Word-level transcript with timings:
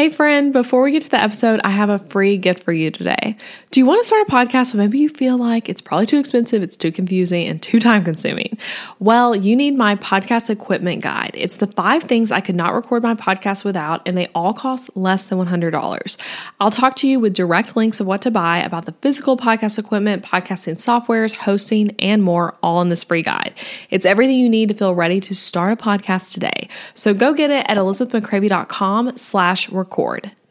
Hey, 0.00 0.08
friend, 0.08 0.50
before 0.50 0.80
we 0.80 0.92
get 0.92 1.02
to 1.02 1.10
the 1.10 1.22
episode, 1.22 1.60
I 1.62 1.68
have 1.68 1.90
a 1.90 1.98
free 1.98 2.38
gift 2.38 2.62
for 2.62 2.72
you 2.72 2.90
today. 2.90 3.36
Do 3.70 3.80
you 3.80 3.84
want 3.84 4.00
to 4.00 4.06
start 4.06 4.26
a 4.26 4.30
podcast, 4.30 4.72
but 4.72 4.78
maybe 4.78 4.98
you 4.98 5.10
feel 5.10 5.36
like 5.36 5.68
it's 5.68 5.82
probably 5.82 6.06
too 6.06 6.18
expensive, 6.18 6.62
it's 6.62 6.78
too 6.78 6.90
confusing, 6.90 7.46
and 7.46 7.62
too 7.62 7.78
time 7.80 8.02
consuming? 8.02 8.56
Well, 8.98 9.36
you 9.36 9.54
need 9.54 9.76
my 9.76 9.96
podcast 9.96 10.48
equipment 10.48 11.02
guide. 11.02 11.32
It's 11.34 11.58
the 11.58 11.66
five 11.66 12.02
things 12.04 12.32
I 12.32 12.40
could 12.40 12.56
not 12.56 12.72
record 12.72 13.02
my 13.02 13.14
podcast 13.14 13.62
without, 13.62 14.00
and 14.06 14.16
they 14.16 14.28
all 14.34 14.54
cost 14.54 14.88
less 14.96 15.26
than 15.26 15.38
$100. 15.38 16.16
I'll 16.60 16.70
talk 16.70 16.96
to 16.96 17.06
you 17.06 17.20
with 17.20 17.34
direct 17.34 17.76
links 17.76 18.00
of 18.00 18.06
what 18.06 18.22
to 18.22 18.30
buy 18.30 18.56
about 18.60 18.86
the 18.86 18.94
physical 19.02 19.36
podcast 19.36 19.78
equipment, 19.78 20.24
podcasting 20.24 20.76
softwares, 20.76 21.36
hosting, 21.36 21.94
and 21.98 22.22
more, 22.22 22.56
all 22.62 22.80
in 22.80 22.88
this 22.88 23.04
free 23.04 23.22
guide. 23.22 23.52
It's 23.90 24.06
everything 24.06 24.36
you 24.36 24.48
need 24.48 24.70
to 24.70 24.74
feel 24.74 24.94
ready 24.94 25.20
to 25.20 25.34
start 25.34 25.74
a 25.74 25.76
podcast 25.76 26.32
today. 26.32 26.70
So 26.94 27.12
go 27.12 27.34
get 27.34 27.50
it 27.50 27.66
at 27.68 27.76
elizabethmccravy.com 27.76 29.18
slash 29.18 29.68
record. 29.68 29.89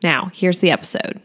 Now, 0.03 0.29
here's 0.33 0.59
the 0.59 0.71
episode. 0.71 1.21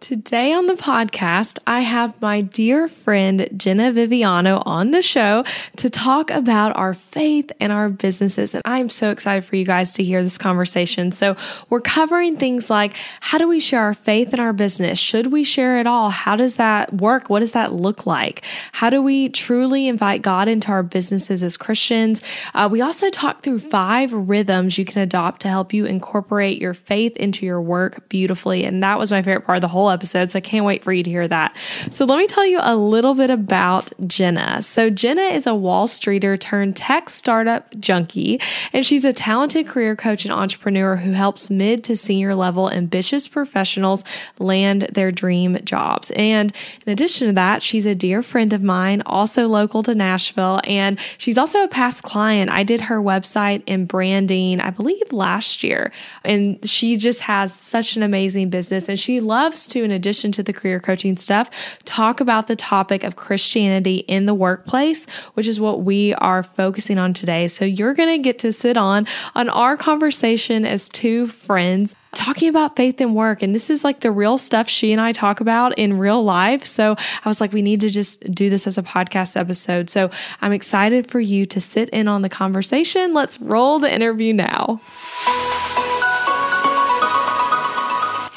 Today 0.00 0.54
on 0.54 0.66
the 0.66 0.74
podcast, 0.74 1.58
I 1.66 1.80
have 1.80 2.18
my 2.22 2.40
dear 2.40 2.88
friend 2.88 3.50
Jena 3.54 3.92
Viviano 3.92 4.62
on 4.64 4.92
the 4.92 5.02
show 5.02 5.44
to 5.76 5.90
talk 5.90 6.30
about 6.30 6.74
our 6.74 6.94
faith 6.94 7.52
and 7.60 7.70
our 7.70 7.90
businesses. 7.90 8.54
And 8.54 8.62
I'm 8.64 8.88
so 8.88 9.10
excited 9.10 9.44
for 9.44 9.56
you 9.56 9.64
guys 9.66 9.92
to 9.92 10.02
hear 10.02 10.22
this 10.22 10.38
conversation. 10.38 11.12
So, 11.12 11.36
we're 11.68 11.82
covering 11.82 12.38
things 12.38 12.70
like 12.70 12.96
how 13.20 13.36
do 13.36 13.46
we 13.46 13.60
share 13.60 13.82
our 13.82 13.92
faith 13.92 14.32
in 14.32 14.40
our 14.40 14.54
business? 14.54 14.98
Should 14.98 15.30
we 15.30 15.44
share 15.44 15.78
it 15.78 15.86
all? 15.86 16.08
How 16.08 16.34
does 16.34 16.54
that 16.54 16.94
work? 16.94 17.28
What 17.28 17.40
does 17.40 17.52
that 17.52 17.74
look 17.74 18.06
like? 18.06 18.42
How 18.72 18.88
do 18.88 19.02
we 19.02 19.28
truly 19.28 19.86
invite 19.86 20.22
God 20.22 20.48
into 20.48 20.68
our 20.68 20.82
businesses 20.82 21.42
as 21.42 21.58
Christians? 21.58 22.22
Uh, 22.54 22.70
we 22.72 22.80
also 22.80 23.10
talk 23.10 23.42
through 23.42 23.58
five 23.58 24.14
rhythms 24.14 24.78
you 24.78 24.86
can 24.86 25.02
adopt 25.02 25.42
to 25.42 25.48
help 25.48 25.74
you 25.74 25.84
incorporate 25.84 26.58
your 26.58 26.74
faith 26.74 27.14
into 27.18 27.44
your 27.44 27.60
work 27.60 28.08
beautifully. 28.08 28.64
And 28.64 28.82
that 28.82 28.98
was 28.98 29.12
my 29.12 29.20
favorite 29.20 29.44
part 29.44 29.58
of 29.58 29.62
the 29.62 29.68
whole 29.68 29.89
episode. 29.90 30.30
So 30.30 30.38
I 30.38 30.40
can't 30.40 30.64
wait 30.64 30.84
for 30.84 30.92
you 30.92 31.02
to 31.02 31.10
hear 31.10 31.28
that. 31.28 31.56
So 31.90 32.04
let 32.04 32.18
me 32.18 32.26
tell 32.26 32.46
you 32.46 32.58
a 32.60 32.76
little 32.76 33.14
bit 33.14 33.30
about 33.30 33.92
Jena. 34.06 34.62
So 34.62 34.90
Jena 34.90 35.22
is 35.22 35.46
a 35.46 35.54
Wall 35.54 35.86
Streeter 35.86 36.36
turned 36.36 36.76
tech 36.76 37.10
startup 37.10 37.78
junkie, 37.78 38.40
and 38.72 38.84
she's 38.84 39.04
a 39.04 39.12
talented 39.12 39.66
career 39.66 39.96
coach 39.96 40.24
and 40.24 40.32
entrepreneur 40.32 40.96
who 40.96 41.12
helps 41.12 41.50
mid 41.50 41.84
to 41.84 41.96
senior 41.96 42.34
level 42.34 42.70
ambitious 42.70 43.28
professionals 43.28 44.04
land 44.38 44.88
their 44.92 45.10
dream 45.10 45.58
jobs. 45.64 46.10
And 46.12 46.52
in 46.86 46.92
addition 46.92 47.28
to 47.28 47.32
that, 47.34 47.62
she's 47.62 47.86
a 47.86 47.94
dear 47.94 48.22
friend 48.22 48.52
of 48.52 48.62
mine, 48.62 49.02
also 49.06 49.48
local 49.48 49.82
to 49.84 49.94
Nashville, 49.94 50.60
and 50.64 50.98
she's 51.18 51.38
also 51.38 51.62
a 51.62 51.68
past 51.68 52.02
client. 52.02 52.50
I 52.50 52.62
did 52.62 52.82
her 52.82 53.00
website 53.00 53.62
and 53.66 53.86
branding, 53.86 54.60
I 54.60 54.70
believe 54.70 55.12
last 55.12 55.62
year, 55.62 55.92
and 56.24 56.58
she 56.68 56.96
just 56.96 57.20
has 57.22 57.54
such 57.54 57.96
an 57.96 58.02
amazing 58.02 58.50
business 58.50 58.88
and 58.88 58.98
she 58.98 59.20
loves 59.20 59.66
to 59.68 59.79
in 59.84 59.90
addition 59.90 60.32
to 60.32 60.42
the 60.42 60.52
career 60.52 60.80
coaching 60.80 61.16
stuff, 61.16 61.50
talk 61.84 62.20
about 62.20 62.46
the 62.46 62.56
topic 62.56 63.04
of 63.04 63.16
Christianity 63.16 63.98
in 64.08 64.26
the 64.26 64.34
workplace, 64.34 65.06
which 65.34 65.46
is 65.46 65.60
what 65.60 65.82
we 65.82 66.14
are 66.14 66.42
focusing 66.42 66.98
on 66.98 67.14
today. 67.14 67.48
So 67.48 67.64
you're 67.64 67.94
going 67.94 68.08
to 68.08 68.18
get 68.22 68.38
to 68.40 68.52
sit 68.52 68.76
on 68.76 69.06
on 69.34 69.48
our 69.48 69.76
conversation 69.76 70.64
as 70.64 70.88
two 70.88 71.26
friends 71.26 71.94
talking 72.12 72.48
about 72.48 72.76
faith 72.76 73.00
and 73.00 73.14
work. 73.14 73.42
And 73.42 73.54
this 73.54 73.70
is 73.70 73.84
like 73.84 74.00
the 74.00 74.10
real 74.10 74.36
stuff 74.38 74.68
she 74.68 74.92
and 74.92 75.00
I 75.00 75.12
talk 75.12 75.40
about 75.40 75.78
in 75.78 75.98
real 75.98 76.22
life. 76.22 76.64
So 76.64 76.96
I 77.24 77.28
was 77.28 77.40
like, 77.40 77.52
we 77.52 77.62
need 77.62 77.80
to 77.80 77.90
just 77.90 78.20
do 78.32 78.50
this 78.50 78.66
as 78.66 78.78
a 78.78 78.82
podcast 78.82 79.36
episode. 79.36 79.90
So 79.90 80.10
I'm 80.40 80.52
excited 80.52 81.10
for 81.10 81.20
you 81.20 81.46
to 81.46 81.60
sit 81.60 81.88
in 81.90 82.08
on 82.08 82.22
the 82.22 82.28
conversation. 82.28 83.14
Let's 83.14 83.40
roll 83.40 83.78
the 83.78 83.92
interview 83.92 84.32
now. 84.32 84.80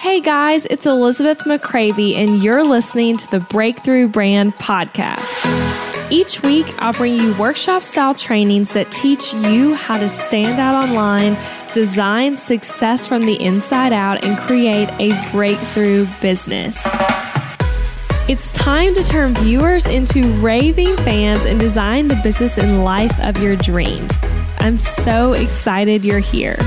Hey 0.04 0.20
guys, 0.20 0.66
it's 0.66 0.86
Elizabeth 0.86 1.46
McCravy, 1.46 2.16
and 2.18 2.44
you're 2.44 2.62
listening 2.62 3.16
to 3.16 3.32
the 3.32 3.40
Breakthrough 3.40 4.10
Brand 4.10 4.54
Podcast. 4.56 6.12
Each 6.12 6.44
week, 6.44 6.66
I'll 6.80 6.92
bring 6.92 7.16
you 7.16 7.34
workshop 7.36 7.84
style 7.84 8.14
trainings 8.14 8.74
that 8.74 8.92
teach 8.92 9.34
you 9.34 9.76
how 9.76 9.98
to 9.98 10.10
stand 10.10 10.60
out 10.60 10.90
online, 10.90 11.38
design 11.72 12.36
success 12.36 13.08
from 13.08 13.22
the 13.22 13.42
inside 13.42 13.94
out, 13.94 14.26
and 14.26 14.38
create 14.40 14.90
a 15.00 15.18
breakthrough 15.32 16.06
business. 16.22 16.86
It's 18.28 18.52
time 18.52 18.94
to 18.96 19.04
turn 19.04 19.34
viewers 19.36 19.88
into 19.88 20.28
raving 20.42 20.98
fans 20.98 21.46
and 21.46 21.58
design 21.58 22.10
the 22.10 22.20
business 22.22 22.58
and 22.58 22.84
life 22.84 23.18
of 23.22 23.42
your 23.42 23.56
dreams. 23.56 24.12
I'm 24.60 24.82
so 24.82 25.32
excited 25.32 26.04
you're 26.04 26.20
here. 26.20 26.58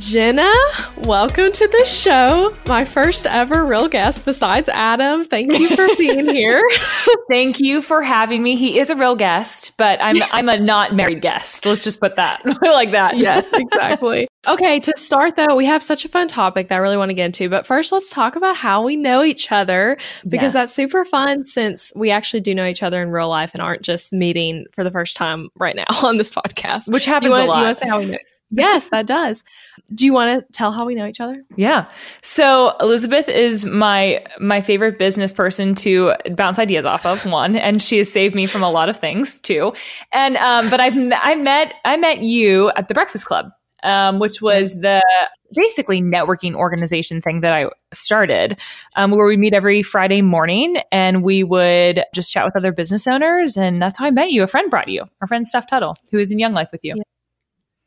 Jena, 0.00 0.50
welcome 0.96 1.52
to 1.52 1.68
the 1.68 1.84
show. 1.84 2.56
My 2.66 2.86
first 2.86 3.26
ever 3.26 3.66
real 3.66 3.86
guest 3.86 4.24
besides 4.24 4.66
Adam. 4.70 5.26
Thank 5.26 5.52
you 5.52 5.68
for 5.76 5.86
being 5.98 6.26
here. 6.34 6.66
Thank 7.28 7.60
you 7.60 7.82
for 7.82 8.00
having 8.00 8.42
me. 8.42 8.56
He 8.56 8.78
is 8.78 8.88
a 8.88 8.96
real 8.96 9.14
guest, 9.14 9.72
but 9.76 10.02
I'm 10.02 10.16
I'm 10.32 10.48
a 10.48 10.58
not 10.58 10.94
married 10.94 11.20
guest. 11.20 11.66
Let's 11.66 11.84
just 11.84 12.00
put 12.00 12.16
that 12.16 12.40
like 12.62 12.92
that. 12.92 13.18
Yes, 13.18 13.50
exactly. 13.52 14.26
okay, 14.48 14.80
to 14.80 14.94
start 14.96 15.36
though, 15.36 15.54
we 15.54 15.66
have 15.66 15.82
such 15.82 16.06
a 16.06 16.08
fun 16.08 16.28
topic 16.28 16.68
that 16.68 16.76
I 16.76 16.78
really 16.78 16.96
want 16.96 17.10
to 17.10 17.14
get 17.14 17.26
into. 17.26 17.50
But 17.50 17.66
first, 17.66 17.92
let's 17.92 18.08
talk 18.08 18.36
about 18.36 18.56
how 18.56 18.82
we 18.82 18.96
know 18.96 19.22
each 19.22 19.52
other 19.52 19.98
because 20.26 20.44
yes. 20.44 20.52
that's 20.54 20.74
super 20.74 21.04
fun 21.04 21.44
since 21.44 21.92
we 21.94 22.10
actually 22.10 22.40
do 22.40 22.54
know 22.54 22.64
each 22.64 22.82
other 22.82 23.02
in 23.02 23.10
real 23.10 23.28
life 23.28 23.50
and 23.52 23.60
aren't 23.60 23.82
just 23.82 24.14
meeting 24.14 24.64
for 24.72 24.82
the 24.82 24.90
first 24.90 25.14
time 25.14 25.50
right 25.56 25.76
now 25.76 25.84
on 26.02 26.16
this 26.16 26.30
podcast. 26.30 26.90
Which 26.90 27.04
happens 27.04 27.32
wanna, 27.32 27.44
a 27.44 27.46
lot. 27.46 27.56
You 27.58 27.64
want 27.64 27.76
to 27.76 27.84
say 27.84 27.88
how 27.88 27.98
we 27.98 28.06
know? 28.06 28.18
Yes, 28.50 28.88
that 28.88 29.06
does. 29.06 29.44
Do 29.94 30.04
you 30.04 30.12
want 30.12 30.40
to 30.46 30.52
tell 30.52 30.72
how 30.72 30.84
we 30.84 30.94
know 30.94 31.06
each 31.06 31.20
other? 31.20 31.42
Yeah. 31.56 31.88
So 32.22 32.76
Elizabeth 32.80 33.28
is 33.28 33.64
my 33.64 34.24
my 34.40 34.60
favorite 34.60 34.98
business 34.98 35.32
person 35.32 35.74
to 35.76 36.14
bounce 36.32 36.58
ideas 36.58 36.84
off 36.84 37.06
of. 37.06 37.24
One, 37.26 37.56
and 37.56 37.82
she 37.82 37.98
has 37.98 38.12
saved 38.12 38.34
me 38.34 38.46
from 38.46 38.62
a 38.62 38.70
lot 38.70 38.88
of 38.88 38.96
things 38.98 39.38
too. 39.40 39.72
And 40.12 40.36
um, 40.36 40.70
but 40.70 40.80
I've 40.80 40.94
I 40.96 41.34
met 41.36 41.74
I 41.84 41.96
met 41.96 42.22
you 42.22 42.70
at 42.70 42.88
the 42.88 42.94
Breakfast 42.94 43.26
Club, 43.26 43.50
um, 43.82 44.18
which 44.18 44.40
was 44.40 44.78
the 44.80 45.02
basically 45.52 46.00
networking 46.00 46.54
organization 46.54 47.20
thing 47.20 47.40
that 47.40 47.52
I 47.52 47.68
started, 47.92 48.58
um, 48.96 49.10
where 49.10 49.26
we 49.26 49.36
meet 49.36 49.52
every 49.52 49.82
Friday 49.82 50.22
morning 50.22 50.80
and 50.92 51.22
we 51.22 51.42
would 51.42 52.04
just 52.14 52.32
chat 52.32 52.44
with 52.44 52.56
other 52.56 52.72
business 52.72 53.06
owners. 53.06 53.56
And 53.56 53.82
that's 53.82 53.98
how 53.98 54.06
I 54.06 54.10
met 54.10 54.30
you. 54.30 54.42
A 54.42 54.46
friend 54.46 54.70
brought 54.70 54.88
you, 54.88 55.04
our 55.20 55.26
friend 55.26 55.46
Steph 55.46 55.68
Tuttle, 55.68 55.96
who 56.10 56.18
is 56.18 56.30
in 56.30 56.38
Young 56.38 56.52
Life 56.52 56.68
with 56.72 56.84
you. 56.84 56.94
Yeah. 56.96 57.02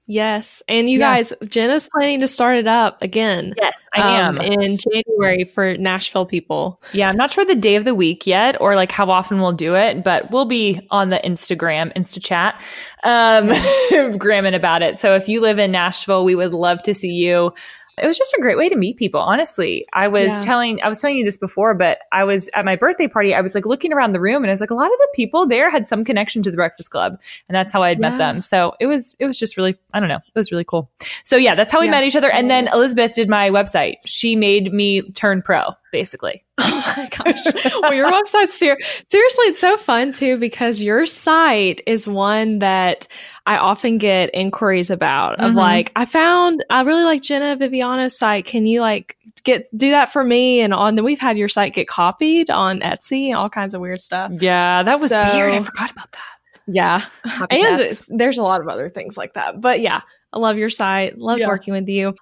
Yes. 0.05 0.61
And 0.67 0.89
you 0.89 0.99
yeah. 0.99 1.15
guys, 1.15 1.33
Jena's 1.47 1.87
planning 1.87 2.19
to 2.19 2.27
start 2.27 2.57
it 2.57 2.67
up 2.67 3.01
again. 3.01 3.53
Yes, 3.55 3.73
I 3.93 4.21
um, 4.21 4.37
am. 4.39 4.41
In 4.41 4.77
January 4.77 5.45
for 5.45 5.77
Nashville 5.77 6.25
people. 6.25 6.81
Yeah, 6.91 7.07
I'm 7.07 7.15
not 7.15 7.31
sure 7.31 7.45
the 7.45 7.55
day 7.55 7.77
of 7.77 7.85
the 7.85 7.95
week 7.95 8.27
yet 8.27 8.59
or 8.59 8.75
like 8.75 8.91
how 8.91 9.09
often 9.09 9.39
we'll 9.39 9.53
do 9.53 9.75
it, 9.75 10.03
but 10.03 10.29
we'll 10.29 10.45
be 10.45 10.85
on 10.91 11.09
the 11.09 11.21
Instagram, 11.23 11.93
Insta 11.95 12.21
chat, 12.21 12.61
um, 13.05 14.17
gramming 14.17 14.53
about 14.53 14.81
it. 14.81 14.99
So 14.99 15.15
if 15.15 15.29
you 15.29 15.39
live 15.39 15.57
in 15.57 15.71
Nashville, 15.71 16.25
we 16.25 16.35
would 16.35 16.53
love 16.53 16.83
to 16.83 16.93
see 16.93 17.11
you 17.11 17.53
it 18.01 18.07
was 18.07 18.17
just 18.17 18.33
a 18.33 18.41
great 18.41 18.57
way 18.57 18.69
to 18.69 18.75
meet 18.75 18.97
people 18.97 19.19
honestly 19.19 19.85
i 19.93 20.07
was 20.07 20.27
yeah. 20.27 20.39
telling 20.39 20.81
i 20.81 20.89
was 20.89 20.99
telling 20.99 21.17
you 21.17 21.23
this 21.23 21.37
before 21.37 21.73
but 21.73 21.99
i 22.11 22.23
was 22.23 22.49
at 22.55 22.65
my 22.65 22.75
birthday 22.75 23.07
party 23.07 23.33
i 23.33 23.41
was 23.41 23.55
like 23.55 23.65
looking 23.65 23.93
around 23.93 24.13
the 24.13 24.19
room 24.19 24.43
and 24.43 24.47
i 24.47 24.53
was 24.53 24.61
like 24.61 24.71
a 24.71 24.75
lot 24.75 24.85
of 24.87 24.97
the 24.97 25.09
people 25.15 25.45
there 25.45 25.69
had 25.69 25.87
some 25.87 26.03
connection 26.03 26.41
to 26.41 26.51
the 26.51 26.57
breakfast 26.57 26.91
club 26.91 27.19
and 27.47 27.55
that's 27.55 27.71
how 27.71 27.83
i 27.83 27.89
had 27.89 27.99
yeah. 27.99 28.09
met 28.09 28.17
them 28.17 28.41
so 28.41 28.73
it 28.79 28.87
was 28.87 29.15
it 29.19 29.25
was 29.25 29.37
just 29.37 29.57
really 29.57 29.75
i 29.93 29.99
don't 29.99 30.09
know 30.09 30.17
it 30.17 30.35
was 30.35 30.51
really 30.51 30.63
cool 30.63 30.89
so 31.23 31.35
yeah 31.35 31.55
that's 31.55 31.71
how 31.71 31.79
we 31.79 31.85
yeah. 31.85 31.91
met 31.91 32.03
each 32.03 32.15
other 32.15 32.31
and 32.31 32.49
then 32.49 32.67
elizabeth 32.73 33.13
did 33.13 33.29
my 33.29 33.49
website 33.49 33.95
she 34.05 34.35
made 34.35 34.73
me 34.73 35.01
turn 35.11 35.41
pro 35.41 35.73
basically 35.93 36.43
oh 36.57 36.93
my 36.97 37.09
gosh 37.09 37.73
well 37.81 37.93
your 37.93 38.11
website's 38.11 38.57
ser- 38.57 38.77
seriously 39.09 39.45
it's 39.45 39.59
so 39.59 39.77
fun 39.77 40.11
too 40.11 40.37
because 40.37 40.81
your 40.81 41.05
site 41.05 41.81
is 41.87 42.05
one 42.05 42.59
that 42.59 43.07
I 43.45 43.57
often 43.57 43.97
get 43.97 44.29
inquiries 44.33 44.89
about 44.89 45.39
of 45.39 45.49
mm-hmm. 45.49 45.57
like, 45.57 45.91
I 45.95 46.05
found, 46.05 46.63
I 46.69 46.81
really 46.83 47.03
like 47.03 47.21
Jena 47.21 47.57
Viviano's 47.57 48.17
site. 48.17 48.45
Can 48.45 48.65
you 48.65 48.79
like 48.79 49.17
get, 49.43 49.67
do 49.77 49.91
that 49.91 50.13
for 50.13 50.23
me? 50.23 50.61
And 50.61 50.73
on, 50.73 50.95
then 50.95 51.03
we've 51.03 51.19
had 51.19 51.37
your 51.37 51.49
site 51.49 51.73
get 51.73 51.87
copied 51.87 52.49
on 52.49 52.79
Etsy 52.79 53.27
and 53.27 53.35
all 53.35 53.49
kinds 53.49 53.73
of 53.73 53.81
weird 53.81 53.99
stuff. 53.99 54.31
Yeah, 54.39 54.83
that 54.83 54.99
was 54.99 55.11
so, 55.11 55.29
weird. 55.33 55.53
I 55.53 55.59
forgot 55.59 55.91
about 55.91 56.11
that. 56.13 56.23
Yeah. 56.67 57.03
and 57.49 57.99
there's 58.07 58.37
a 58.37 58.43
lot 58.43 58.61
of 58.61 58.69
other 58.69 58.87
things 58.87 59.17
like 59.17 59.33
that. 59.33 59.59
But 59.59 59.81
yeah, 59.81 60.01
I 60.31 60.39
love 60.39 60.57
your 60.57 60.69
site. 60.69 61.17
Love 61.17 61.39
yeah. 61.39 61.47
working 61.47 61.73
with 61.73 61.89
you. 61.89 62.15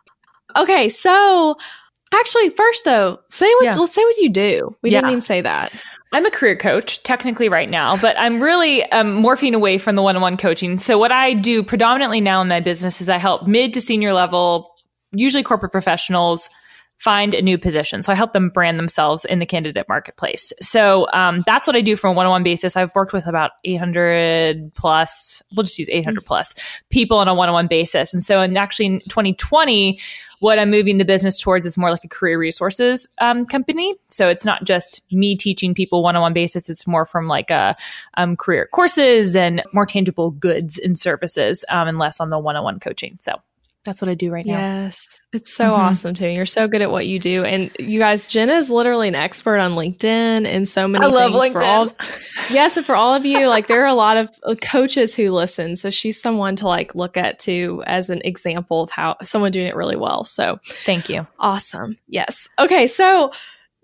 Okay. 0.55 0.89
So, 0.89 1.55
Actually, 2.13 2.49
first 2.49 2.85
though, 2.85 3.19
say 3.29 3.51
what 3.55 3.65
yeah. 3.65 3.75
let's 3.75 3.93
say 3.93 4.03
what 4.03 4.17
you 4.17 4.29
do. 4.29 4.75
We 4.81 4.91
yeah. 4.91 4.99
didn't 4.99 5.11
even 5.11 5.21
say 5.21 5.41
that. 5.41 5.71
I'm 6.13 6.25
a 6.25 6.31
career 6.31 6.57
coach 6.57 7.01
technically 7.03 7.47
right 7.47 7.69
now, 7.69 7.95
but 7.95 8.19
I'm 8.19 8.43
really 8.43 8.83
um, 8.91 9.23
morphing 9.23 9.53
away 9.53 9.77
from 9.77 9.95
the 9.95 10.01
one-on-one 10.01 10.35
coaching. 10.35 10.77
So 10.77 10.97
what 10.97 11.13
I 11.13 11.33
do 11.33 11.63
predominantly 11.63 12.19
now 12.19 12.41
in 12.41 12.49
my 12.49 12.59
business 12.59 12.99
is 12.99 13.07
I 13.07 13.17
help 13.17 13.47
mid 13.47 13.73
to 13.73 13.81
senior 13.81 14.11
level, 14.11 14.73
usually 15.13 15.41
corporate 15.41 15.71
professionals, 15.71 16.49
find 17.01 17.33
a 17.33 17.41
new 17.41 17.57
position. 17.57 18.03
So 18.03 18.11
I 18.11 18.15
help 18.15 18.33
them 18.33 18.49
brand 18.49 18.77
themselves 18.77 19.25
in 19.25 19.39
the 19.39 19.45
candidate 19.45 19.87
marketplace. 19.89 20.53
So 20.61 21.07
um, 21.13 21.43
that's 21.47 21.65
what 21.65 21.75
I 21.75 21.81
do 21.81 21.95
from 21.95 22.11
a 22.11 22.13
one 22.13 22.27
on 22.27 22.31
one 22.31 22.43
basis. 22.43 22.75
I've 22.75 22.93
worked 22.93 23.11
with 23.11 23.25
about 23.25 23.51
800 23.63 24.71
plus, 24.75 25.41
we'll 25.55 25.63
just 25.63 25.79
use 25.79 25.89
800 25.89 26.19
mm-hmm. 26.19 26.27
plus 26.27 26.53
people 26.91 27.17
on 27.17 27.27
a 27.27 27.33
one 27.33 27.49
on 27.49 27.53
one 27.53 27.67
basis. 27.67 28.13
And 28.13 28.21
so, 28.21 28.41
in 28.41 28.55
actually 28.55 28.85
in 28.85 28.99
2020, 29.09 29.99
what 30.41 30.57
I'm 30.57 30.71
moving 30.71 30.97
the 30.97 31.05
business 31.05 31.39
towards 31.39 31.67
is 31.67 31.77
more 31.77 31.91
like 31.91 32.03
a 32.03 32.07
career 32.07 32.39
resources 32.39 33.07
um, 33.19 33.45
company. 33.45 33.93
So 34.07 34.27
it's 34.27 34.43
not 34.43 34.63
just 34.63 34.99
me 35.11 35.35
teaching 35.35 35.75
people 35.75 36.01
one 36.01 36.15
on 36.15 36.23
one 36.23 36.33
basis. 36.33 36.67
It's 36.67 36.87
more 36.87 37.05
from 37.05 37.27
like 37.27 37.51
a 37.51 37.75
um, 38.15 38.35
career 38.35 38.67
courses 38.73 39.35
and 39.35 39.61
more 39.71 39.85
tangible 39.85 40.31
goods 40.31 40.79
and 40.79 40.97
services 40.97 41.63
um, 41.69 41.87
and 41.87 41.99
less 41.99 42.19
on 42.19 42.31
the 42.31 42.39
one 42.39 42.55
on 42.55 42.63
one 42.63 42.79
coaching. 42.79 43.17
So 43.19 43.33
that's 43.83 44.01
what 44.01 44.09
I 44.09 44.13
do 44.13 44.31
right 44.31 44.45
now. 44.45 44.57
Yes. 44.57 45.19
It's 45.33 45.51
so 45.53 45.65
mm-hmm. 45.65 45.81
awesome 45.81 46.13
too. 46.13 46.27
You're 46.27 46.45
so 46.45 46.67
good 46.67 46.81
at 46.81 46.91
what 46.91 47.07
you 47.07 47.19
do. 47.19 47.43
And 47.43 47.71
you 47.79 47.99
guys, 47.99 48.27
Jena 48.27 48.53
is 48.53 48.69
literally 48.69 49.07
an 49.07 49.15
expert 49.15 49.57
on 49.57 49.73
LinkedIn 49.73 50.45
and 50.45 50.67
so 50.67 50.87
many 50.87 51.03
I 51.03 51.07
love 51.07 51.31
things 51.31 51.45
LinkedIn. 51.45 51.51
for 51.53 51.63
all 51.63 51.93
Yes, 52.51 52.77
and 52.77 52.85
for 52.85 52.95
all 52.95 53.13
of 53.15 53.25
you, 53.25 53.47
like 53.47 53.67
there 53.67 53.81
are 53.81 53.87
a 53.87 53.93
lot 53.93 54.17
of 54.17 54.29
uh, 54.43 54.55
coaches 54.55 55.15
who 55.15 55.29
listen. 55.29 55.75
So 55.75 55.89
she's 55.89 56.21
someone 56.21 56.55
to 56.57 56.67
like 56.67 56.93
look 56.93 57.17
at 57.17 57.39
too 57.39 57.83
as 57.87 58.09
an 58.09 58.21
example 58.23 58.83
of 58.83 58.91
how 58.91 59.17
someone 59.23 59.51
doing 59.51 59.67
it 59.67 59.75
really 59.75 59.97
well. 59.97 60.25
So 60.25 60.59
thank 60.85 61.09
you. 61.09 61.25
Awesome. 61.39 61.97
Yes. 62.07 62.49
Okay, 62.59 62.85
so 62.85 63.31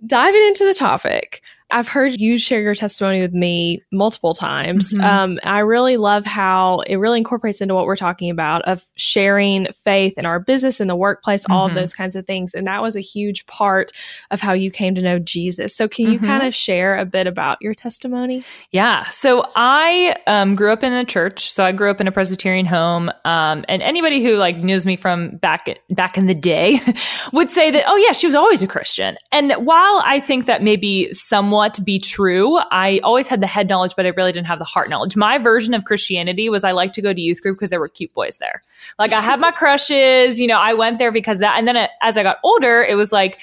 diving 0.05 0.45
into 0.47 0.65
the 0.65 0.73
topic. 0.73 1.41
I've 1.69 1.89
heard 1.89 2.21
you 2.21 2.37
share 2.37 2.61
your 2.61 2.75
testimony 2.75 3.21
with 3.21 3.33
me 3.33 3.81
multiple 3.91 4.33
times. 4.33 4.93
Mm-hmm. 4.93 5.03
Um, 5.03 5.39
I 5.43 5.59
really 5.59 5.97
love 5.97 6.25
how 6.25 6.79
it 6.87 6.95
really 6.95 7.17
incorporates 7.17 7.59
into 7.59 7.75
what 7.75 7.85
we're 7.85 7.97
talking 7.97 8.29
about 8.29 8.61
of 8.61 8.85
sharing 8.95 9.67
faith 9.83 10.13
in 10.17 10.25
our 10.25 10.39
business, 10.39 10.79
in 10.79 10.87
the 10.87 10.95
workplace, 10.95 11.43
mm-hmm. 11.43 11.51
all 11.51 11.65
of 11.65 11.71
mm-hmm. 11.71 11.79
those 11.79 11.93
kinds 11.93 12.15
of 12.15 12.25
things. 12.25 12.53
And 12.53 12.67
that 12.67 12.81
was 12.81 12.95
a 12.95 13.01
huge 13.01 13.45
part 13.47 13.91
of 14.31 14.39
how 14.39 14.53
you 14.53 14.71
came 14.71 14.95
to 14.95 15.01
know 15.01 15.19
Jesus. 15.19 15.75
So, 15.75 15.89
can 15.89 16.05
you 16.05 16.19
mm-hmm. 16.19 16.25
kind 16.25 16.47
of 16.47 16.55
share 16.55 16.97
a 16.97 17.05
bit 17.05 17.27
about 17.27 17.57
your 17.61 17.73
testimony? 17.73 18.45
Yeah. 18.71 19.03
So, 19.05 19.51
I 19.55 20.15
um, 20.25 20.55
grew 20.55 20.71
up 20.71 20.83
in 20.83 20.93
a 20.93 21.03
church. 21.03 21.51
So, 21.51 21.65
I 21.65 21.73
grew 21.73 21.89
up 21.89 21.99
in 21.99 22.07
a 22.07 22.13
Presbyterian 22.13 22.65
home. 22.65 23.11
Um, 23.25 23.65
and 23.67 23.81
anybody 23.81 24.23
who 24.23 24.37
like 24.37 24.55
knows 24.57 24.85
me 24.85 24.95
from 24.95 25.35
back 25.37 25.67
back 25.89 26.17
in 26.17 26.27
the 26.27 26.35
day 26.35 26.79
would 27.33 27.49
say 27.49 27.71
that, 27.71 27.83
oh 27.87 27.97
yeah, 27.97 28.13
she 28.13 28.25
was 28.25 28.35
always 28.35 28.63
a 28.63 28.67
Christian. 28.67 29.17
And 29.33 29.51
while 29.65 30.01
I 30.05 30.21
think 30.21 30.45
that 30.45 30.63
maybe 30.63 31.11
someone 31.11 31.56
somewhat 31.57 31.83
be 31.83 31.99
true. 31.99 32.57
I 32.71 32.99
always 33.03 33.27
had 33.27 33.41
the 33.41 33.47
head 33.47 33.67
knowledge, 33.67 33.95
but 33.95 34.05
I 34.05 34.09
really 34.09 34.31
didn't 34.31 34.47
have 34.47 34.59
the 34.59 34.65
heart 34.65 34.89
knowledge. 34.89 35.15
My 35.15 35.37
version 35.37 35.73
of 35.73 35.85
Christianity 35.85 36.49
was 36.49 36.63
I 36.63 36.71
like 36.71 36.93
to 36.93 37.01
go 37.01 37.13
to 37.13 37.21
youth 37.21 37.41
group 37.41 37.57
because 37.57 37.71
there 37.71 37.79
were 37.79 37.89
cute 37.89 38.13
boys 38.13 38.37
there. 38.37 38.61
Like 38.99 39.11
I 39.11 39.21
had 39.21 39.39
my 39.39 39.51
crushes, 39.61 40.39
you 40.39 40.47
know, 40.47 40.59
I 40.59 40.73
went 40.73 40.99
there 40.99 41.11
because 41.11 41.39
that. 41.39 41.57
And 41.57 41.67
then 41.67 41.75
it, 41.75 41.89
as 42.01 42.17
I 42.17 42.23
got 42.23 42.37
older, 42.43 42.83
it 42.83 42.95
was 42.95 43.11
like, 43.11 43.39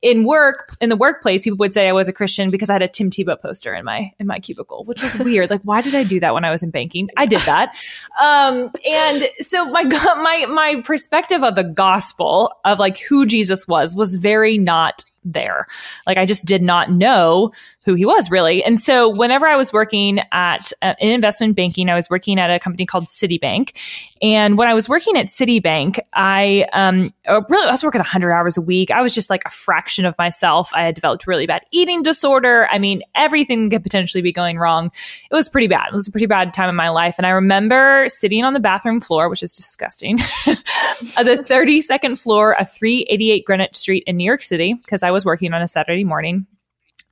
in 0.00 0.24
work 0.24 0.74
in 0.80 0.88
the 0.88 0.96
workplace 0.96 1.44
people 1.44 1.56
would 1.58 1.72
say 1.72 1.88
i 1.88 1.92
was 1.92 2.08
a 2.08 2.12
christian 2.12 2.50
because 2.50 2.68
i 2.68 2.72
had 2.72 2.82
a 2.82 2.88
tim 2.88 3.08
tebow 3.08 3.40
poster 3.40 3.72
in 3.72 3.84
my 3.84 4.10
in 4.18 4.26
my 4.26 4.40
cubicle 4.40 4.82
which 4.84 5.00
was 5.00 5.16
weird 5.20 5.48
like 5.48 5.60
why 5.62 5.80
did 5.80 5.94
i 5.94 6.02
do 6.02 6.18
that 6.18 6.34
when 6.34 6.44
i 6.44 6.50
was 6.50 6.60
in 6.60 6.70
banking 6.70 7.08
i 7.16 7.24
did 7.24 7.38
that 7.42 7.72
um 8.20 8.68
and 8.84 9.28
so 9.38 9.64
my 9.66 9.84
my 9.84 10.44
my 10.48 10.82
perspective 10.84 11.44
of 11.44 11.54
the 11.54 11.62
gospel 11.62 12.52
of 12.64 12.80
like 12.80 12.98
who 12.98 13.24
jesus 13.24 13.68
was 13.68 13.94
was 13.94 14.16
very 14.16 14.58
not 14.58 15.04
there. 15.24 15.66
Like 16.06 16.18
I 16.18 16.26
just 16.26 16.44
did 16.44 16.62
not 16.62 16.90
know 16.90 17.52
who 17.84 17.94
he 17.94 18.04
was 18.04 18.30
really. 18.30 18.62
And 18.62 18.80
so 18.80 19.08
whenever 19.08 19.46
I 19.46 19.56
was 19.56 19.72
working 19.72 20.20
at 20.30 20.72
uh, 20.82 20.94
in 21.00 21.10
investment 21.10 21.56
banking, 21.56 21.88
I 21.88 21.94
was 21.94 22.08
working 22.08 22.38
at 22.38 22.50
a 22.50 22.58
company 22.58 22.86
called 22.86 23.06
Citibank. 23.06 23.72
And 24.20 24.56
when 24.56 24.68
I 24.68 24.74
was 24.74 24.88
working 24.88 25.16
at 25.16 25.26
Citibank, 25.26 25.98
I 26.12 26.66
um, 26.72 27.12
uh, 27.26 27.40
really 27.48 27.66
I 27.66 27.70
was 27.72 27.82
working 27.82 27.98
100 27.98 28.30
hours 28.30 28.56
a 28.56 28.60
week. 28.60 28.90
I 28.90 29.02
was 29.02 29.14
just 29.14 29.30
like 29.30 29.42
a 29.44 29.50
fraction 29.50 30.04
of 30.04 30.16
myself. 30.16 30.70
I 30.74 30.82
had 30.82 30.94
developed 30.94 31.26
really 31.26 31.46
bad 31.46 31.62
eating 31.72 32.02
disorder. 32.02 32.68
I 32.70 32.78
mean, 32.78 33.02
everything 33.16 33.68
could 33.68 33.82
potentially 33.82 34.22
be 34.22 34.32
going 34.32 34.58
wrong. 34.58 34.92
It 35.30 35.34
was 35.34 35.48
pretty 35.48 35.66
bad. 35.66 35.88
It 35.88 35.94
was 35.94 36.06
a 36.06 36.12
pretty 36.12 36.26
bad 36.26 36.54
time 36.54 36.68
in 36.68 36.76
my 36.76 36.88
life. 36.88 37.16
And 37.18 37.26
I 37.26 37.30
remember 37.30 38.06
sitting 38.08 38.44
on 38.44 38.54
the 38.54 38.60
bathroom 38.60 39.00
floor, 39.00 39.28
which 39.28 39.42
is 39.42 39.56
disgusting, 39.56 40.16
the 40.46 41.44
32nd 41.48 42.18
floor 42.18 42.58
of 42.60 42.70
388 42.70 43.44
Greenwich 43.44 43.76
Street 43.76 44.04
in 44.06 44.16
New 44.16 44.24
York 44.24 44.42
City, 44.42 44.74
because 44.74 45.02
I 45.02 45.10
was 45.10 45.24
working 45.24 45.52
on 45.52 45.62
a 45.62 45.68
Saturday 45.68 46.04
morning. 46.04 46.46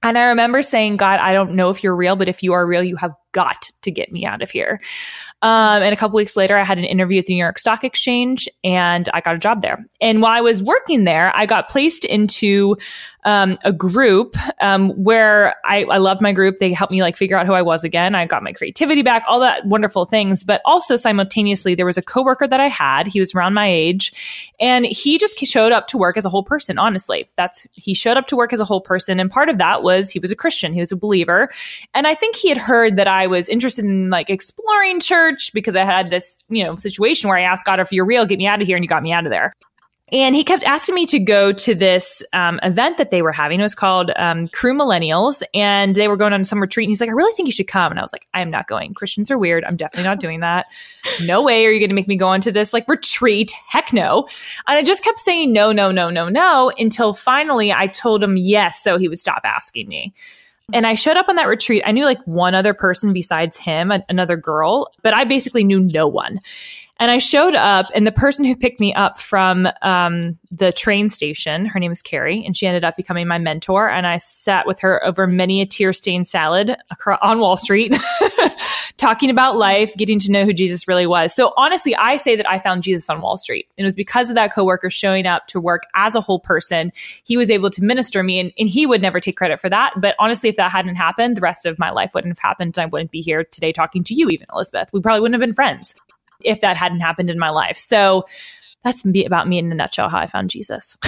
And 0.02 0.17
I 0.17 0.25
remember 0.25 0.62
saying, 0.62 0.97
God, 0.97 1.20
I 1.20 1.35
don't 1.35 1.55
know 1.55 1.70
if 1.70 1.85
you're 1.85 1.94
real, 1.94 2.17
but 2.17 2.29
if 2.29 2.43
you 2.43 2.55
are 2.55 2.67
real, 2.67 2.82
you 2.82 2.97
have 2.97 3.12
got 3.32 3.71
to 3.82 3.91
get 3.91 4.12
me 4.12 4.27
out 4.27 4.43
of 4.43 4.50
here. 4.50 4.81
Um, 5.43 5.82
and 5.82 5.93
a 5.93 5.97
couple 5.97 6.17
weeks 6.17 6.37
later, 6.37 6.56
I 6.56 6.65
had 6.65 6.79
an 6.79 6.85
interview 6.85 7.19
at 7.19 7.27
the 7.27 7.35
New 7.35 7.43
York 7.43 7.59
Stock 7.59 7.85
Exchange 7.85 8.49
and 8.65 9.09
I 9.15 9.21
got 9.21 9.35
a 9.35 9.38
job 9.38 9.62
there. 9.62 9.87
And 10.00 10.21
while 10.21 10.37
I 10.37 10.41
was 10.41 10.62
working 10.62 11.05
there, 11.05 11.32
I 11.35 11.47
got 11.47 11.69
placed 11.69 12.05
into 12.05 12.77
um, 13.25 13.59
a 13.65 13.73
group 13.73 14.37
um, 14.62 14.91
where 14.91 15.55
I, 15.65 15.85
I 15.85 15.99
loved 15.99 16.23
my 16.23 16.32
group. 16.32 16.59
They 16.59 16.73
helped 16.73 16.91
me 16.91 17.03
like 17.03 17.17
figure 17.17 17.37
out 17.37 17.47
who 17.47 17.53
I 17.53 17.62
was 17.62 17.85
again. 17.85 18.15
I 18.15 18.27
got 18.27 18.43
my 18.43 18.53
creativity 18.53 19.03
back, 19.03 19.25
all 19.29 19.41
that 19.41 19.67
wonderful 19.67 20.06
things. 20.06 20.44
But 20.44 20.61
also 20.65 20.97
simultaneously, 20.97 21.75
there 21.75 21.87
was 21.87 21.99
a 21.99 22.03
coworker 22.03 22.47
that 22.47 22.61
I 22.61 22.69
had. 22.69 23.06
He 23.06 23.21
was 23.21 23.35
around 23.35 23.55
my 23.55 23.69
age, 23.69 24.53
and 24.59 24.87
he 24.87 25.19
just 25.19 25.38
showed 25.38 25.73
up 25.73 25.88
to 25.88 25.99
work 25.99 26.17
as 26.17 26.25
a 26.25 26.29
whole 26.29 26.43
person. 26.43 26.79
Honestly, 26.79 27.29
that's 27.37 27.67
he 27.73 27.94
showed 27.94 28.17
up 28.17 28.26
to 28.29 28.37
work 28.37 28.53
as 28.53 28.61
a 28.61 28.65
whole 28.65 28.81
person, 28.81 29.21
and 29.21 29.31
part 29.31 29.49
of 29.49 29.59
that 29.59 29.83
was 29.83 30.11
he 30.11 30.19
was 30.19 30.31
a 30.31 30.37
Christian. 30.37 30.73
He 30.73 30.81
was 30.81 30.93
a 30.93 30.97
believer, 30.97 31.50
and 31.94 32.06
I 32.06 32.15
think 32.15 32.37
he 32.37 32.49
had 32.49 32.59
heard 32.59 32.97
that 32.97 33.09
I 33.09 33.19
was 33.26 33.49
interested 33.49 33.84
in 33.84 34.11
like 34.11 34.31
exploring 34.31 35.00
church 35.00 35.52
because 35.52 35.76
I 35.76 35.84
had 35.84 36.11
this 36.11 36.38
you 36.49 36.64
know 36.64 36.76
situation 36.76 37.28
where 37.28 37.38
I 37.38 37.43
asked 37.43 37.67
God 37.67 37.81
if 37.81 37.93
you're 37.93 38.06
real, 38.06 38.26
get 38.26 38.38
me 38.38 38.46
out 38.46 38.61
of 38.61 38.67
here, 38.67 38.76
and 38.76 38.84
you 38.84 38.88
got 38.88 39.02
me 39.02 39.12
out 39.12 39.26
of 39.26 39.31
there. 39.31 39.55
And 40.12 40.34
he 40.34 40.43
kept 40.43 40.64
asking 40.64 40.96
me 40.96 41.06
to 41.06 41.20
go 41.20 41.52
to 41.52 41.75
this 41.75 42.20
um, 42.32 42.58
event 42.64 42.99
that 42.99 43.11
they 43.11 43.22
were 43.22 43.31
having. 43.31 43.61
It 43.61 43.62
was 43.62 43.76
called 43.76 44.11
um, 44.17 44.49
Cru 44.49 44.75
Millennials, 44.75 45.40
and 45.55 45.94
they 45.94 46.08
were 46.08 46.17
going 46.17 46.32
on 46.32 46.44
some 46.44 46.61
retreat. 46.61 46.87
And 46.87 46.90
he's 46.90 47.00
like, 47.00 47.11
"I 47.11 47.12
really 47.12 47.32
think 47.34 47.46
you 47.46 47.52
should 47.52 47.69
come." 47.69 47.93
And 47.93 47.99
I 47.99 48.02
was 48.02 48.12
like, 48.12 48.26
"I 48.34 48.40
am 48.40 48.50
not 48.50 48.67
going. 48.67 48.93
Christians 48.94 49.31
are 49.31 49.38
weird. 49.38 49.64
I'm 49.64 49.76
definitely 49.76 50.08
not 50.08 50.19
doing 50.19 50.40
that. 50.40 50.66
No 51.23 51.43
way 51.43 51.64
are 51.64 51.70
you 51.70 51.78
going 51.78 51.90
to 51.90 51.94
make 51.94 52.08
me 52.08 52.16
go 52.16 52.32
into 52.32 52.50
this 52.50 52.73
like 52.73 52.88
retreat. 52.88 53.52
Heck 53.69 53.93
no." 53.93 54.26
And 54.66 54.78
I 54.78 54.82
just 54.82 55.05
kept 55.05 55.20
saying 55.20 55.52
no, 55.52 55.70
no, 55.70 55.93
no, 55.93 56.11
no, 56.11 56.28
no 56.28 56.73
until 56.76 57.12
finally 57.12 57.73
I 57.73 57.87
told 57.87 58.23
him 58.23 58.37
yes, 58.37 58.82
so 58.82 58.99
he 58.99 59.08
would 59.08 59.20
stop 59.20 59.43
asking 59.44 59.88
me. 59.88 60.12
And 60.72 60.87
I 60.87 60.94
showed 60.94 61.17
up 61.17 61.28
on 61.28 61.37
that 61.37 61.46
retreat. 61.46 61.82
I 61.87 61.93
knew 61.93 62.05
like 62.05 62.22
one 62.25 62.55
other 62.55 62.75
person 62.75 63.12
besides 63.12 63.56
him, 63.56 63.93
another 64.08 64.37
girl, 64.37 64.90
but 65.02 65.14
I 65.14 65.25
basically 65.25 65.64
knew 65.64 65.81
no 65.81 66.06
one. 66.06 66.40
And 67.00 67.11
I 67.11 67.17
showed 67.17 67.55
up, 67.55 67.87
and 67.94 68.06
the 68.06 68.12
person 68.12 68.44
who 68.44 68.55
picked 68.55 68.79
me 68.79 68.93
up 68.93 69.19
from 69.19 69.67
um, 69.81 70.38
the 70.50 70.70
train 70.70 71.08
station, 71.08 71.64
her 71.64 71.81
name 71.81 71.91
is 71.91 72.02
Carrie, 72.02 72.44
and 72.44 72.55
she 72.55 72.67
ended 72.67 72.85
up 72.85 72.94
becoming 72.94 73.26
my 73.26 73.38
mentor. 73.38 73.88
And 73.88 74.06
I 74.06 74.19
sat 74.19 74.67
with 74.67 74.81
her 74.81 75.02
over 75.02 75.26
many 75.26 75.62
a 75.62 75.67
tear 75.67 75.94
stained 75.94 76.29
salad 76.29 76.76
on 77.23 77.38
Wall 77.38 77.56
Street, 77.56 77.97
talking 78.99 79.31
about 79.31 79.56
life, 79.56 79.94
getting 79.97 80.19
to 80.19 80.31
know 80.31 80.44
who 80.44 80.52
Jesus 80.52 80.87
really 80.87 81.07
was. 81.07 81.35
So 81.35 81.54
honestly, 81.57 81.97
I 81.97 82.19
say 82.19 82.37
that 82.37 82.49
I 82.49 82.59
found 82.59 82.83
Jesus 82.83 83.09
on 83.09 83.23
Wall 83.23 83.38
Street. 83.38 83.66
And 83.78 83.85
it 83.85 83.87
was 83.87 83.97
because 83.97 84.28
of 84.28 84.35
that 84.35 84.52
coworker 84.52 84.90
showing 84.90 85.25
up 85.25 85.47
to 85.47 85.59
work 85.59 85.85
as 85.95 86.14
a 86.14 86.21
whole 86.21 86.38
person. 86.38 86.92
He 87.25 87.38
was 87.38 87.49
able 87.49 87.71
to 87.71 87.83
minister 87.83 88.23
me, 88.23 88.38
and, 88.38 88.52
and 88.59 88.69
he 88.69 88.85
would 88.85 89.00
never 89.00 89.21
take 89.21 89.38
credit 89.38 89.59
for 89.59 89.71
that. 89.71 89.95
But 89.97 90.16
honestly, 90.19 90.50
if 90.50 90.57
that 90.57 90.71
hadn't 90.71 90.97
happened, 90.97 91.38
the 91.38 91.40
rest 91.40 91.64
of 91.64 91.78
my 91.78 91.92
life 91.92 92.12
wouldn't 92.12 92.33
have 92.33 92.38
happened. 92.40 92.76
And 92.76 92.83
I 92.83 92.87
wouldn't 92.87 93.11
be 93.11 93.23
here 93.23 93.42
today 93.42 93.73
talking 93.73 94.04
to 94.04 94.14
you, 94.14 94.28
even 94.28 94.49
Elizabeth. 94.52 94.90
We 94.92 95.00
probably 95.00 95.23
wouldn't 95.23 95.40
have 95.40 95.49
been 95.49 95.54
friends 95.54 95.95
if 96.44 96.61
that 96.61 96.76
hadn't 96.76 97.00
happened 97.00 97.30
in 97.30 97.38
my 97.38 97.50
life. 97.50 97.76
So 97.76 98.25
that's 98.82 99.04
me, 99.04 99.25
about 99.25 99.49
me 99.49 99.59
in 99.59 99.70
a 99.70 99.75
nutshell, 99.75 100.09
how 100.09 100.18
I 100.18 100.26
found 100.26 100.50
Jesus. 100.50 100.97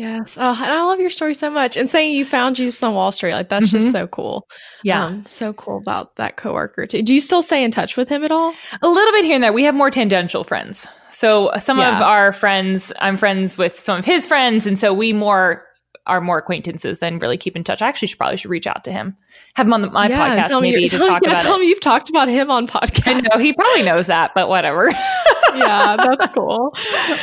Yes. 0.00 0.38
Oh, 0.40 0.58
and 0.58 0.72
I 0.72 0.82
love 0.84 0.98
your 0.98 1.10
story 1.10 1.34
so 1.34 1.50
much. 1.50 1.76
And 1.76 1.90
saying 1.90 2.14
you 2.14 2.24
found 2.24 2.56
Jesus 2.56 2.82
on 2.82 2.94
Wall 2.94 3.12
Street, 3.12 3.34
like 3.34 3.50
that's 3.50 3.66
mm-hmm. 3.66 3.80
just 3.80 3.92
so 3.92 4.06
cool. 4.06 4.48
Yeah. 4.82 5.04
Um, 5.04 5.26
so 5.26 5.52
cool 5.52 5.76
about 5.76 6.16
that 6.16 6.38
coworker 6.38 6.86
too. 6.86 7.02
Do 7.02 7.12
you 7.12 7.20
still 7.20 7.42
stay 7.42 7.62
in 7.62 7.70
touch 7.70 7.98
with 7.98 8.08
him 8.08 8.24
at 8.24 8.30
all? 8.30 8.54
A 8.80 8.88
little 8.88 9.12
bit 9.12 9.26
here 9.26 9.34
and 9.34 9.44
there. 9.44 9.52
We 9.52 9.64
have 9.64 9.74
more 9.74 9.90
tangential 9.90 10.42
friends. 10.42 10.88
So 11.10 11.50
some 11.58 11.78
yeah. 11.78 11.96
of 11.96 12.00
our 12.00 12.32
friends, 12.32 12.94
I'm 12.98 13.18
friends 13.18 13.58
with 13.58 13.78
some 13.78 13.98
of 13.98 14.06
his 14.06 14.26
friends. 14.26 14.66
And 14.66 14.78
so 14.78 14.94
we 14.94 15.12
more 15.12 15.66
are 16.06 16.20
more 16.20 16.38
acquaintances 16.38 16.98
than 16.98 17.18
really 17.18 17.36
keep 17.36 17.56
in 17.56 17.64
touch. 17.64 17.82
I 17.82 17.88
actually 17.88 18.08
should 18.08 18.18
probably 18.18 18.36
should 18.36 18.50
reach 18.50 18.66
out 18.66 18.84
to 18.84 18.92
him, 18.92 19.16
have 19.54 19.66
him 19.66 19.72
on 19.72 19.82
the, 19.82 19.90
my 19.90 20.08
yeah, 20.08 20.48
podcast 20.48 20.60
maybe 20.60 20.88
to 20.88 20.98
talk 20.98 21.22
yeah, 21.22 21.32
about 21.32 21.42
tell 21.42 21.56
it. 21.56 21.60
me 21.60 21.68
you've 21.68 21.80
talked 21.80 22.08
about 22.10 22.28
him 22.28 22.50
on 22.50 22.66
podcast. 22.66 23.06
I 23.06 23.20
know 23.20 23.42
he 23.42 23.52
probably 23.52 23.82
knows 23.82 24.06
that, 24.06 24.32
but 24.34 24.48
whatever. 24.48 24.90
yeah, 25.54 25.96
that's 25.96 26.32
cool. 26.34 26.74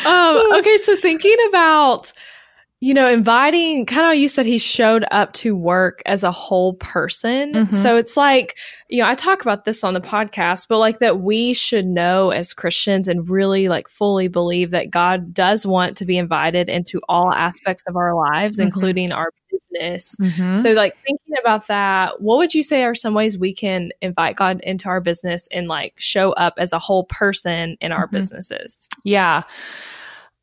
Um, 0.05 0.53
okay, 0.59 0.77
so 0.77 0.95
thinking 0.95 1.35
about 1.49 2.11
you 2.79 2.93
know, 2.93 3.07
inviting 3.07 3.87
kind 3.87 4.11
of 4.11 4.21
you 4.21 4.27
said 4.27 4.45
he 4.45 4.59
showed 4.59 5.03
up 5.09 5.33
to 5.33 5.55
work 5.55 6.03
as 6.05 6.23
a 6.23 6.31
whole 6.31 6.73
person. 6.75 7.53
Mm-hmm. 7.53 7.75
So 7.75 7.97
it's 7.97 8.15
like, 8.15 8.55
you 8.87 9.01
know, 9.01 9.09
I 9.09 9.15
talk 9.15 9.41
about 9.41 9.65
this 9.65 9.83
on 9.83 9.95
the 9.95 10.01
podcast, 10.01 10.67
but 10.69 10.77
like 10.77 10.99
that 10.99 11.19
we 11.19 11.55
should 11.55 11.87
know 11.87 12.29
as 12.29 12.53
Christians 12.53 13.07
and 13.07 13.27
really 13.27 13.67
like 13.67 13.87
fully 13.87 14.27
believe 14.27 14.69
that 14.71 14.91
God 14.91 15.33
does 15.33 15.65
want 15.65 15.97
to 15.97 16.05
be 16.05 16.19
invited 16.19 16.69
into 16.69 17.01
all 17.09 17.33
aspects 17.33 17.83
of 17.87 17.95
our 17.95 18.13
lives, 18.13 18.59
mm-hmm. 18.59 18.67
including 18.67 19.11
our 19.11 19.31
business. 19.49 20.15
Mm-hmm. 20.21 20.53
So 20.53 20.73
like 20.73 20.95
thinking 21.03 21.35
about 21.41 21.65
that, 21.67 22.21
what 22.21 22.37
would 22.37 22.53
you 22.53 22.61
say 22.61 22.83
are 22.83 22.93
some 22.93 23.15
ways 23.15 23.39
we 23.39 23.55
can 23.55 23.89
invite 24.03 24.35
God 24.35 24.61
into 24.61 24.87
our 24.87 25.01
business 25.01 25.47
and 25.51 25.67
like 25.67 25.95
show 25.97 26.31
up 26.33 26.53
as 26.59 26.73
a 26.73 26.79
whole 26.79 27.05
person 27.05 27.75
in 27.81 27.91
our 27.91 28.05
mm-hmm. 28.05 28.17
businesses? 28.17 28.87
Yeah. 29.03 29.43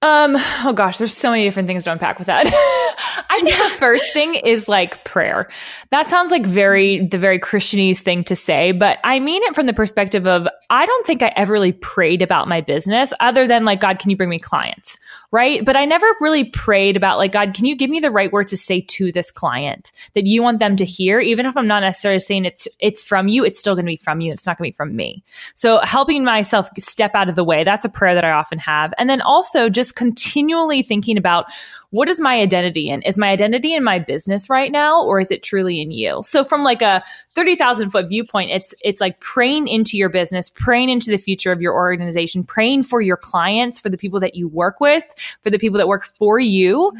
Um, 0.05 0.37
oh 0.65 0.75
gosh, 0.77 0.99
there's 0.99 1.17
so 1.17 1.31
many 1.31 1.45
different 1.45 1.67
things 1.67 1.85
to 1.85 1.93
unpack 1.93 2.19
with 2.19 2.27
that. 2.27 2.45
I 3.31 3.41
think 3.41 3.57
the 3.57 3.79
first 3.79 4.13
thing 4.13 4.35
is 4.35 4.69
like 4.69 5.03
prayer. 5.05 5.49
That 5.89 6.11
sounds 6.11 6.31
like 6.31 6.47
very 6.47 7.07
the 7.07 7.17
very 7.17 7.39
Christianese 7.39 8.01
thing 8.01 8.23
to 8.25 8.37
say, 8.37 8.73
but 8.73 8.99
I 9.03 9.19
mean 9.19 9.43
it 9.45 9.55
from 9.55 9.65
the 9.65 9.73
perspective 9.73 10.27
of 10.27 10.47
I 10.69 10.85
don't 10.85 11.07
think 11.07 11.23
I 11.23 11.33
ever 11.37 11.55
really 11.55 11.73
prayed 11.73 12.21
about 12.21 12.49
my 12.49 12.61
business 12.61 13.15
other 13.19 13.47
than 13.47 13.65
like 13.65 13.81
God, 13.81 13.99
can 13.99 14.11
you 14.11 14.17
bring 14.19 14.29
me 14.29 14.39
clients? 14.39 14.99
Right? 15.35 15.65
But 15.65 15.75
I 15.75 15.85
never 15.85 16.07
really 16.21 16.45
prayed 16.45 16.97
about 16.97 17.19
like 17.19 17.33
God, 17.33 17.55
can 17.55 17.65
you 17.65 17.75
give 17.75 17.91
me 17.91 17.99
the 17.99 18.13
right 18.13 18.31
word 18.31 18.47
to 18.47 18.57
say 18.57 18.83
to 18.83 19.11
this 19.11 19.33
client 19.33 19.91
that 20.13 20.27
you 20.27 20.45
want 20.45 20.61
them 20.61 20.77
to 20.77 20.85
hear 20.85 21.19
even 21.19 21.45
if 21.45 21.57
I'm 21.57 21.67
not 21.67 21.81
necessarily 21.81 22.21
saying 22.21 22.45
it's 22.45 22.69
it's 22.79 23.03
from 23.03 23.27
you, 23.27 23.45
it's 23.45 23.59
still 23.59 23.75
going 23.75 23.85
to 23.85 23.91
be 23.91 23.97
from 23.97 24.21
you. 24.21 24.31
It's 24.31 24.47
not 24.47 24.59
going 24.59 24.71
to 24.71 24.73
be 24.73 24.77
from 24.77 24.95
me. 24.95 25.25
So 25.57 25.81
helping 25.81 26.23
myself 26.23 26.69
step 26.79 27.17
out 27.17 27.29
of 27.29 27.35
the 27.35 27.43
way, 27.43 27.65
that's 27.65 27.85
a 27.85 27.89
prayer 27.89 28.15
that 28.15 28.25
I 28.25 28.31
often 28.31 28.61
have. 28.61 28.95
And 28.97 29.11
then 29.11 29.21
also 29.23 29.69
just 29.69 29.97
continually 29.97 30.85
thinking 30.85 31.19
about 31.19 31.47
what 31.95 32.09
is 32.09 32.21
my 32.21 32.41
identity 32.41 32.89
in? 32.89 33.03
Is 33.03 33.17
my 33.17 33.29
identity 33.29 33.73
in 33.73 33.85
my 33.85 34.01
business 34.01 34.51
right 34.51 34.73
now, 34.73 35.01
or 35.01 35.21
is 35.21 35.31
it 35.31 35.45
truly 35.45 35.81
in 35.81 35.93
you? 35.93 36.23
So 36.25 36.43
from 36.43 36.65
like 36.65 36.83
a 36.83 37.05
30,000 37.37 37.91
foot 37.91 38.09
viewpoint, 38.09 38.51
it's, 38.51 38.75
it's 38.81 39.01
like 39.01 39.21
praying 39.21 39.69
into 39.69 39.97
your 39.97 40.09
business, 40.09 40.51
praying 40.51 40.89
into 40.89 41.13
the 41.13 41.19
future 41.19 41.53
of 41.53 41.63
your 41.63 41.73
organization, 41.73 42.43
praying 42.43 42.83
for 42.83 43.01
your 43.01 43.17
clients, 43.17 43.79
for 43.79 43.91
the 43.91 43.97
people 43.97 44.19
that 44.19 44.35
you 44.35 44.49
work 44.49 44.81
with, 44.81 45.05
for 45.45 45.51
the 45.51 45.59
people 45.59 45.79
that 45.79 45.87
work 45.87 46.05
for 46.19 46.41
you. 46.41 46.93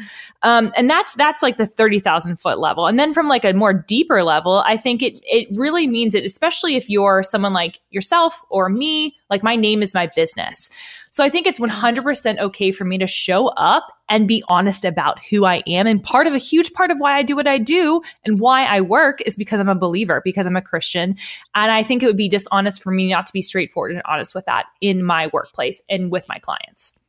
Um, 0.43 0.71
and 0.77 0.89
that's, 0.89 1.13
that's 1.15 1.43
like 1.43 1.57
the 1.57 1.67
30,000 1.67 2.37
foot 2.37 2.59
level. 2.59 2.87
And 2.87 2.97
then 2.97 3.13
from 3.13 3.27
like 3.27 3.43
a 3.43 3.51
more 3.51 3.73
deeper 3.73 4.23
level, 4.23 4.63
I 4.65 4.77
think 4.77 5.03
it, 5.03 5.15
it 5.23 5.49
really 5.51 5.87
means 5.87 6.15
it, 6.15 6.23
especially 6.23 6.77
if 6.77 6.89
you're 6.89 7.21
someone 7.21 7.51
like 7.51 7.81
yourself 7.89 8.41
or 8.49 8.69
me, 8.69 9.17
like 9.29 9.43
my 9.43 9.57
name 9.57 9.83
is 9.83 9.93
my 9.93 10.09
business. 10.15 10.69
So 11.15 11.23
I 11.23 11.29
think 11.29 11.47
it's 11.47 11.59
100% 11.59 12.39
okay 12.39 12.71
for 12.73 12.83
me 12.83 12.97
to 12.97 13.07
show 13.07 13.47
up 13.47 13.87
and 14.09 14.27
be 14.27 14.43
honest 14.49 14.83
about 14.83 15.23
who 15.23 15.45
I 15.45 15.63
am. 15.65 15.87
And 15.87 16.03
part 16.03 16.27
of 16.27 16.33
a 16.33 16.37
huge 16.37 16.73
part 16.73 16.91
of 16.91 16.97
why 16.97 17.15
I 17.15 17.23
do 17.23 17.37
what 17.37 17.47
I 17.47 17.57
do 17.57 18.01
and 18.25 18.37
why 18.37 18.65
I 18.65 18.81
work 18.81 19.21
is 19.21 19.37
because 19.37 19.61
I'm 19.61 19.69
a 19.69 19.75
believer, 19.75 20.21
because 20.25 20.45
I'm 20.45 20.57
a 20.57 20.61
Christian. 20.61 21.15
And 21.55 21.71
I 21.71 21.83
think 21.83 22.03
it 22.03 22.07
would 22.07 22.17
be 22.17 22.27
dishonest 22.27 22.83
for 22.83 22.91
me 22.91 23.09
not 23.09 23.27
to 23.27 23.31
be 23.31 23.41
straightforward 23.41 23.93
and 23.93 24.01
honest 24.03 24.35
with 24.35 24.45
that 24.47 24.65
in 24.81 25.03
my 25.03 25.29
workplace 25.31 25.81
and 25.87 26.11
with 26.11 26.27
my 26.27 26.37
clients. 26.37 26.99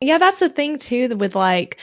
Yeah, 0.00 0.16
that's 0.16 0.40
the 0.40 0.48
thing 0.48 0.78
too 0.78 1.14
with 1.16 1.34
like 1.34 1.76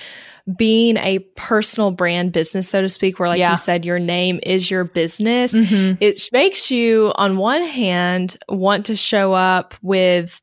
being 0.57 0.98
a 0.98 1.19
personal 1.36 1.91
brand 1.91 2.31
business, 2.31 2.67
so 2.67 2.81
to 2.81 2.89
speak, 2.89 3.19
where 3.19 3.29
like 3.29 3.38
yeah. 3.38 3.51
you 3.51 3.57
said, 3.57 3.86
your 3.86 4.00
name 4.00 4.39
is 4.41 4.72
your 4.72 4.86
business. 4.86 5.53
Mm-hmm. 5.53 6.03
It 6.03 6.19
makes 6.33 6.72
you 6.72 7.13
on 7.13 7.38
one 7.38 7.62
hand 7.62 8.38
want 8.50 8.88
to 8.88 8.95
show 8.95 9.33
up 9.33 9.75
with 9.83 10.41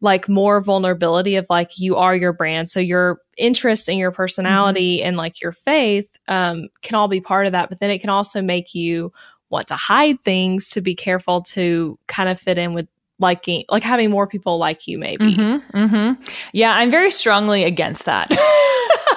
like 0.00 0.28
more 0.28 0.60
vulnerability 0.60 1.36
of 1.36 1.46
like 1.50 1.78
you 1.78 1.96
are 1.96 2.16
your 2.16 2.32
brand. 2.32 2.70
So 2.70 2.80
your 2.80 3.20
interest 3.36 3.88
and 3.88 3.98
your 3.98 4.10
personality 4.10 4.98
mm-hmm. 4.98 5.08
and 5.08 5.16
like 5.16 5.42
your 5.42 5.52
faith 5.52 6.08
um, 6.28 6.68
can 6.82 6.96
all 6.96 7.08
be 7.08 7.20
part 7.20 7.46
of 7.46 7.52
that. 7.52 7.68
But 7.68 7.80
then 7.80 7.90
it 7.90 8.00
can 8.00 8.10
also 8.10 8.40
make 8.40 8.74
you 8.74 9.12
want 9.50 9.66
to 9.66 9.76
hide 9.76 10.22
things 10.24 10.70
to 10.70 10.80
be 10.80 10.94
careful 10.94 11.42
to 11.42 11.98
kind 12.06 12.28
of 12.28 12.40
fit 12.40 12.56
in 12.56 12.72
with 12.72 12.86
liking 13.18 13.64
like 13.68 13.82
having 13.82 14.10
more 14.10 14.26
people 14.26 14.56
like 14.56 14.86
you 14.86 14.98
maybe 14.98 15.34
mm-hmm, 15.34 15.76
mm-hmm. 15.76 16.22
yeah 16.54 16.72
i'm 16.72 16.90
very 16.90 17.10
strongly 17.10 17.64
against 17.64 18.06
that 18.06 18.30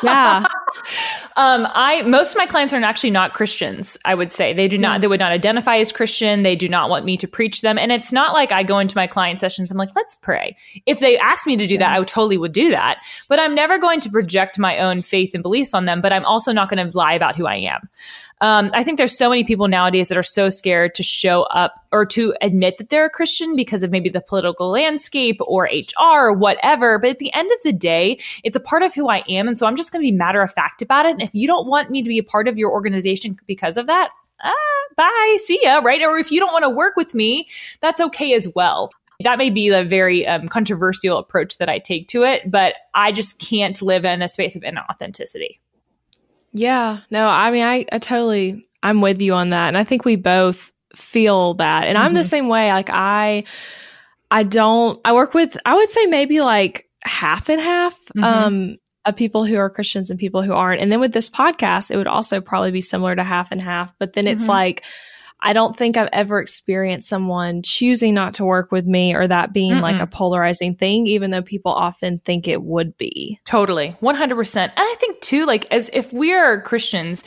yeah 0.03 0.45
um, 1.35 1.67
I 1.73 2.01
most 2.03 2.31
of 2.31 2.37
my 2.37 2.45
clients 2.45 2.73
are 2.73 2.83
actually 2.83 3.11
not 3.11 3.33
Christians. 3.33 3.97
I 4.05 4.15
would 4.15 4.31
say 4.31 4.53
they 4.53 4.67
do 4.67 4.77
not. 4.77 5.01
They 5.01 5.07
would 5.07 5.19
not 5.19 5.31
identify 5.31 5.77
as 5.77 5.91
Christian. 5.91 6.43
They 6.43 6.55
do 6.55 6.67
not 6.67 6.89
want 6.89 7.05
me 7.05 7.17
to 7.17 7.27
preach 7.27 7.61
them. 7.61 7.77
And 7.77 7.91
it's 7.91 8.11
not 8.11 8.33
like 8.33 8.51
I 8.51 8.63
go 8.63 8.79
into 8.79 8.97
my 8.97 9.07
client 9.07 9.39
sessions. 9.39 9.71
I'm 9.71 9.77
like, 9.77 9.95
let's 9.95 10.15
pray. 10.17 10.55
If 10.85 10.99
they 10.99 11.17
ask 11.17 11.47
me 11.47 11.57
to 11.57 11.67
do 11.67 11.77
that, 11.77 11.93
I 11.93 12.03
totally 12.03 12.37
would 12.37 12.53
do 12.53 12.69
that. 12.71 12.99
But 13.29 13.39
I'm 13.39 13.55
never 13.55 13.77
going 13.77 13.99
to 14.01 14.09
project 14.09 14.59
my 14.59 14.79
own 14.79 15.01
faith 15.01 15.33
and 15.33 15.43
beliefs 15.43 15.73
on 15.73 15.85
them. 15.85 16.01
But 16.01 16.13
I'm 16.13 16.25
also 16.25 16.51
not 16.51 16.69
going 16.69 16.89
to 16.89 16.97
lie 16.97 17.13
about 17.13 17.35
who 17.35 17.45
I 17.45 17.55
am. 17.55 17.89
Um, 18.43 18.71
I 18.73 18.83
think 18.83 18.97
there's 18.97 19.17
so 19.17 19.29
many 19.29 19.45
people 19.45 19.69
nowadays 19.69 20.09
that 20.09 20.17
are 20.17 20.21
so 20.21 20.49
scared 20.49 20.95
to 20.95 21.03
show 21.03 21.43
up 21.43 21.75
or 21.93 22.05
to 22.07 22.35
admit 22.41 22.77
that 22.77 22.89
they're 22.89 23.05
a 23.05 23.09
Christian 23.09 23.55
because 23.55 23.83
of 23.83 23.89
maybe 23.89 24.09
the 24.09 24.19
political 24.19 24.69
landscape 24.69 25.37
or 25.39 25.69
HR 25.71 26.27
or 26.27 26.33
whatever. 26.33 26.99
But 26.99 27.11
at 27.11 27.19
the 27.19 27.33
end 27.33 27.49
of 27.53 27.59
the 27.63 27.71
day, 27.71 28.19
it's 28.43 28.57
a 28.57 28.59
part 28.59 28.83
of 28.83 28.93
who 28.93 29.07
I 29.07 29.23
am. 29.29 29.47
And 29.47 29.57
so 29.57 29.65
I'm 29.65 29.77
just 29.77 29.93
going 29.93 30.05
to 30.05 30.11
be 30.11 30.15
matter 30.15 30.41
of 30.41 30.51
fact 30.51 30.81
about 30.81 31.05
it. 31.05 31.11
And 31.11 31.21
if 31.21 31.33
you 31.33 31.47
don't 31.47 31.67
want 31.67 31.89
me 31.89 32.03
to 32.03 32.09
be 32.09 32.17
a 32.17 32.23
part 32.23 32.49
of 32.49 32.57
your 32.57 32.69
organization 32.73 33.37
because 33.47 33.77
of 33.77 33.87
that, 33.87 34.09
ah, 34.43 34.81
bye, 34.97 35.37
see 35.39 35.61
ya, 35.63 35.77
right? 35.77 36.01
Or 36.01 36.17
if 36.17 36.29
you 36.29 36.41
don't 36.41 36.51
want 36.51 36.63
to 36.63 36.69
work 36.69 36.97
with 36.97 37.15
me, 37.15 37.47
that's 37.79 38.01
okay 38.01 38.33
as 38.33 38.49
well. 38.53 38.91
That 39.21 39.37
may 39.37 39.51
be 39.51 39.69
a 39.69 39.85
very 39.85 40.27
um, 40.27 40.49
controversial 40.49 41.17
approach 41.17 41.59
that 41.59 41.69
I 41.69 41.79
take 41.79 42.09
to 42.09 42.23
it, 42.23 42.51
but 42.51 42.75
I 42.93 43.13
just 43.13 43.39
can't 43.39 43.81
live 43.81 44.03
in 44.03 44.21
a 44.21 44.27
space 44.27 44.57
of 44.57 44.63
inauthenticity. 44.63 45.59
Yeah, 46.53 46.99
no, 47.09 47.27
I 47.27 47.51
mean, 47.51 47.63
I, 47.63 47.85
I 47.91 47.99
totally, 47.99 48.67
I'm 48.83 49.01
with 49.01 49.21
you 49.21 49.33
on 49.33 49.49
that. 49.49 49.69
And 49.69 49.77
I 49.77 49.83
think 49.83 50.05
we 50.05 50.15
both 50.15 50.71
feel 50.95 51.55
that. 51.55 51.87
And 51.87 51.97
mm-hmm. 51.97 52.05
I'm 52.05 52.13
the 52.13 52.19
mm-hmm. 52.19 52.27
same 52.27 52.47
way. 52.47 52.71
Like, 52.71 52.89
I, 52.91 53.43
I 54.29 54.43
don't, 54.43 54.99
I 55.03 55.13
work 55.13 55.33
with, 55.33 55.57
I 55.65 55.75
would 55.75 55.89
say 55.89 56.05
maybe 56.05 56.41
like 56.41 56.87
half 57.03 57.49
and 57.49 57.59
half, 57.59 57.97
mm-hmm. 58.15 58.23
um, 58.23 58.77
of 59.05 59.15
people 59.15 59.45
who 59.45 59.57
are 59.57 59.69
Christians 59.69 60.09
and 60.09 60.19
people 60.19 60.43
who 60.43 60.53
aren't. 60.53 60.81
And 60.81 60.91
then 60.91 60.99
with 60.99 61.11
this 61.11 61.29
podcast, 61.29 61.91
it 61.91 61.97
would 61.97 62.07
also 62.07 62.39
probably 62.39 62.71
be 62.71 62.81
similar 62.81 63.15
to 63.15 63.23
half 63.23 63.51
and 63.51 63.61
half. 63.61 63.93
But 63.99 64.13
then 64.13 64.27
it's 64.27 64.43
mm-hmm. 64.43 64.51
like, 64.51 64.83
I 65.43 65.51
don't 65.51 65.75
think 65.75 65.97
I've 65.97 66.09
ever 66.13 66.39
experienced 66.39 67.09
someone 67.09 67.61
choosing 67.61 68.13
not 68.13 68.35
to 68.35 68.45
work 68.45 68.71
with 68.71 68.85
me 68.85 69.13
or 69.13 69.27
that 69.27 69.53
being 69.53 69.73
Mm-mm. 69.73 69.81
like 69.81 69.99
a 69.99 70.07
polarizing 70.07 70.75
thing, 70.75 71.05
even 71.05 71.31
though 71.31 71.41
people 71.41 71.73
often 71.73 72.19
think 72.19 72.47
it 72.47 72.63
would 72.63 72.97
be. 72.97 73.39
Totally. 73.45 73.95
100%. 74.01 74.55
And 74.55 74.73
I 74.77 74.95
think 74.99 75.19
too, 75.19 75.45
like, 75.45 75.65
as 75.69 75.89
if 75.91 76.13
we 76.13 76.33
are 76.33 76.61
Christians, 76.61 77.25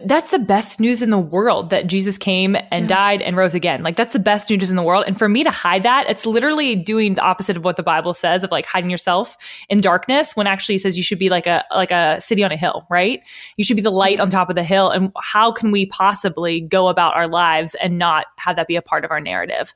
that's 0.00 0.30
the 0.30 0.38
best 0.38 0.78
news 0.78 1.00
in 1.00 1.08
the 1.08 1.18
world 1.18 1.70
that 1.70 1.86
Jesus 1.86 2.18
came 2.18 2.54
and 2.54 2.82
yeah. 2.82 2.86
died 2.86 3.22
and 3.22 3.34
rose 3.34 3.54
again. 3.54 3.82
Like 3.82 3.96
that's 3.96 4.12
the 4.12 4.18
best 4.18 4.50
news 4.50 4.68
in 4.68 4.76
the 4.76 4.82
world. 4.82 5.04
And 5.06 5.18
for 5.18 5.26
me 5.26 5.42
to 5.42 5.50
hide 5.50 5.84
that, 5.84 6.04
it's 6.10 6.26
literally 6.26 6.74
doing 6.74 7.14
the 7.14 7.22
opposite 7.22 7.56
of 7.56 7.64
what 7.64 7.76
the 7.76 7.82
Bible 7.82 8.12
says 8.12 8.44
of 8.44 8.50
like 8.50 8.66
hiding 8.66 8.90
yourself 8.90 9.38
in 9.70 9.80
darkness 9.80 10.36
when 10.36 10.46
actually 10.46 10.76
says 10.76 10.98
you 10.98 11.02
should 11.02 11.18
be 11.18 11.30
like 11.30 11.46
a 11.46 11.64
like 11.74 11.90
a 11.92 12.20
city 12.20 12.44
on 12.44 12.52
a 12.52 12.58
hill, 12.58 12.86
right? 12.90 13.22
You 13.56 13.64
should 13.64 13.76
be 13.76 13.82
the 13.82 13.90
light 13.90 14.20
on 14.20 14.28
top 14.28 14.50
of 14.50 14.54
the 14.54 14.62
hill. 14.62 14.90
And 14.90 15.12
how 15.18 15.50
can 15.50 15.70
we 15.70 15.86
possibly 15.86 16.60
go 16.60 16.88
about 16.88 17.16
our 17.16 17.26
lives 17.26 17.74
and 17.76 17.96
not 17.96 18.26
have 18.36 18.56
that 18.56 18.68
be 18.68 18.76
a 18.76 18.82
part 18.82 19.04
of 19.04 19.10
our 19.10 19.20
narrative? 19.20 19.72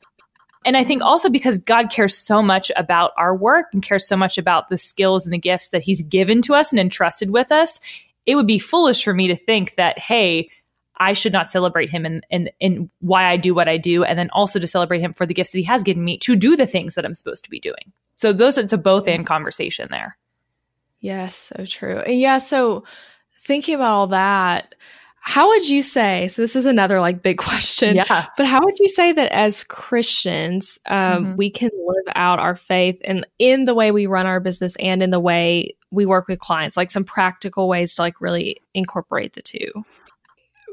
And 0.67 0.77
I 0.77 0.85
think 0.85 1.03
also 1.03 1.31
because 1.31 1.59
God 1.59 1.91
cares 1.91 2.15
so 2.15 2.43
much 2.43 2.71
about 2.77 3.13
our 3.17 3.35
work 3.35 3.69
and 3.73 3.83
cares 3.83 4.07
so 4.07 4.17
much 4.17 4.37
about 4.37 4.69
the 4.69 4.77
skills 4.77 5.25
and 5.25 5.33
the 5.33 5.39
gifts 5.39 5.69
that 5.69 5.83
He's 5.83 6.03
given 6.03 6.43
to 6.43 6.55
us 6.55 6.71
and 6.71 6.79
entrusted 6.79 7.31
with 7.31 7.51
us, 7.51 7.81
it 8.27 8.35
would 8.37 8.47
be 8.47 8.59
foolish 8.59 9.03
for 9.03 9.15
me 9.15 9.29
to 9.29 9.37
think 9.37 9.75
that, 9.77 9.99
hey, 9.99 10.51
I 10.97 11.15
should 11.15 11.33
not 11.33 11.51
celebrate 11.51 11.89
him 11.89 12.05
and 12.05 12.51
and 12.61 12.91
why 13.01 13.25
I 13.25 13.39
do 13.39 13.55
what 13.55 13.69
I 13.69 13.79
do, 13.79 14.05
and 14.05 14.19
then 14.19 14.29
also 14.31 14.59
to 14.59 14.67
celebrate 14.67 15.01
him 15.01 15.15
for 15.15 15.25
the 15.25 15.35
gifts 15.35 15.53
that 15.53 15.59
he 15.59 15.65
has 15.65 15.83
given 15.83 16.05
me 16.05 16.19
to 16.19 16.37
do 16.37 16.57
the 16.57 16.67
things 16.67 16.95
that 16.95 17.07
I'm 17.07 17.15
supposed 17.15 17.43
to 17.45 17.51
be 17.51 17.59
doing. 17.59 17.93
So 18.17 18.33
those 18.35 18.59
it's 18.59 18.75
a 18.75 18.79
both 18.79 19.09
and 19.09 19.27
conversation 19.27 19.89
there. 19.91 20.19
Yes, 21.01 21.51
so 21.57 21.65
true. 21.65 22.03
Yeah, 22.07 22.37
so 22.37 22.85
thinking 23.43 23.77
about 23.77 23.95
all 23.95 24.07
that, 24.09 24.75
how 25.21 25.49
would 25.49 25.69
you 25.69 25.83
say? 25.83 26.29
So 26.29 26.43
this 26.43 26.57
is 26.57 26.65
another 26.65 27.01
like 27.01 27.23
big 27.23 27.39
question. 27.39 27.97
Yeah. 27.97 28.27
But 28.37 28.47
how 28.47 28.61
would 28.65 28.79
you 28.79 28.89
say 28.89 29.13
that 29.13 29.31
as 29.33 29.65
Christians, 29.65 30.79
um, 30.87 31.25
mm-hmm. 31.25 31.37
we 31.37 31.51
can 31.51 31.71
live 31.87 32.13
out 32.17 32.39
our 32.39 32.57
faith 32.57 33.01
and 33.05 33.27
in 33.39 33.65
the 33.65 33.75
way 33.75 33.91
we 33.91 34.07
run 34.07 34.27
our 34.27 34.41
business 34.41 34.77
and 34.77 35.03
in 35.03 35.11
the 35.11 35.21
way 35.21 35.77
we 35.91 36.07
work 36.07 36.29
with 36.29 36.39
clients 36.39 36.77
like 36.77 36.91
some 36.91 37.05
practical 37.05 37.69
ways 37.69 37.95
to 37.95 38.03
like 38.03 38.21
really 38.21 38.61
incorporate 38.75 39.35
the 39.35 39.43
two 39.43 39.85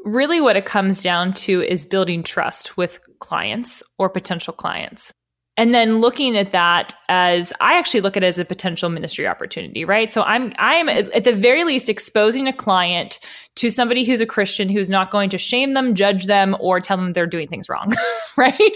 really 0.06 0.40
what 0.40 0.56
it 0.56 0.66
comes 0.66 1.02
down 1.02 1.34
to 1.34 1.62
is 1.62 1.86
building 1.86 2.24
trust 2.24 2.78
with 2.78 3.00
clients 3.20 3.84
or 3.98 4.10
potential 4.10 4.54
clients 4.54 5.12
and 5.58 5.74
then 5.74 6.00
looking 6.00 6.38
at 6.38 6.52
that 6.52 6.94
as 7.10 7.52
i 7.62 7.78
actually 7.78 8.02
look 8.02 8.16
at 8.16 8.24
it 8.24 8.28
as 8.28 8.38
a 8.38 8.46
potential 8.46 8.90
ministry 8.90 9.28
opportunity 9.28 9.84
right 9.84 10.14
so 10.14 10.22
i'm 10.24 10.54
i'm 10.60 10.88
at 10.88 11.24
the 11.24 11.34
very 11.34 11.64
least 11.64 11.90
exposing 11.90 12.48
a 12.48 12.54
client 12.54 13.20
to 13.58 13.70
somebody 13.72 14.04
who's 14.04 14.22
a 14.22 14.26
Christian 14.26 14.70
who's 14.70 14.90
not 14.90 15.12
going 15.12 15.30
to 15.32 15.38
shame 15.38 15.74
them, 15.74 15.96
judge 15.96 16.26
them, 16.26 16.56
or 16.60 16.80
tell 16.80 16.96
them 16.98 17.14
they're 17.14 17.28
doing 17.28 17.48
things 17.48 17.68
wrong, 17.70 17.92
right? 18.38 18.72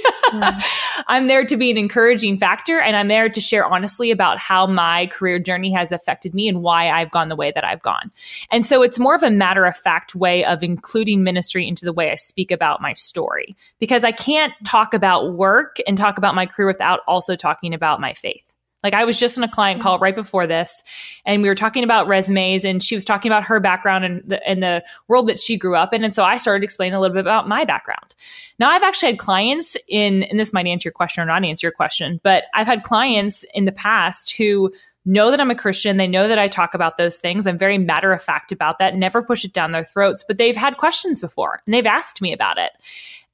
I'm 1.07 1.27
there 1.27 1.45
to 1.45 1.55
be 1.55 1.69
an 1.69 1.77
encouraging 1.77 2.37
factor 2.37 2.79
and 2.79 2.95
I'm 2.95 3.07
there 3.07 3.29
to 3.29 3.39
share 3.39 3.65
honestly 3.65 4.11
about 4.11 4.39
how 4.39 4.65
my 4.65 5.07
career 5.07 5.39
journey 5.39 5.71
has 5.71 5.91
affected 5.91 6.33
me 6.33 6.47
and 6.47 6.61
why 6.61 6.89
I've 6.89 7.11
gone 7.11 7.29
the 7.29 7.35
way 7.35 7.51
that 7.53 7.63
I've 7.63 7.81
gone. 7.81 8.11
And 8.49 8.65
so 8.65 8.81
it's 8.81 8.97
more 8.97 9.15
of 9.15 9.23
a 9.23 9.31
matter 9.31 9.65
of 9.65 9.77
fact 9.77 10.15
way 10.15 10.43
of 10.43 10.63
including 10.63 11.23
ministry 11.23 11.67
into 11.67 11.85
the 11.85 11.93
way 11.93 12.11
I 12.11 12.15
speak 12.15 12.51
about 12.51 12.81
my 12.81 12.93
story 12.93 13.55
because 13.79 14.03
I 14.03 14.11
can't 14.11 14.53
talk 14.65 14.93
about 14.93 15.33
work 15.33 15.77
and 15.87 15.97
talk 15.97 16.17
about 16.17 16.35
my 16.35 16.45
career 16.45 16.67
without 16.67 17.01
also 17.07 17.35
talking 17.35 17.73
about 17.73 18.01
my 18.01 18.13
faith. 18.13 18.50
Like 18.83 18.93
I 18.93 19.05
was 19.05 19.17
just 19.17 19.37
in 19.37 19.43
a 19.43 19.47
client 19.47 19.81
call 19.81 19.99
right 19.99 20.15
before 20.15 20.47
this, 20.47 20.83
and 21.25 21.41
we 21.41 21.49
were 21.49 21.55
talking 21.55 21.83
about 21.83 22.07
resumes, 22.07 22.65
and 22.65 22.81
she 22.81 22.95
was 22.95 23.05
talking 23.05 23.31
about 23.31 23.45
her 23.45 23.59
background 23.59 24.05
and 24.05 24.23
the 24.25 24.47
and 24.47 24.61
the 24.61 24.83
world 25.07 25.27
that 25.27 25.39
she 25.39 25.57
grew 25.57 25.75
up 25.75 25.93
in, 25.93 26.03
and 26.03 26.13
so 26.13 26.23
I 26.23 26.37
started 26.37 26.63
explaining 26.63 26.95
a 26.95 26.99
little 26.99 27.15
bit 27.15 27.21
about 27.21 27.47
my 27.47 27.65
background. 27.65 28.15
Now 28.59 28.69
I've 28.69 28.83
actually 28.83 29.11
had 29.11 29.19
clients 29.19 29.77
in, 29.87 30.23
and 30.23 30.39
this 30.39 30.53
might 30.53 30.67
answer 30.67 30.87
your 30.87 30.93
question 30.93 31.23
or 31.23 31.25
not 31.25 31.43
answer 31.43 31.67
your 31.67 31.71
question, 31.71 32.19
but 32.23 32.45
I've 32.53 32.67
had 32.67 32.83
clients 32.83 33.45
in 33.53 33.65
the 33.65 33.71
past 33.71 34.31
who 34.35 34.71
know 35.05 35.31
that 35.31 35.39
I'm 35.39 35.51
a 35.51 35.55
Christian. 35.55 35.97
They 35.97 36.07
know 36.07 36.27
that 36.27 36.37
I 36.37 36.47
talk 36.47 36.73
about 36.73 36.97
those 36.97 37.19
things. 37.19 37.47
I'm 37.47 37.57
very 37.57 37.77
matter 37.77 38.11
of 38.11 38.21
fact 38.21 38.51
about 38.51 38.79
that, 38.79 38.95
never 38.95 39.23
push 39.23 39.43
it 39.43 39.53
down 39.53 39.71
their 39.71 39.83
throats, 39.83 40.23
but 40.27 40.37
they've 40.37 40.55
had 40.55 40.77
questions 40.77 41.21
before 41.21 41.61
and 41.65 41.73
they've 41.73 41.85
asked 41.85 42.21
me 42.21 42.33
about 42.33 42.57
it. 42.57 42.71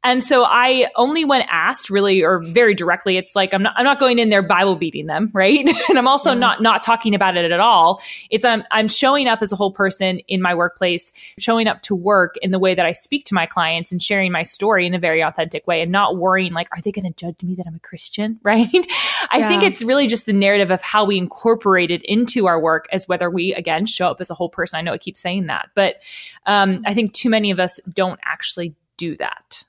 And 0.03 0.23
so 0.23 0.45
I 0.45 0.87
only 0.95 1.25
when 1.25 1.41
asked 1.49 1.89
really 1.89 2.23
or 2.23 2.39
very 2.39 2.73
directly, 2.73 3.17
it's 3.17 3.35
like 3.35 3.53
I'm 3.53 3.63
not 3.63 3.73
I'm 3.75 3.83
not 3.83 3.99
going 3.99 4.19
in 4.19 4.29
there 4.29 4.43
Bible 4.43 4.75
beating 4.75 5.07
them, 5.07 5.29
right? 5.33 5.67
and 5.89 5.97
I'm 5.97 6.07
also 6.07 6.31
yeah. 6.31 6.39
not 6.39 6.61
not 6.61 6.83
talking 6.83 7.15
about 7.15 7.35
it 7.35 7.51
at 7.51 7.59
all. 7.59 8.01
It's 8.29 8.45
I'm 8.45 8.63
I'm 8.71 8.87
showing 8.87 9.27
up 9.27 9.41
as 9.41 9.51
a 9.51 9.55
whole 9.55 9.71
person 9.71 10.19
in 10.27 10.41
my 10.41 10.53
workplace, 10.53 11.11
showing 11.39 11.67
up 11.67 11.81
to 11.83 11.95
work 11.95 12.35
in 12.41 12.51
the 12.51 12.59
way 12.59 12.75
that 12.75 12.85
I 12.85 12.91
speak 12.91 13.25
to 13.25 13.33
my 13.33 13.45
clients 13.45 13.91
and 13.91 14.01
sharing 14.01 14.31
my 14.31 14.43
story 14.43 14.85
in 14.85 14.93
a 14.93 14.99
very 14.99 15.21
authentic 15.21 15.65
way 15.67 15.81
and 15.81 15.91
not 15.91 16.15
worrying 16.15 16.53
like, 16.53 16.69
are 16.71 16.81
they 16.81 16.91
gonna 16.91 17.11
judge 17.11 17.41
me 17.43 17.55
that 17.55 17.65
I'm 17.67 17.75
a 17.75 17.79
Christian? 17.79 18.39
Right. 18.47 18.69
I 19.29 19.39
yeah. 19.39 19.49
think 19.49 19.63
it's 19.63 19.83
really 19.83 20.07
just 20.07 20.25
the 20.25 20.31
narrative 20.31 20.71
of 20.71 20.81
how 20.81 21.03
we 21.03 21.17
incorporate 21.17 21.91
it 21.91 22.01
into 22.03 22.47
our 22.47 22.57
work 22.61 22.87
as 22.93 23.05
whether 23.05 23.29
we 23.29 23.53
again 23.53 23.85
show 23.85 24.09
up 24.09 24.21
as 24.21 24.29
a 24.29 24.33
whole 24.33 24.47
person. 24.47 24.77
I 24.77 24.81
know 24.81 24.93
I 24.93 24.97
keep 24.97 25.17
saying 25.17 25.47
that, 25.47 25.69
but 25.75 25.97
um, 26.45 26.81
I 26.85 26.93
think 26.93 27.11
too 27.11 27.29
many 27.29 27.51
of 27.51 27.59
us 27.59 27.81
don't 27.93 28.21
actually 28.23 28.73
do 28.95 29.17
that 29.17 29.65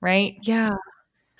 right? 0.00 0.36
Yeah. 0.42 0.70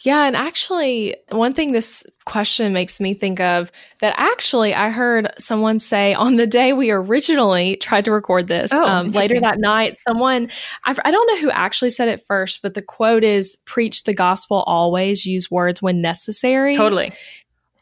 Yeah. 0.02 0.24
And 0.24 0.34
actually, 0.34 1.14
one 1.28 1.52
thing 1.52 1.72
this 1.72 2.02
question 2.24 2.72
makes 2.72 3.00
me 3.00 3.12
think 3.12 3.38
of 3.38 3.70
that 4.00 4.14
actually 4.16 4.74
I 4.74 4.88
heard 4.88 5.30
someone 5.38 5.78
say 5.78 6.14
on 6.14 6.36
the 6.36 6.46
day 6.46 6.72
we 6.72 6.90
originally 6.90 7.76
tried 7.76 8.06
to 8.06 8.12
record 8.12 8.48
this, 8.48 8.72
oh, 8.72 8.82
um, 8.82 9.12
later 9.12 9.38
that 9.38 9.58
night, 9.58 9.98
someone, 9.98 10.48
I, 10.86 10.96
I 11.04 11.10
don't 11.10 11.26
know 11.26 11.40
who 11.40 11.50
actually 11.50 11.90
said 11.90 12.08
it 12.08 12.24
first, 12.26 12.62
but 12.62 12.72
the 12.72 12.80
quote 12.80 13.24
is 13.24 13.58
preach 13.66 14.04
the 14.04 14.14
gospel 14.14 14.64
always, 14.66 15.26
use 15.26 15.50
words 15.50 15.82
when 15.82 16.00
necessary. 16.00 16.74
Totally. 16.74 17.12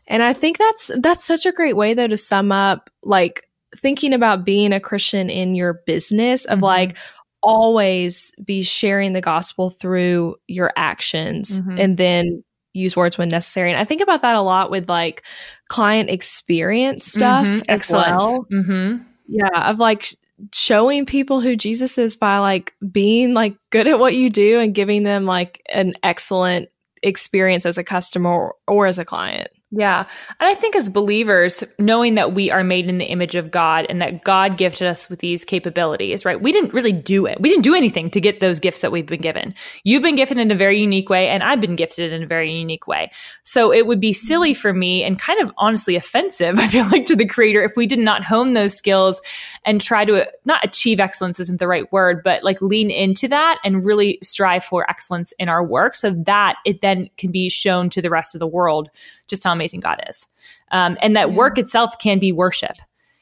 And 0.08 0.20
I 0.20 0.32
think 0.32 0.58
that's, 0.58 0.90
that's 0.99 1.25
such 1.25 1.47
a 1.47 1.52
great 1.52 1.76
way 1.76 1.94
though 1.94 2.08
to 2.08 2.16
sum 2.16 2.50
up 2.50 2.90
like 3.04 3.44
thinking 3.76 4.12
about 4.12 4.44
being 4.44 4.73
a 4.73 4.80
Christian 4.80 5.30
in 5.30 5.54
your 5.54 5.82
business 5.87 6.47
of 6.47 6.56
mm-hmm. 6.56 6.64
like, 6.64 6.97
always 7.42 8.33
be 8.45 8.62
sharing 8.62 9.12
the 9.12 9.21
gospel 9.21 9.71
through 9.71 10.37
your 10.47 10.73
actions 10.76 11.61
mm-hmm. 11.61 11.78
and 11.78 11.97
then 11.97 12.42
use 12.75 12.97
words 12.97 13.18
when 13.18 13.28
necessary. 13.28 13.71
And 13.71 13.80
I 13.80 13.85
think 13.85 14.00
about 14.00 14.23
that 14.23 14.37
a 14.37 14.40
lot 14.40 14.71
with 14.71 14.88
like 14.88 15.23
client 15.68 16.11
experience 16.11 17.07
stuff 17.07 17.47
mm-hmm. 17.47 17.62
as 17.68 17.90
well. 17.90 18.47
Mm-hmm. 18.52 19.02
Yeah, 19.28 19.71
of 19.71 19.78
like 19.78 20.09
showing 20.54 21.04
people 21.04 21.40
who 21.40 21.57
Jesus 21.57 21.99
is 21.99 22.16
by 22.16 22.38
like 22.38 22.75
being 22.90 23.35
like 23.35 23.57
good 23.71 23.88
at 23.88 23.99
what 23.99 24.14
you 24.14 24.30
do 24.30 24.61
and 24.61 24.75
giving 24.75 25.02
them 25.02 25.26
like 25.26 25.62
an 25.68 25.95
excellent 26.02 26.68
experience 27.02 27.66
as 27.66 27.78
a 27.78 27.85
customer 27.85 28.30
or, 28.30 28.54
or 28.66 28.87
as 28.87 28.99
a 28.99 29.04
client. 29.04 29.49
Yeah. 29.70 30.06
And 30.40 30.48
I 30.48 30.54
think 30.54 30.75
as 30.76 30.88
believers, 30.88 31.62
knowing 31.78 32.14
that 32.14 32.32
we 32.32 32.50
are 32.50 32.64
made 32.64 32.88
in 32.88 32.96
the 32.96 33.04
image 33.04 33.34
of 33.34 33.50
God 33.50 33.84
and 33.90 34.00
that 34.00 34.25
God 34.25 34.56
gifted 34.56 34.87
us 34.87 35.10
with 35.10 35.18
these 35.18 35.44
capabilities, 35.44 36.25
right? 36.25 36.40
We 36.40 36.52
didn't 36.52 36.72
really 36.72 36.92
do 36.92 37.26
it. 37.26 37.38
We 37.38 37.50
didn't 37.50 37.64
do 37.64 37.75
anything 37.75 38.08
to 38.12 38.20
get 38.20 38.40
those 38.40 38.60
gifts 38.60 38.80
that 38.80 38.92
we've 38.92 39.04
been 39.04 39.20
given. 39.20 39.54
You've 39.84 40.02
been 40.02 40.16
gifted 40.16 40.38
in 40.38 40.50
a 40.50 40.54
very 40.54 40.80
unique 40.80 41.10
way, 41.10 41.28
and 41.28 41.42
I've 41.42 41.60
been 41.60 41.76
gifted 41.76 42.14
in 42.14 42.22
a 42.22 42.26
very 42.26 42.50
unique 42.50 42.87
way. 42.87 43.12
So 43.42 43.70
it 43.70 43.87
would 43.87 44.00
be 44.00 44.14
silly 44.14 44.54
for 44.54 44.72
me 44.72 45.04
and 45.04 45.20
kind 45.20 45.38
of 45.42 45.52
honestly 45.58 45.96
offensive, 45.96 46.54
I 46.58 46.68
feel 46.68 46.88
like, 46.88 47.04
to 47.06 47.16
the 47.16 47.26
creator 47.26 47.62
if 47.62 47.76
we 47.76 47.87
did 47.87 47.98
not 47.98 48.25
hone 48.25 48.54
those 48.54 48.75
skills 48.75 49.20
and 49.66 49.82
try 49.82 50.06
to 50.06 50.26
not 50.46 50.64
achieve 50.64 50.98
excellence 50.98 51.40
isn't 51.40 51.58
the 51.60 51.68
right 51.68 51.92
word, 51.92 52.22
but 52.25 52.42
like 52.42 52.62
lean 52.62 52.90
into 52.90 53.28
that 53.28 53.58
and 53.64 53.84
really 53.84 54.18
strive 54.22 54.64
for 54.64 54.88
excellence 54.88 55.32
in 55.38 55.50
our 55.50 55.62
work 55.62 55.94
so 55.94 56.10
that 56.10 56.56
it 56.64 56.80
then 56.80 57.10
can 57.18 57.30
be 57.30 57.50
shown 57.50 57.90
to 57.90 58.00
the 58.00 58.08
rest 58.08 58.34
of 58.34 58.38
the 58.38 58.46
world 58.46 58.88
just 59.28 59.44
how 59.44 59.52
amazing 59.52 59.80
God 59.80 60.00
is. 60.08 60.26
Um, 60.70 60.99
and 61.00 61.16
that 61.16 61.30
yeah. 61.30 61.37
work 61.37 61.58
itself 61.58 61.99
can 61.99 62.18
be 62.18 62.32
worship. 62.32 62.76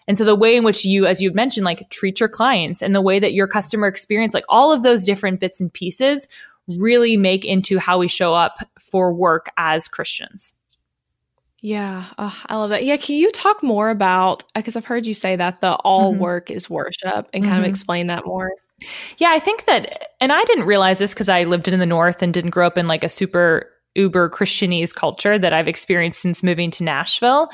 And 0.08 0.16
so 0.16 0.24
the 0.24 0.36
way 0.36 0.56
in 0.56 0.64
which 0.64 0.84
you, 0.84 1.06
as 1.06 1.20
you've 1.20 1.34
mentioned, 1.34 1.64
like 1.64 1.88
treat 1.90 2.20
your 2.20 2.28
clients 2.28 2.80
and 2.80 2.94
the 2.94 3.00
way 3.00 3.18
that 3.18 3.34
your 3.34 3.48
customer 3.48 3.86
experience, 3.86 4.34
like 4.34 4.44
all 4.48 4.72
of 4.72 4.82
those 4.82 5.04
different 5.04 5.40
bits 5.40 5.60
and 5.60 5.72
pieces 5.72 6.28
really 6.68 7.16
make 7.16 7.44
into 7.44 7.78
how 7.78 7.98
we 7.98 8.08
show 8.08 8.34
up 8.34 8.58
for 8.78 9.12
work 9.12 9.50
as 9.56 9.88
Christians. 9.88 10.54
Yeah, 11.60 12.04
oh, 12.18 12.36
I 12.46 12.56
love 12.56 12.70
that. 12.70 12.84
Yeah, 12.84 12.96
can 12.96 13.16
you 13.16 13.32
talk 13.32 13.62
more 13.62 13.90
about 13.90 14.44
because 14.54 14.76
I've 14.76 14.84
heard 14.84 15.06
you 15.06 15.14
say 15.14 15.34
that 15.36 15.60
the 15.60 15.72
all 15.72 16.12
mm-hmm. 16.12 16.20
work 16.20 16.50
is 16.50 16.70
worship 16.70 17.28
and 17.32 17.42
kind 17.42 17.46
mm-hmm. 17.46 17.58
of 17.60 17.64
explain 17.64 18.06
that 18.08 18.26
more? 18.26 18.52
Yeah, 19.18 19.30
I 19.30 19.38
think 19.38 19.64
that, 19.64 20.10
and 20.20 20.32
I 20.32 20.44
didn't 20.44 20.66
realize 20.66 20.98
this 20.98 21.14
because 21.14 21.28
I 21.28 21.44
lived 21.44 21.66
in 21.66 21.80
the 21.80 21.86
North 21.86 22.22
and 22.22 22.32
didn't 22.32 22.50
grow 22.50 22.66
up 22.66 22.76
in 22.76 22.86
like 22.86 23.02
a 23.02 23.08
super 23.08 23.70
uber 23.96 24.30
Christianese 24.30 24.94
culture 24.94 25.38
that 25.38 25.52
I've 25.52 25.68
experienced 25.68 26.20
since 26.20 26.42
moving 26.42 26.70
to 26.72 26.84
Nashville. 26.84 27.50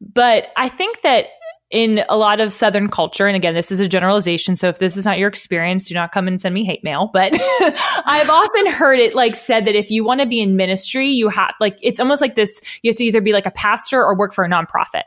But 0.00 0.48
I 0.56 0.68
think 0.68 1.02
that 1.02 1.28
in 1.70 2.04
a 2.08 2.16
lot 2.16 2.40
of 2.40 2.52
Southern 2.52 2.88
culture, 2.88 3.26
and 3.26 3.34
again, 3.34 3.54
this 3.54 3.72
is 3.72 3.80
a 3.80 3.88
generalization. 3.88 4.54
So 4.54 4.68
if 4.68 4.78
this 4.78 4.96
is 4.96 5.04
not 5.04 5.18
your 5.18 5.28
experience, 5.28 5.88
do 5.88 5.94
not 5.94 6.12
come 6.12 6.28
and 6.28 6.40
send 6.40 6.54
me 6.54 6.64
hate 6.64 6.84
mail. 6.84 7.10
But 7.12 7.32
I've 8.06 8.30
often 8.30 8.66
heard 8.70 8.98
it 8.98 9.14
like 9.14 9.34
said 9.34 9.64
that 9.64 9.74
if 9.74 9.90
you 9.90 10.04
want 10.04 10.20
to 10.20 10.26
be 10.26 10.40
in 10.40 10.56
ministry, 10.56 11.08
you 11.08 11.28
have 11.30 11.54
like, 11.60 11.78
it's 11.82 11.98
almost 11.98 12.20
like 12.20 12.34
this, 12.34 12.60
you 12.82 12.90
have 12.90 12.96
to 12.96 13.04
either 13.04 13.20
be 13.20 13.32
like 13.32 13.46
a 13.46 13.50
pastor 13.50 14.02
or 14.04 14.16
work 14.16 14.34
for 14.34 14.44
a 14.44 14.48
nonprofit. 14.48 15.02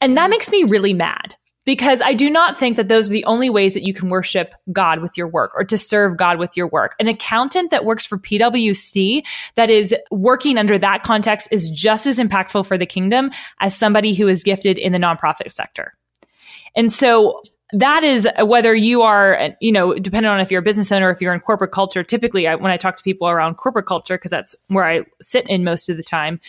And 0.00 0.16
that 0.16 0.30
makes 0.30 0.50
me 0.50 0.62
really 0.62 0.92
mad 0.92 1.36
because 1.66 2.00
I 2.00 2.14
do 2.14 2.30
not 2.30 2.58
think 2.58 2.76
that 2.76 2.88
those 2.88 3.10
are 3.10 3.12
the 3.12 3.24
only 3.26 3.50
ways 3.50 3.74
that 3.74 3.86
you 3.86 3.92
can 3.92 4.08
worship 4.08 4.54
God 4.72 5.00
with 5.00 5.18
your 5.18 5.28
work 5.28 5.52
or 5.54 5.64
to 5.64 5.76
serve 5.76 6.16
God 6.16 6.38
with 6.38 6.56
your 6.56 6.68
work. 6.68 6.94
An 6.98 7.08
accountant 7.08 7.70
that 7.72 7.84
works 7.84 8.06
for 8.06 8.16
PwC 8.16 9.22
that 9.56 9.68
is 9.68 9.94
working 10.10 10.56
under 10.56 10.78
that 10.78 11.02
context 11.02 11.48
is 11.50 11.68
just 11.68 12.06
as 12.06 12.18
impactful 12.18 12.64
for 12.64 12.78
the 12.78 12.86
kingdom 12.86 13.30
as 13.60 13.76
somebody 13.76 14.14
who 14.14 14.28
is 14.28 14.42
gifted 14.42 14.78
in 14.78 14.92
the 14.92 14.98
nonprofit 14.98 15.52
sector. 15.52 15.92
And 16.74 16.90
so 16.90 17.42
that 17.72 18.04
is 18.04 18.28
whether 18.38 18.72
you 18.74 19.02
are, 19.02 19.56
you 19.60 19.72
know, 19.72 19.94
depending 19.94 20.30
on 20.30 20.38
if 20.38 20.52
you're 20.52 20.60
a 20.60 20.64
business 20.64 20.92
owner, 20.92 21.10
if 21.10 21.20
you're 21.20 21.34
in 21.34 21.40
corporate 21.40 21.72
culture. 21.72 22.04
Typically, 22.04 22.46
I, 22.46 22.54
when 22.54 22.70
I 22.70 22.76
talk 22.76 22.94
to 22.94 23.02
people 23.02 23.28
around 23.28 23.56
corporate 23.56 23.86
culture, 23.86 24.16
because 24.16 24.30
that's 24.30 24.54
where 24.68 24.84
I 24.84 25.04
sit 25.20 25.48
in 25.48 25.64
most 25.64 25.88
of 25.88 25.96
the 25.96 26.04
time, 26.04 26.40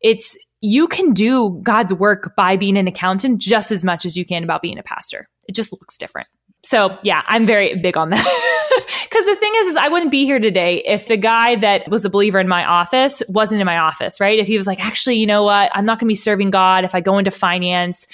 it's 0.00 0.36
you 0.64 0.88
can 0.88 1.12
do 1.12 1.60
God's 1.62 1.92
work 1.92 2.34
by 2.36 2.56
being 2.56 2.78
an 2.78 2.88
accountant 2.88 3.38
just 3.38 3.70
as 3.70 3.84
much 3.84 4.06
as 4.06 4.16
you 4.16 4.24
can 4.24 4.42
about 4.42 4.62
being 4.62 4.78
a 4.78 4.82
pastor. 4.82 5.28
It 5.46 5.54
just 5.54 5.70
looks 5.72 5.98
different. 5.98 6.26
So 6.62 6.98
yeah, 7.02 7.20
I'm 7.26 7.44
very 7.44 7.76
big 7.76 7.98
on 7.98 8.08
that. 8.08 8.24
Cause 9.10 9.24
the 9.26 9.36
thing 9.36 9.52
is, 9.56 9.66
is 9.68 9.76
I 9.76 9.88
wouldn't 9.88 10.10
be 10.10 10.24
here 10.24 10.38
today 10.38 10.82
if 10.86 11.06
the 11.06 11.18
guy 11.18 11.56
that 11.56 11.90
was 11.90 12.06
a 12.06 12.10
believer 12.10 12.40
in 12.40 12.48
my 12.48 12.64
office 12.64 13.22
wasn't 13.28 13.60
in 13.60 13.66
my 13.66 13.76
office, 13.76 14.18
right? 14.20 14.38
If 14.38 14.46
he 14.46 14.56
was 14.56 14.66
like, 14.66 14.82
actually, 14.82 15.16
you 15.16 15.26
know 15.26 15.42
what? 15.42 15.70
I'm 15.74 15.84
not 15.84 15.98
going 15.98 16.08
to 16.08 16.12
be 16.12 16.14
serving 16.14 16.50
God. 16.50 16.84
If 16.84 16.94
I 16.94 17.00
go 17.02 17.18
into 17.18 17.30
finance, 17.30 18.06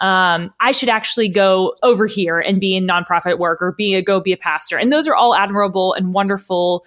um, 0.00 0.52
I 0.58 0.72
should 0.72 0.88
actually 0.88 1.28
go 1.28 1.76
over 1.84 2.06
here 2.08 2.40
and 2.40 2.60
be 2.60 2.74
in 2.74 2.84
nonprofit 2.84 3.38
work 3.38 3.62
or 3.62 3.70
be 3.78 3.94
a, 3.94 4.02
go 4.02 4.20
be 4.20 4.32
a 4.32 4.36
pastor. 4.36 4.76
And 4.76 4.92
those 4.92 5.06
are 5.06 5.14
all 5.14 5.36
admirable 5.36 5.92
and 5.92 6.12
wonderful 6.12 6.84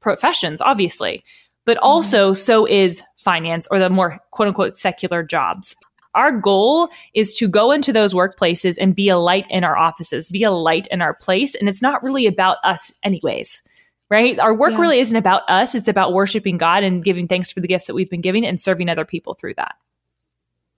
professions, 0.00 0.60
obviously. 0.60 1.22
But 1.64 1.76
also, 1.78 2.32
mm-hmm. 2.32 2.34
so 2.34 2.66
is 2.66 3.04
finance 3.26 3.66
or 3.72 3.80
the 3.80 3.90
more 3.90 4.20
quote 4.30 4.48
unquote 4.48 4.78
secular 4.78 5.24
jobs. 5.24 5.74
Our 6.14 6.32
goal 6.32 6.88
is 7.12 7.34
to 7.34 7.48
go 7.48 7.72
into 7.72 7.92
those 7.92 8.14
workplaces 8.14 8.76
and 8.80 8.94
be 8.94 9.08
a 9.10 9.18
light 9.18 9.46
in 9.50 9.64
our 9.64 9.76
offices, 9.76 10.30
be 10.30 10.44
a 10.44 10.50
light 10.50 10.86
in 10.90 11.02
our 11.02 11.12
place. 11.12 11.54
And 11.56 11.68
it's 11.68 11.82
not 11.82 12.02
really 12.04 12.26
about 12.26 12.58
us, 12.64 12.92
anyways, 13.02 13.62
right? 14.08 14.38
Our 14.38 14.56
work 14.56 14.72
yeah. 14.72 14.80
really 14.80 15.00
isn't 15.00 15.16
about 15.16 15.42
us. 15.48 15.74
It's 15.74 15.88
about 15.88 16.14
worshiping 16.14 16.56
God 16.56 16.84
and 16.84 17.04
giving 17.04 17.28
thanks 17.28 17.52
for 17.52 17.60
the 17.60 17.68
gifts 17.68 17.88
that 17.88 17.94
we've 17.94 18.08
been 18.08 18.22
giving 18.22 18.46
and 18.46 18.58
serving 18.58 18.88
other 18.88 19.04
people 19.04 19.34
through 19.34 19.54
that. 19.54 19.74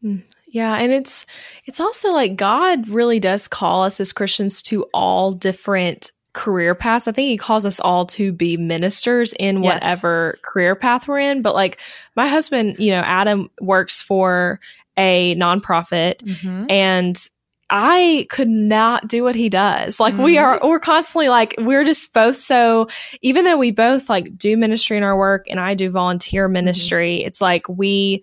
Hmm. 0.03 0.17
Yeah, 0.51 0.75
and 0.77 0.91
it's 0.93 1.27
it's 1.67 1.81
also 1.81 2.13
like 2.13 2.37
God 2.37 2.89
really 2.89 3.21
does 3.21 3.49
call 3.49 3.85
us 3.85 4.01
as 4.01 4.15
Christians 4.15 4.63
to 4.63 4.85
all 4.95 5.33
different 5.33 6.11
career 6.39 6.73
paths. 6.73 7.09
I 7.09 7.13
think 7.13 7.27
he 7.27 7.37
calls 7.37 7.67
us 7.67 7.81
all 7.81 8.07
to 8.07 8.31
be 8.31 8.57
ministers 8.57 9.33
in 9.41 9.61
whatever 9.61 10.35
yes. 10.37 10.45
career 10.45 10.77
path 10.77 11.09
we're 11.09 11.19
in. 11.19 11.43
But 11.43 11.57
like 11.57 11.81
my 12.15 12.29
husband, 12.29 12.77
you 12.79 12.93
know, 12.93 13.01
Adam 13.01 13.51
works 13.61 14.01
for 14.01 14.61
a 14.97 15.35
nonprofit 15.35 16.23
mm-hmm. 16.23 16.67
and 16.71 17.29
I 17.71 18.29
could 18.31 18.49
not 18.49 19.09
do 19.09 19.25
what 19.25 19.35
he 19.35 19.49
does. 19.49 19.99
Like 19.99 20.15
mm-hmm. 20.15 20.23
we 20.23 20.39
are, 20.39 20.61
we're 20.63 20.79
constantly 20.79 21.29
like, 21.29 21.57
we're 21.59 21.85
just 21.85 22.15
both 22.15 22.37
so, 22.37 22.87
even 23.21 23.45
though 23.45 23.59
we 23.59 23.73
both 23.73 24.09
like 24.09 24.39
do 24.39 24.57
ministry 24.57 24.97
in 24.97 25.03
our 25.03 25.19
work 25.19 25.45
and 25.51 25.59
I 25.59 25.75
do 25.75 25.91
volunteer 25.91 26.47
mm-hmm. 26.47 26.53
ministry, 26.53 27.19
mm-hmm. 27.19 27.27
it's 27.27 27.41
like 27.41 27.69
we, 27.69 28.23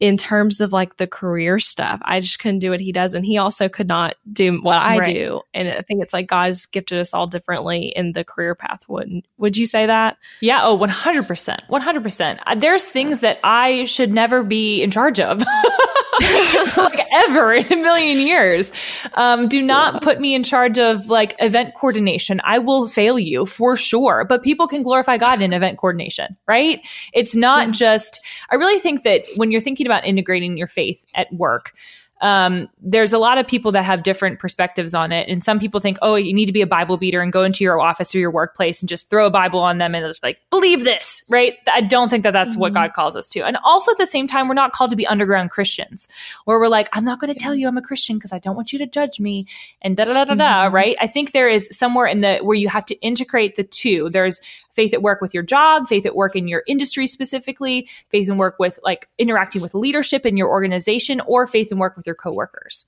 in 0.00 0.16
terms 0.16 0.60
of 0.60 0.72
like 0.72 0.96
the 0.96 1.06
career 1.06 1.58
stuff. 1.58 2.00
I 2.02 2.20
just 2.20 2.38
couldn't 2.38 2.58
do 2.58 2.70
what 2.70 2.80
he 2.80 2.92
does. 2.92 3.14
And 3.14 3.24
he 3.24 3.38
also 3.38 3.68
could 3.68 3.88
not 3.88 4.16
do 4.32 4.58
what 4.60 4.76
I 4.76 4.98
right. 4.98 5.14
do. 5.14 5.40
And 5.54 5.68
I 5.68 5.82
think 5.82 6.02
it's 6.02 6.12
like 6.12 6.26
God's 6.26 6.66
gifted 6.66 6.98
us 6.98 7.14
all 7.14 7.26
differently 7.26 7.92
in 7.94 8.12
the 8.12 8.24
career 8.24 8.54
path. 8.54 8.82
Would, 8.88 9.26
would 9.38 9.56
you 9.56 9.66
say 9.66 9.86
that? 9.86 10.18
Yeah. 10.40 10.60
Oh, 10.64 10.76
100%. 10.76 11.68
100%. 11.68 12.38
Uh, 12.46 12.54
there's 12.56 12.86
things 12.86 13.20
that 13.20 13.38
I 13.44 13.84
should 13.84 14.12
never 14.12 14.42
be 14.42 14.82
in 14.82 14.90
charge 14.90 15.20
of. 15.20 15.42
like 16.76 17.00
ever 17.12 17.52
in 17.54 17.72
a 17.72 17.76
million 17.76 18.18
years. 18.18 18.72
Um, 19.14 19.48
do 19.48 19.62
not 19.62 19.94
yeah. 19.94 19.98
put 20.00 20.20
me 20.20 20.34
in 20.34 20.42
charge 20.42 20.78
of 20.78 21.06
like 21.06 21.34
event 21.38 21.74
coordination. 21.74 22.40
I 22.44 22.58
will 22.58 22.86
fail 22.86 23.18
you 23.18 23.46
for 23.46 23.76
sure. 23.76 24.24
But 24.28 24.42
people 24.42 24.66
can 24.66 24.82
glorify 24.82 25.16
God 25.16 25.42
in 25.42 25.52
event 25.52 25.78
coordination, 25.78 26.36
right? 26.46 26.80
It's 27.12 27.34
not 27.34 27.68
yeah. 27.68 27.72
just, 27.72 28.20
I 28.50 28.56
really 28.56 28.78
think 28.78 29.02
that 29.02 29.24
when 29.36 29.50
you're 29.50 29.60
thinking 29.60 29.83
about 29.86 30.04
integrating 30.04 30.56
your 30.56 30.66
faith 30.66 31.04
at 31.14 31.32
work, 31.32 31.74
um, 32.24 32.70
there's 32.80 33.12
a 33.12 33.18
lot 33.18 33.36
of 33.36 33.46
people 33.46 33.70
that 33.72 33.82
have 33.82 34.02
different 34.02 34.38
perspectives 34.38 34.94
on 34.94 35.12
it. 35.12 35.28
And 35.28 35.44
some 35.44 35.58
people 35.58 35.78
think, 35.78 35.98
oh, 36.00 36.14
you 36.14 36.32
need 36.32 36.46
to 36.46 36.54
be 36.54 36.62
a 36.62 36.66
Bible 36.66 36.96
beater 36.96 37.20
and 37.20 37.30
go 37.30 37.42
into 37.42 37.62
your 37.62 37.78
office 37.78 38.14
or 38.14 38.18
your 38.18 38.30
workplace 38.30 38.80
and 38.80 38.88
just 38.88 39.10
throw 39.10 39.26
a 39.26 39.30
Bible 39.30 39.60
on 39.60 39.76
them 39.76 39.94
and 39.94 40.06
just 40.06 40.22
like, 40.22 40.38
believe 40.48 40.84
this, 40.84 41.22
right? 41.28 41.56
I 41.70 41.82
don't 41.82 42.08
think 42.08 42.22
that 42.22 42.30
that's 42.30 42.54
mm-hmm. 42.54 42.62
what 42.62 42.72
God 42.72 42.94
calls 42.94 43.14
us 43.14 43.28
to. 43.28 43.44
And 43.44 43.58
also 43.62 43.92
at 43.92 43.98
the 43.98 44.06
same 44.06 44.26
time, 44.26 44.48
we're 44.48 44.54
not 44.54 44.72
called 44.72 44.88
to 44.88 44.96
be 44.96 45.06
underground 45.06 45.50
Christians 45.50 46.08
where 46.46 46.58
we're 46.58 46.68
like, 46.68 46.88
I'm 46.94 47.04
not 47.04 47.20
going 47.20 47.30
to 47.30 47.38
tell 47.38 47.54
you 47.54 47.68
I'm 47.68 47.76
a 47.76 47.82
Christian 47.82 48.16
because 48.16 48.32
I 48.32 48.38
don't 48.38 48.56
want 48.56 48.72
you 48.72 48.78
to 48.78 48.86
judge 48.86 49.20
me 49.20 49.44
and 49.82 49.94
da 49.94 50.04
da 50.04 50.14
da 50.14 50.24
da 50.24 50.34
da, 50.34 50.64
mm-hmm. 50.64 50.74
right? 50.74 50.96
I 50.98 51.06
think 51.06 51.32
there 51.32 51.50
is 51.50 51.68
somewhere 51.72 52.06
in 52.06 52.22
the 52.22 52.38
where 52.38 52.56
you 52.56 52.70
have 52.70 52.86
to 52.86 52.98
integrate 53.00 53.56
the 53.56 53.64
two. 53.64 54.08
There's 54.08 54.40
faith 54.74 54.92
at 54.92 55.02
work 55.02 55.20
with 55.20 55.34
your 55.34 55.42
job, 55.42 55.88
faith 55.88 56.04
at 56.04 56.16
work 56.16 56.34
in 56.36 56.48
your 56.48 56.62
industry 56.66 57.06
specifically, 57.06 57.88
faith 58.08 58.28
and 58.28 58.38
work 58.38 58.56
with 58.58 58.80
like 58.82 59.08
interacting 59.18 59.62
with 59.62 59.74
leadership 59.74 60.26
in 60.26 60.36
your 60.36 60.48
organization, 60.48 61.20
or 61.26 61.46
faith 61.46 61.70
and 61.70 61.78
work 61.78 61.96
with 61.96 62.06
your 62.06 62.13
coworkers. 62.14 62.86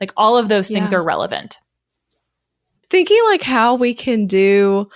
Like 0.00 0.12
all 0.16 0.36
of 0.36 0.48
those 0.48 0.68
things 0.68 0.92
yeah. 0.92 0.98
are 0.98 1.04
relevant. 1.04 1.58
Thinking 2.90 3.20
like 3.26 3.42
how 3.42 3.74
we 3.74 3.94
can 3.94 4.26
do 4.26 4.88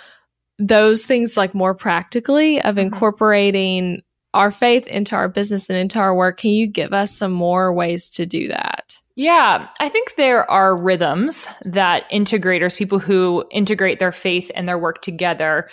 those 0.58 1.04
things 1.04 1.36
like 1.36 1.54
more 1.54 1.74
practically 1.74 2.60
of 2.60 2.76
mm-hmm. 2.76 2.80
incorporating 2.80 4.02
our 4.34 4.50
faith 4.52 4.86
into 4.86 5.16
our 5.16 5.28
business 5.28 5.68
and 5.68 5.78
into 5.78 5.98
our 5.98 6.14
work. 6.14 6.38
Can 6.38 6.50
you 6.50 6.66
give 6.66 6.92
us 6.92 7.16
some 7.16 7.32
more 7.32 7.72
ways 7.72 8.10
to 8.10 8.26
do 8.26 8.48
that? 8.48 8.98
Yeah, 9.16 9.68
I 9.80 9.88
think 9.88 10.14
there 10.14 10.48
are 10.50 10.76
rhythms 10.76 11.46
that 11.64 12.08
integrators, 12.10 12.76
people 12.76 12.98
who 12.98 13.44
integrate 13.50 13.98
their 13.98 14.12
faith 14.12 14.50
and 14.54 14.68
their 14.68 14.78
work 14.78 15.02
together, 15.02 15.68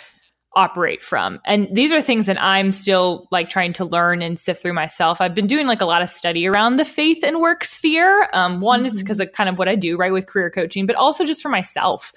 operate 0.54 1.02
from. 1.02 1.40
And 1.44 1.68
these 1.72 1.92
are 1.92 2.00
things 2.00 2.26
that 2.26 2.40
I'm 2.40 2.72
still 2.72 3.28
like 3.30 3.50
trying 3.50 3.74
to 3.74 3.84
learn 3.84 4.22
and 4.22 4.38
sift 4.38 4.62
through 4.62 4.72
myself. 4.72 5.20
I've 5.20 5.34
been 5.34 5.46
doing 5.46 5.66
like 5.66 5.82
a 5.82 5.86
lot 5.86 6.02
of 6.02 6.08
study 6.08 6.48
around 6.48 6.78
the 6.78 6.84
faith 6.84 7.22
and 7.22 7.40
work 7.40 7.64
sphere. 7.64 8.28
Um, 8.32 8.60
one 8.60 8.80
mm-hmm. 8.80 8.86
is 8.86 9.02
because 9.02 9.20
of 9.20 9.32
kind 9.32 9.48
of 9.48 9.58
what 9.58 9.68
I 9.68 9.74
do, 9.74 9.96
right, 9.96 10.12
with 10.12 10.26
career 10.26 10.50
coaching, 10.50 10.86
but 10.86 10.96
also 10.96 11.24
just 11.24 11.42
for 11.42 11.48
myself. 11.48 12.12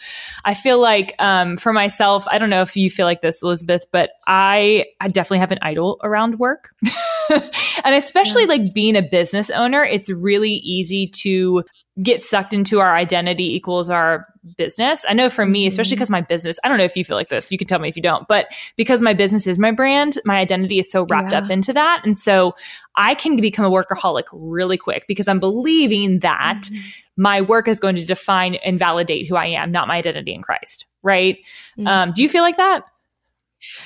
I 0.45 0.53
feel 0.53 0.81
like 0.81 1.13
um, 1.19 1.57
for 1.57 1.73
myself, 1.73 2.25
I 2.27 2.37
don't 2.37 2.49
know 2.49 2.61
if 2.61 2.75
you 2.75 2.89
feel 2.89 3.05
like 3.05 3.21
this, 3.21 3.43
Elizabeth, 3.43 3.85
but 3.91 4.11
I, 4.25 4.85
I 4.99 5.09
definitely 5.09 5.39
have 5.39 5.51
an 5.51 5.59
idol 5.61 5.99
around 6.01 6.39
work. 6.39 6.73
and 7.29 7.95
especially 7.95 8.43
yeah. 8.43 8.49
like 8.49 8.73
being 8.73 8.95
a 8.95 9.01
business 9.01 9.49
owner, 9.49 9.83
it's 9.83 10.09
really 10.09 10.53
easy 10.53 11.07
to 11.07 11.63
get 12.01 12.23
sucked 12.23 12.53
into 12.53 12.79
our 12.79 12.95
identity 12.95 13.55
equals 13.55 13.89
our 13.89 14.27
business. 14.57 15.05
I 15.07 15.13
know 15.13 15.29
for 15.29 15.45
me, 15.45 15.67
especially 15.67 15.95
because 15.95 16.07
mm-hmm. 16.07 16.13
my 16.13 16.21
business, 16.21 16.59
I 16.63 16.69
don't 16.69 16.77
know 16.77 16.83
if 16.83 16.95
you 16.95 17.03
feel 17.03 17.17
like 17.17 17.29
this, 17.29 17.51
you 17.51 17.57
can 17.57 17.67
tell 17.67 17.79
me 17.79 17.89
if 17.89 17.95
you 17.95 18.01
don't, 18.01 18.27
but 18.27 18.47
because 18.77 19.01
my 19.01 19.13
business 19.13 19.45
is 19.45 19.59
my 19.59 19.71
brand, 19.71 20.17
my 20.25 20.37
identity 20.37 20.79
is 20.79 20.89
so 20.89 21.05
wrapped 21.05 21.31
yeah. 21.31 21.39
up 21.39 21.49
into 21.49 21.73
that. 21.73 22.01
And 22.05 22.17
so 22.17 22.55
I 22.95 23.15
can 23.15 23.35
become 23.35 23.65
a 23.65 23.69
workaholic 23.69 24.23
really 24.31 24.77
quick 24.77 25.05
because 25.07 25.27
I'm 25.27 25.39
believing 25.39 26.19
that 26.19 26.61
mm-hmm. 26.63 26.89
my 27.17 27.41
work 27.41 27.67
is 27.67 27.79
going 27.79 27.97
to 27.97 28.05
define 28.05 28.55
and 28.55 28.79
validate 28.79 29.27
who 29.27 29.35
I 29.35 29.47
am, 29.47 29.71
not 29.71 29.87
my 29.87 29.97
identity 29.97 30.33
in 30.33 30.41
Christ. 30.41 30.85
Right. 31.03 31.39
Mm-hmm. 31.77 31.87
Um, 31.87 32.11
do 32.13 32.23
you 32.23 32.29
feel 32.29 32.43
like 32.43 32.57
that? 32.57 32.83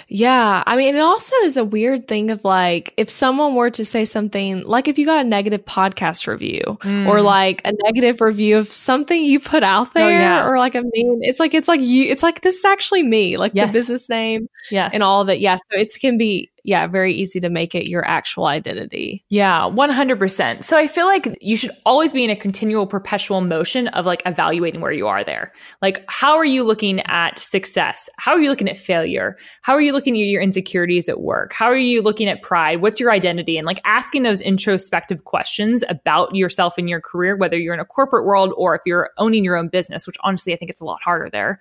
Yeah. 0.08 0.64
I 0.66 0.76
mean, 0.76 0.96
it 0.96 1.00
also 1.00 1.36
is 1.44 1.58
a 1.58 1.64
weird 1.64 2.08
thing 2.08 2.32
of 2.32 2.44
like, 2.44 2.94
if 2.98 3.10
someone 3.10 3.56
were 3.56 3.70
to 3.72 3.86
say 3.86 4.06
something, 4.06 4.64
like 4.64 4.88
if 4.88 4.98
you 4.98 5.06
got 5.06 5.26
a 5.26 5.28
negative 5.28 5.66
podcast 5.66 6.28
review 6.28 6.78
mm. 6.82 7.08
or 7.08 7.22
like 7.22 7.62
a 7.66 7.74
negative 7.84 8.22
review 8.22 8.58
of 8.58 8.72
something 8.72 9.24
you 9.24 9.40
put 9.40 9.64
out 9.64 9.94
there 9.94 10.06
oh, 10.06 10.10
yeah. 10.10 10.46
or 10.46 10.58
like 10.58 10.76
a 10.76 10.82
mean, 10.82 11.20
it's 11.22 11.40
like, 11.40 11.54
it's 11.54 11.68
like 11.68 11.82
you, 11.82 12.06
it's 12.06 12.24
like, 12.24 12.42
this 12.42 12.58
is 12.58 12.66
actually 12.66 13.04
me, 13.04 13.38
like 13.38 13.52
yes. 13.56 13.68
the 13.68 13.74
business 13.74 14.10
name 14.10 14.50
yes. 14.72 14.92
and 14.94 15.04
all 15.04 15.22
of 15.22 15.30
it. 15.30 15.40
Yeah. 15.40 15.56
So 15.56 15.64
it 15.72 15.92
can 16.00 16.18
be 16.18 16.50
yeah, 16.66 16.88
very 16.88 17.14
easy 17.14 17.40
to 17.40 17.50
make 17.50 17.76
it 17.76 17.88
your 17.88 18.06
actual 18.08 18.46
identity. 18.46 19.24
Yeah, 19.30 19.62
100%. 19.62 20.64
So 20.64 20.78
I 20.78 20.88
feel 20.88 21.06
like 21.06 21.38
you 21.40 21.56
should 21.56 21.72
always 21.86 22.12
be 22.12 22.24
in 22.24 22.32
a 22.32 22.36
continual 22.36 22.88
perpetual 22.88 23.42
motion 23.42 23.88
of 23.90 24.08
like 24.08 24.24
evaluating 24.26 24.82
where 24.82 24.92
you 24.92 25.08
are 25.08 25.24
there. 25.24 25.54
Like, 25.84 26.04
how 26.08 26.36
are 26.36 26.46
you 26.46 26.64
looking 26.64 27.02
at 27.02 27.38
success? 27.38 28.10
How 28.18 28.32
are 28.32 28.40
you 28.40 28.50
looking 28.50 28.68
at 28.68 28.78
failure? 28.78 29.38
How 29.62 29.74
are 29.74 29.82
you 29.82 29.94
looking 29.94 30.16
at 30.16 30.26
your 30.26 30.42
insecurities 30.42 31.08
at 31.08 31.22
work? 31.22 31.54
How 31.54 31.68
are 31.68 31.78
you 31.78 32.02
looking 32.02 32.28
at 32.28 32.42
pride? 32.42 32.82
What's 32.82 33.00
your 33.00 33.12
identity? 33.12 33.58
And 33.58 33.66
like 33.66 33.80
asking 33.86 34.24
those 34.24 34.42
introspective 34.42 35.24
questions 35.24 35.84
about 35.88 36.36
yourself 36.36 36.80
and 36.80 36.90
your 36.90 37.00
career, 37.00 37.36
whether 37.38 37.60
you're 37.60 37.76
in 37.76 37.80
a 37.80 37.86
corporate 37.86 38.26
world 38.26 38.54
or 38.58 38.74
if 38.74 38.82
you're 38.88 39.12
owning 39.20 39.46
your 39.46 39.56
own 39.56 39.68
business, 39.68 40.08
which 40.08 40.18
honestly, 40.22 40.52
I 40.52 40.58
think 40.58 40.72
it's 40.72 40.82
a 40.82 40.86
lot 40.86 41.00
harder 41.04 41.30
there. 41.30 41.60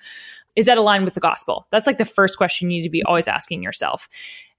Is 0.57 0.67
that 0.67 0.79
aligned 0.79 1.05
with 1.05 1.15
the 1.15 1.21
gospel? 1.21 1.67
That's 1.71 1.87
like 1.87 1.99
the 1.99 2.05
first 2.05 2.39
question 2.39 2.71
you 2.71 2.79
need 2.79 2.85
to 2.85 2.91
be 2.91 3.03
always 3.03 3.29
asking 3.29 3.63
yourself. 3.63 4.09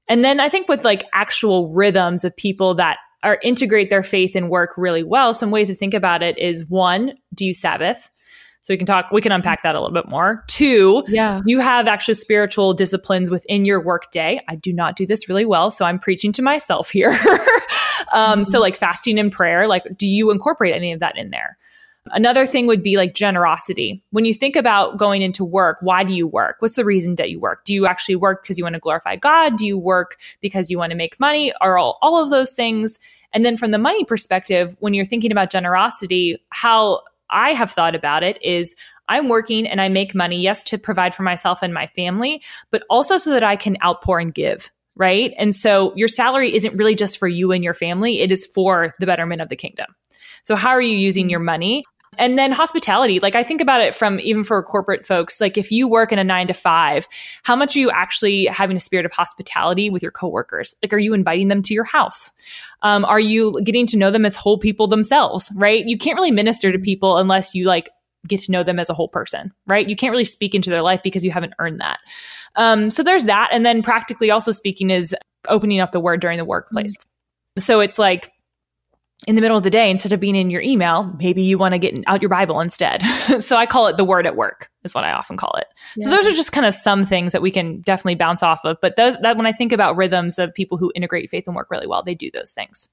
And 0.07 0.23
then 0.23 0.39
I 0.39 0.49
think 0.49 0.67
with 0.69 0.83
like 0.83 1.05
actual 1.13 1.69
rhythms 1.69 2.23
of 2.23 2.35
people 2.35 2.75
that 2.75 2.97
are 3.23 3.39
integrate 3.41 3.89
their 3.89 4.03
faith 4.03 4.35
and 4.35 4.49
work 4.49 4.77
really 4.77 5.03
well, 5.03 5.33
some 5.33 5.51
ways 5.51 5.67
to 5.67 5.75
think 5.75 5.93
about 5.93 6.21
it 6.21 6.37
is 6.37 6.69
one, 6.69 7.13
do 7.33 7.45
you 7.45 7.53
Sabbath? 7.53 8.11
So 8.61 8.73
we 8.73 8.77
can 8.77 8.87
talk, 8.87 9.11
we 9.11 9.21
can 9.21 9.31
unpack 9.31 9.61
that 9.61 9.75
a 9.75 9.79
little 9.79 9.93
bit 9.93 10.09
more. 10.09 10.43
Two, 10.47 11.03
yeah. 11.07 11.41
you 11.45 11.59
have 11.59 11.87
actually 11.87 12.15
spiritual 12.15 12.73
disciplines 12.73 13.29
within 13.29 13.63
your 13.63 13.79
work 13.79 14.09
day. 14.11 14.41
I 14.47 14.55
do 14.55 14.73
not 14.73 14.95
do 14.95 15.05
this 15.05 15.29
really 15.29 15.45
well, 15.45 15.69
so 15.69 15.85
I'm 15.85 15.99
preaching 15.99 16.31
to 16.33 16.41
myself 16.41 16.89
here. 16.89 17.09
um, 17.11 17.17
mm-hmm. 17.19 18.43
So 18.43 18.59
like 18.59 18.75
fasting 18.75 19.19
and 19.19 19.31
prayer, 19.31 19.67
like 19.67 19.83
do 19.97 20.07
you 20.07 20.31
incorporate 20.31 20.73
any 20.73 20.93
of 20.93 20.99
that 21.01 21.15
in 21.15 21.29
there? 21.29 21.57
Another 22.11 22.45
thing 22.45 22.67
would 22.67 22.83
be 22.83 22.97
like 22.97 23.15
generosity. 23.15 24.03
When 24.11 24.25
you 24.25 24.33
think 24.33 24.55
about 24.55 24.97
going 24.97 25.23
into 25.23 25.43
work, 25.43 25.77
why 25.81 26.03
do 26.03 26.13
you 26.13 26.27
work? 26.27 26.57
What's 26.59 26.75
the 26.75 26.85
reason 26.85 27.15
that 27.15 27.31
you 27.31 27.39
work? 27.39 27.65
Do 27.65 27.73
you 27.73 27.87
actually 27.87 28.15
work 28.15 28.43
because 28.43 28.57
you 28.57 28.63
want 28.63 28.75
to 28.75 28.79
glorify 28.79 29.15
God? 29.15 29.57
Do 29.57 29.65
you 29.65 29.77
work 29.77 30.17
because 30.39 30.69
you 30.69 30.77
want 30.77 30.91
to 30.91 30.97
make 30.97 31.19
money? 31.19 31.51
Or 31.61 31.79
all, 31.79 31.97
all 32.03 32.23
of 32.23 32.29
those 32.29 32.53
things? 32.53 32.99
And 33.33 33.43
then 33.43 33.57
from 33.57 33.71
the 33.71 33.79
money 33.79 34.05
perspective, 34.05 34.75
when 34.79 34.93
you're 34.93 35.03
thinking 35.03 35.31
about 35.31 35.49
generosity, 35.49 36.37
how 36.49 37.01
I 37.31 37.53
have 37.53 37.71
thought 37.71 37.95
about 37.95 38.23
it 38.23 38.41
is 38.41 38.75
I'm 39.09 39.27
working 39.27 39.67
and 39.67 39.81
I 39.81 39.89
make 39.89 40.13
money, 40.13 40.39
yes, 40.39 40.63
to 40.65 40.77
provide 40.77 41.15
for 41.15 41.23
myself 41.23 41.63
and 41.63 41.73
my 41.73 41.87
family, 41.87 42.41
but 42.69 42.83
also 42.89 43.17
so 43.17 43.31
that 43.31 43.43
I 43.43 43.55
can 43.55 43.77
outpour 43.83 44.19
and 44.19 44.33
give. 44.33 44.69
Right. 44.95 45.33
And 45.37 45.53
so 45.53 45.93
your 45.95 46.07
salary 46.07 46.55
isn't 46.55 46.77
really 46.77 46.95
just 46.95 47.17
for 47.17 47.27
you 47.27 47.51
and 47.51 47.63
your 47.63 47.73
family. 47.73 48.21
It 48.21 48.31
is 48.31 48.45
for 48.45 48.95
the 48.99 49.05
betterment 49.05 49.41
of 49.41 49.49
the 49.49 49.57
kingdom. 49.57 49.87
So 50.43 50.55
how 50.55 50.69
are 50.69 50.81
you 50.81 50.95
using 50.95 51.29
your 51.29 51.39
mm-hmm. 51.39 51.45
money? 51.45 51.83
And 52.17 52.37
then 52.37 52.51
hospitality, 52.51 53.19
like 53.19 53.35
I 53.35 53.43
think 53.43 53.61
about 53.61 53.81
it 53.81 53.93
from 53.93 54.19
even 54.19 54.43
for 54.43 54.61
corporate 54.63 55.05
folks, 55.05 55.39
like 55.39 55.57
if 55.57 55.71
you 55.71 55.87
work 55.87 56.11
in 56.11 56.19
a 56.19 56.23
nine 56.23 56.47
to 56.47 56.53
five, 56.53 57.07
how 57.43 57.55
much 57.55 57.75
are 57.75 57.79
you 57.79 57.91
actually 57.91 58.45
having 58.45 58.77
a 58.77 58.79
spirit 58.79 59.05
of 59.05 59.11
hospitality 59.11 59.89
with 59.89 60.01
your 60.01 60.11
coworkers? 60.11 60.75
Like, 60.81 60.93
are 60.93 60.99
you 60.99 61.13
inviting 61.13 61.47
them 61.47 61.61
to 61.63 61.73
your 61.73 61.83
house? 61.83 62.31
Um, 62.81 63.05
are 63.05 63.19
you 63.19 63.59
getting 63.63 63.87
to 63.87 63.97
know 63.97 64.11
them 64.11 64.25
as 64.25 64.35
whole 64.35 64.57
people 64.57 64.87
themselves, 64.87 65.51
right? 65.55 65.85
You 65.85 65.97
can't 65.97 66.15
really 66.15 66.31
minister 66.31 66.71
to 66.71 66.79
people 66.79 67.17
unless 67.17 67.55
you 67.55 67.65
like 67.65 67.89
get 68.27 68.41
to 68.41 68.51
know 68.51 68.63
them 68.63 68.79
as 68.79 68.89
a 68.89 68.93
whole 68.93 69.07
person, 69.07 69.51
right? 69.67 69.87
You 69.87 69.95
can't 69.95 70.11
really 70.11 70.23
speak 70.23 70.55
into 70.55 70.69
their 70.69 70.81
life 70.81 71.01
because 71.03 71.23
you 71.23 71.31
haven't 71.31 71.53
earned 71.59 71.79
that. 71.81 71.99
Um, 72.55 72.89
so 72.89 73.03
there's 73.03 73.25
that. 73.25 73.49
And 73.51 73.65
then 73.65 73.83
practically 73.83 74.31
also 74.31 74.51
speaking 74.51 74.89
is 74.89 75.15
opening 75.47 75.79
up 75.79 75.91
the 75.91 75.99
word 75.99 76.21
during 76.21 76.37
the 76.37 76.45
workplace. 76.45 76.97
Mm-hmm. 76.97 77.59
So 77.61 77.79
it's 77.79 77.99
like, 77.99 78.31
in 79.27 79.35
the 79.35 79.41
middle 79.41 79.57
of 79.57 79.63
the 79.63 79.69
day, 79.69 79.89
instead 79.89 80.13
of 80.13 80.19
being 80.19 80.35
in 80.35 80.49
your 80.49 80.61
email, 80.61 81.11
maybe 81.19 81.41
you 81.41 81.57
want 81.57 81.73
to 81.73 81.79
get 81.79 81.95
out 82.07 82.21
your 82.21 82.29
Bible 82.29 82.59
instead. 82.59 83.01
so 83.39 83.55
I 83.55 83.65
call 83.65 83.87
it 83.87 83.97
the 83.97 84.03
word 84.03 84.27
at 84.27 84.35
work, 84.35 84.69
is 84.83 84.93
what 84.93 85.03
I 85.03 85.11
often 85.11 85.37
call 85.37 85.53
it. 85.57 85.67
Yeah. 85.97 86.05
So 86.05 86.09
those 86.11 86.27
are 86.27 86.31
just 86.31 86.51
kind 86.51 86.65
of 86.65 86.73
some 86.73 87.05
things 87.05 87.31
that 87.31 87.41
we 87.41 87.51
can 87.51 87.81
definitely 87.81 88.15
bounce 88.15 88.43
off 88.43 88.61
of. 88.63 88.77
But 88.81 88.95
those 88.95 89.17
that 89.19 89.37
when 89.37 89.45
I 89.45 89.51
think 89.51 89.71
about 89.71 89.95
rhythms 89.95 90.37
of 90.37 90.53
people 90.53 90.77
who 90.77 90.91
integrate 90.95 91.29
faith 91.29 91.45
and 91.47 91.55
work 91.55 91.71
really 91.71 91.87
well, 91.87 92.03
they 92.03 92.15
do 92.15 92.29
those 92.31 92.51
things. 92.51 92.87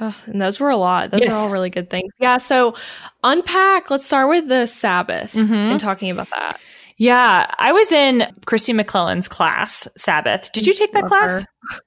Oh, 0.00 0.16
and 0.26 0.40
those 0.40 0.58
were 0.58 0.70
a 0.70 0.76
lot. 0.76 1.10
Those 1.10 1.20
yes. 1.20 1.34
are 1.34 1.36
all 1.36 1.50
really 1.50 1.70
good 1.70 1.90
things. 1.90 2.12
Yeah. 2.18 2.38
So 2.38 2.74
unpack. 3.22 3.90
Let's 3.90 4.06
start 4.06 4.28
with 4.28 4.48
the 4.48 4.66
Sabbath 4.66 5.32
mm-hmm. 5.32 5.52
and 5.52 5.80
talking 5.80 6.10
about 6.10 6.30
that. 6.30 6.58
Yeah, 6.96 7.52
I 7.58 7.72
was 7.72 7.90
in 7.90 8.20
Kristi 8.46 8.78
McLelland's 8.78 9.28
class, 9.28 9.88
Sabbath. 9.96 10.52
Did 10.52 10.66
you 10.66 10.74
take 10.74 10.92
that 10.92 11.02
Love 11.02 11.08
class? 11.08 11.40
Her. 11.40 11.78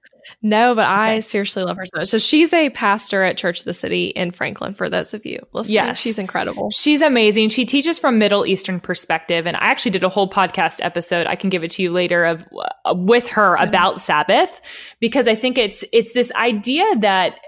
No, 0.41 0.75
but 0.75 0.85
I 0.85 1.19
seriously 1.19 1.63
love 1.63 1.77
her 1.77 1.85
so 1.85 1.99
much. 1.99 2.07
So 2.07 2.17
she's 2.17 2.53
a 2.53 2.69
pastor 2.71 3.23
at 3.23 3.37
Church 3.37 3.59
of 3.59 3.65
the 3.65 3.73
City 3.73 4.05
in 4.07 4.31
Franklin. 4.31 4.73
For 4.73 4.89
those 4.89 5.13
of 5.13 5.25
you 5.25 5.39
listening, 5.53 5.75
yes. 5.75 5.99
she's 5.99 6.19
incredible. 6.19 6.69
She's 6.71 7.01
amazing. 7.01 7.49
She 7.49 7.65
teaches 7.65 7.99
from 7.99 8.17
Middle 8.17 8.45
Eastern 8.45 8.79
perspective, 8.79 9.47
and 9.47 9.57
I 9.57 9.65
actually 9.65 9.91
did 9.91 10.03
a 10.03 10.09
whole 10.09 10.29
podcast 10.29 10.79
episode. 10.81 11.27
I 11.27 11.35
can 11.35 11.49
give 11.49 11.63
it 11.63 11.71
to 11.71 11.83
you 11.83 11.91
later 11.91 12.25
of 12.25 12.45
uh, 12.85 12.93
with 12.95 13.27
her 13.29 13.55
about 13.55 14.01
Sabbath 14.01 14.95
because 14.99 15.27
I 15.27 15.35
think 15.35 15.57
it's 15.57 15.83
it's 15.91 16.13
this 16.13 16.31
idea 16.35 16.85
that 16.97 17.39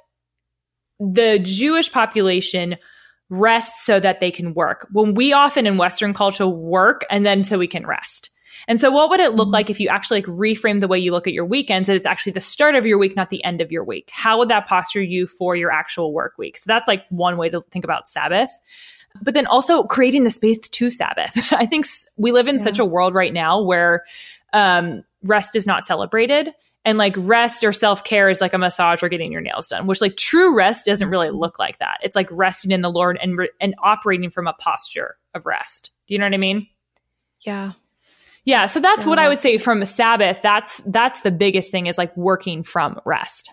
the 1.00 1.40
Jewish 1.42 1.92
population 1.92 2.76
rests 3.30 3.86
so 3.86 4.00
that 4.00 4.20
they 4.20 4.32
can 4.32 4.54
work. 4.54 4.88
When 4.92 5.13
we 5.13 5.34
often 5.34 5.68
in 5.68 5.78
Western 5.78 6.13
culture 6.13 6.48
work 6.48 7.06
and 7.10 7.26
then 7.26 7.44
so 7.44 7.58
we 7.58 7.68
can 7.68 7.86
rest. 7.86 8.30
And 8.68 8.80
so 8.80 8.92
what 8.92 9.10
would 9.10 9.20
it 9.20 9.34
look 9.34 9.48
mm-hmm. 9.48 9.54
like 9.54 9.70
if 9.70 9.80
you 9.80 9.88
actually 9.88 10.22
like 10.22 10.28
reframe 10.28 10.82
the 10.82 10.88
way 10.88 11.00
you 11.00 11.12
look 11.12 11.28
at 11.28 11.34
your 11.34 11.46
weekends 11.46 11.88
that 11.88 11.96
it's 11.96 12.06
actually 12.06 12.34
the 12.34 12.42
start 12.42 12.76
of 12.76 12.86
your 12.86 12.98
week, 12.98 13.16
not 13.16 13.30
the 13.30 13.44
end 13.44 13.62
of 13.62 13.72
your 13.72 13.84
week? 13.84 14.10
How 14.12 14.38
would 14.38 14.50
that 14.50 14.68
posture 14.68 15.02
you 15.02 15.26
for 15.26 15.56
your 15.56 15.72
actual 15.72 16.14
work 16.14 16.38
week? 16.38 16.58
So 16.58 16.66
that's 16.68 16.88
like 16.88 17.06
one 17.10 17.38
way 17.38 17.50
to 17.50 17.62
think 17.72 17.86
about 17.86 18.10
Sabbath. 18.10 18.52
But 19.22 19.34
then 19.34 19.48
also 19.48 19.84
creating 19.84 20.26
the 20.26 20.30
space 20.30 20.60
to 20.60 20.90
Sabbath. 20.90 21.32
I 21.54 21.66
think 21.66 21.86
we 22.18 22.32
live 22.32 22.48
in 22.48 22.58
yeah. 22.58 22.62
such 22.62 22.80
a 22.80 22.86
world 22.86 23.14
right 23.14 23.34
now 23.34 23.62
where 23.62 24.04
um, 24.54 25.04
rest 25.24 25.56
is 25.56 25.66
not 25.66 25.86
celebrated 25.86 26.54
and 26.86 26.98
like 26.98 27.16
rest 27.18 27.64
or 27.64 27.74
self-care 27.74 28.30
is 28.30 28.40
like 28.40 28.54
a 28.54 28.58
massage 28.58 29.04
or 29.04 29.10
getting 29.10 29.32
your 29.32 29.42
nails 29.42 29.68
done 29.68 29.88
which 29.88 30.02
like 30.02 30.16
true 30.16 30.56
rest 30.56 30.86
doesn't 30.86 31.10
really 31.10 31.30
look 31.30 31.60
like 31.60 31.80
that 31.80 31.98
it's 32.02 32.16
like 32.16 32.30
resting 32.32 32.72
in 32.72 32.82
the 32.82 32.90
lord 32.90 33.20
and 33.22 33.38
re- 33.38 33.50
and 33.60 33.76
operating 33.84 34.30
from 34.30 34.48
a 34.48 34.54
posture 34.54 35.18
of 35.34 35.46
rest 35.46 35.92
do 36.08 36.14
you 36.14 36.20
know 36.20 36.26
what 36.26 36.34
i 36.34 36.38
mean 36.38 36.68
yeah 37.42 37.74
yeah 38.48 38.66
so 38.66 38.80
that's 38.80 39.06
Yeah. 39.06 39.10
what 39.12 39.20
i 39.20 39.28
would 39.30 39.38
say 39.38 39.58
from 39.60 39.82
a 39.84 39.86
sabbath 39.86 40.42
that's 40.42 40.80
that's 40.88 41.22
the 41.22 41.32
biggest 41.32 41.72
thing 41.72 41.86
is 41.86 41.98
like 42.00 42.16
working 42.18 42.64
from 42.64 43.00
rest 43.06 43.52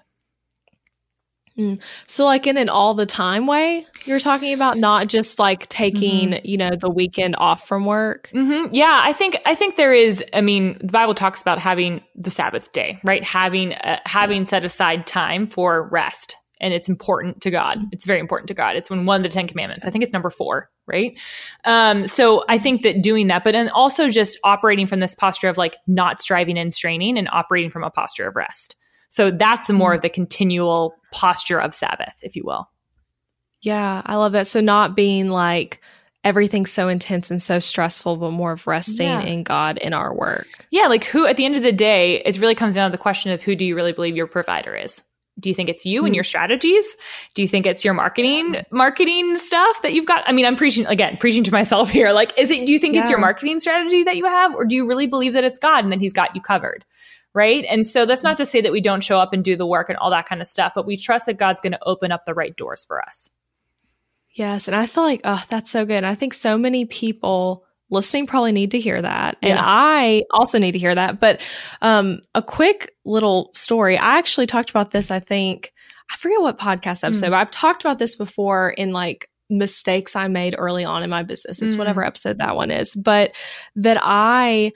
So, 2.09 2.25
like 2.25 2.49
in 2.49 2.57
an 2.57 2.69
all 2.69 2.95
the 2.95 3.07
time 3.07 3.47
way, 3.47 3.87
you're 4.07 4.19
talking 4.19 4.53
about 4.55 4.77
not 4.77 5.07
just 5.09 5.39
like 5.39 5.69
taking, 5.69 6.31
Mm-hmm. 6.31 6.45
you 6.47 6.57
know, 6.57 6.71
the 6.75 6.91
weekend 6.91 7.37
off 7.39 7.69
from 7.69 7.87
work. 7.87 8.29
hmm 8.33 8.65
Yeah, 8.73 9.01
I 9.05 9.13
think 9.13 9.37
I 9.47 9.55
think 9.55 9.77
there 9.77 9.95
is. 9.95 10.25
I 10.33 10.41
mean, 10.41 10.77
the 10.81 10.91
Bible 10.93 11.15
talks 11.15 11.41
about 11.41 11.61
having 11.61 12.01
the 12.17 12.31
Sabbath 12.31 12.73
day, 12.73 12.99
right? 13.05 13.23
Having 13.23 13.75
uh, 13.75 14.01
having 14.05 14.45
set 14.45 14.65
aside 14.65 15.07
time 15.07 15.47
for 15.47 15.89
rest, 15.91 16.35
and 16.65 16.73
it's 16.73 16.89
important 16.89 17.43
to 17.43 17.51
God. 17.51 17.79
It's 17.93 18.07
very 18.07 18.19
important 18.19 18.49
to 18.49 18.55
God. 18.55 18.75
It's 18.75 18.89
when 18.89 19.05
one 19.05 19.21
of 19.21 19.23
the 19.23 19.29
Ten 19.29 19.47
Commandments. 19.47 19.85
I 19.85 19.91
think 19.91 20.03
it's 20.03 20.15
number 20.15 20.31
four, 20.31 20.71
right? 20.87 21.17
Um, 21.67 22.07
so 22.07 22.43
I 22.49 22.59
think 22.59 22.83
that 22.83 23.03
doing 23.03 23.27
that, 23.27 23.45
but 23.45 23.53
then 23.53 23.69
also 23.69 24.09
just 24.09 24.39
operating 24.43 24.87
from 24.87 25.01
this 25.01 25.15
posture 25.15 25.49
of 25.51 25.59
like 25.59 25.77
not 25.87 26.23
striving 26.23 26.59
and 26.59 26.73
straining, 26.73 27.19
and 27.19 27.29
operating 27.31 27.71
from 27.71 27.85
a 27.85 27.91
posture 27.91 28.27
of 28.27 28.35
rest. 28.35 28.77
So 29.11 29.31
that's 29.31 29.67
the 29.67 29.75
more 29.75 29.93
of 29.93 30.01
the 30.01 30.09
continual 30.09 30.95
posture 31.13 31.61
of 31.61 31.75
Sabbath, 31.75 32.15
if 32.23 32.35
you 32.35 32.43
will. 32.45 32.69
Yeah, 33.61 34.01
I 34.05 34.17
love 34.17 34.33
that. 34.33 34.47
So, 34.47 34.61
not 34.61 34.97
being 34.97 35.29
like 35.29 35.81
everything's 36.25 36.71
so 36.73 36.89
intense 36.89 37.31
and 37.31 37.41
so 37.43 37.59
stressful, 37.59 38.17
but 38.17 38.31
more 38.31 38.53
of 38.53 38.67
resting 38.67 39.07
Yeah. 39.07 39.21
in 39.21 39.43
God 39.43 39.77
in 39.77 39.93
our 39.93 40.15
work. 40.15 40.67
Yeah, 40.71 40.87
like 40.87 41.05
who 41.05 41.27
at 41.27 41.37
the 41.37 41.45
end 41.45 41.57
of 41.59 41.63
the 41.63 41.73
day, 41.73 42.23
it 42.25 42.39
really 42.39 42.55
comes 42.55 42.75
down 42.75 42.91
to 42.91 42.93
the 42.97 43.01
question 43.03 43.33
of 43.33 43.43
who 43.43 43.55
do 43.55 43.67
you 43.67 43.77
really 43.77 43.93
believe 43.93 44.17
your 44.17 44.27
provider 44.27 44.75
is? 44.75 45.03
Do 45.41 45.49
you 45.49 45.55
think 45.55 45.69
it's 45.69 45.85
you 45.85 46.05
and 46.05 46.13
Mm. 46.13 46.17
your 46.17 46.25
strategies? 46.25 46.97
Do 47.35 47.43
you 47.43 47.49
think 47.49 47.67
it's 47.67 47.85
your 47.85 47.95
marketing 47.95 48.65
marketing 48.71 49.37
stuff 49.39 49.83
that 49.83 49.93
you've 49.93 50.07
got? 50.07 50.23
I 50.27 50.33
mean, 50.33 50.47
I'm 50.47 50.57
preaching 50.57 50.87
again, 50.87 51.17
preaching 51.19 51.43
to 51.45 51.51
myself 51.51 51.91
here. 51.99 52.13
Like, 52.13 52.39
is 52.39 52.51
it 52.51 52.67
do 52.67 52.73
you 52.73 52.79
think 52.79 52.97
it's 52.97 53.11
your 53.11 53.19
marketing 53.19 53.59
strategy 53.61 54.05
that 54.05 54.17
you 54.17 54.27
have, 54.27 54.55
or 54.55 54.65
do 54.65 54.77
you 54.77 54.87
really 54.87 55.07
believe 55.07 55.33
that 55.33 55.45
it's 55.45 55.59
God 55.59 55.83
and 55.85 55.93
that 55.93 56.01
He's 56.01 56.13
got 56.13 56.35
you 56.37 56.41
covered? 56.41 56.85
Right. 57.35 57.65
And 57.69 57.85
so 57.85 58.07
that's 58.07 58.23
not 58.23 58.37
to 58.37 58.47
say 58.47 58.61
that 58.61 58.71
we 58.71 58.81
don't 58.81 59.03
show 59.03 59.19
up 59.19 59.33
and 59.33 59.43
do 59.43 59.57
the 59.57 59.67
work 59.67 59.89
and 59.89 59.99
all 59.99 60.11
that 60.11 60.29
kind 60.29 60.41
of 60.41 60.47
stuff, 60.47 60.71
but 60.73 60.87
we 60.87 60.97
trust 60.97 61.27
that 61.27 61.37
God's 61.37 61.61
going 61.61 61.73
to 61.73 61.81
open 61.83 62.13
up 62.13 62.27
the 62.27 62.35
right 62.35 62.55
doors 62.57 62.85
for 62.85 63.03
us. 63.03 63.29
Yes. 64.31 64.69
And 64.69 64.77
I 64.77 64.87
feel 64.87 65.03
like, 65.03 65.21
oh, 65.25 65.43
that's 65.49 65.71
so 65.71 65.85
good. 65.85 65.97
And 65.97 66.07
I 66.07 66.15
think 66.15 66.33
so 66.33 66.57
many 66.57 66.85
people 66.85 67.65
listening 67.95 68.27
probably 68.27 68.53
need 68.53 68.73
to 68.73 68.79
hear 68.79 69.01
that. 69.01 69.37
And 69.43 69.55
Yeah. 69.55 69.63
I 69.65 70.25
also 70.31 70.59
need 70.59 70.73
to 70.73 70.79
hear 70.79 70.95
that. 70.95 71.21
But 71.21 71.41
um, 71.81 72.21
a 72.35 72.43
quick 72.43 72.93
little 73.07 73.51
story. 73.55 73.97
I 73.97 74.19
actually 74.19 74.47
talked 74.47 74.69
about 74.71 74.91
this, 74.91 75.11
I 75.11 75.21
think, 75.21 75.73
I 76.11 76.17
forget 76.17 76.41
what 76.43 76.59
podcast 76.59 77.03
episode, 77.03 77.27
Mm. 77.27 77.31
but 77.31 77.37
I've 77.37 77.51
talked 77.51 77.83
about 77.83 77.99
this 77.99 78.15
before 78.17 78.71
in 78.71 78.93
like 78.93 79.31
mistakes 79.49 80.15
I 80.17 80.29
made 80.29 80.55
early 80.59 80.85
on 80.85 81.03
in 81.03 81.11
my 81.11 81.23
business. 81.23 81.63
It's 81.63 81.75
Mm. 81.75 81.79
whatever 81.79 82.05
episode 82.05 82.39
that 82.39 82.57
one 82.57 82.71
is. 82.71 82.95
But 82.95 83.33
that 83.77 83.99
I 84.03 84.73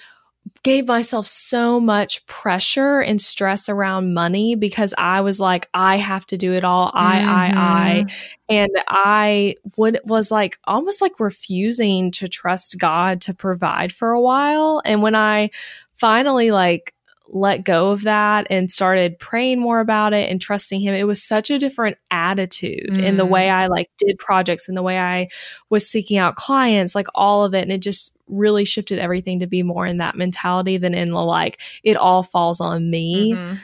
gave 0.62 0.86
myself 0.86 1.26
so 1.26 1.80
much 1.80 2.24
pressure 2.26 3.00
and 3.00 3.20
stress 3.20 3.68
around 3.68 4.14
money 4.14 4.54
because 4.54 4.94
I 4.98 5.20
was 5.20 5.40
like, 5.40 5.68
I 5.74 5.96
have 5.96 6.26
to 6.28 6.36
do 6.36 6.52
it 6.54 6.64
all. 6.64 6.90
I, 6.94 7.20
I, 7.20 7.46
I 7.48 8.04
Mhm. 8.06 8.12
and 8.50 8.70
i 8.88 9.54
would 9.76 10.00
was 10.04 10.30
like 10.30 10.58
almost 10.64 11.02
like 11.02 11.20
refusing 11.20 12.10
to 12.12 12.26
trust 12.28 12.78
god 12.78 13.20
to 13.20 13.34
provide 13.34 13.92
for 13.92 14.12
a 14.12 14.20
while 14.20 14.80
and 14.86 15.02
when 15.02 15.14
i 15.14 15.50
finally 15.96 16.50
like 16.50 16.94
let 17.30 17.62
go 17.62 17.90
of 17.90 18.04
that 18.04 18.46
and 18.48 18.70
started 18.70 19.18
praying 19.18 19.60
more 19.60 19.80
about 19.80 20.14
it 20.14 20.30
and 20.30 20.40
trusting 20.40 20.80
him 20.80 20.94
it 20.94 21.06
was 21.06 21.22
such 21.22 21.50
a 21.50 21.58
different 21.58 21.98
attitude 22.10 22.88
in 22.88 23.18
the 23.18 23.26
Mm. 23.26 23.28
way 23.30 23.50
i 23.50 23.66
like 23.66 23.90
did 23.98 24.18
projects 24.18 24.66
and 24.66 24.76
the 24.76 24.82
way 24.82 24.98
i 24.98 25.28
was 25.68 25.86
seeking 25.86 26.16
out 26.16 26.36
clients 26.36 26.94
like 26.94 27.08
all 27.14 27.44
of 27.44 27.52
it 27.54 27.62
and 27.62 27.72
it 27.72 27.78
just 27.82 28.16
really 28.28 28.64
shifted 28.64 28.98
everything 28.98 29.40
to 29.40 29.46
be 29.46 29.62
more 29.62 29.86
in 29.86 29.98
that 29.98 30.16
mentality 30.16 30.76
than 30.76 30.94
in 30.94 31.10
the 31.10 31.22
like 31.22 31.60
it 31.82 31.96
all 31.96 32.22
falls 32.22 32.60
on 32.60 32.90
me 32.90 33.32
Mhm. 33.34 33.58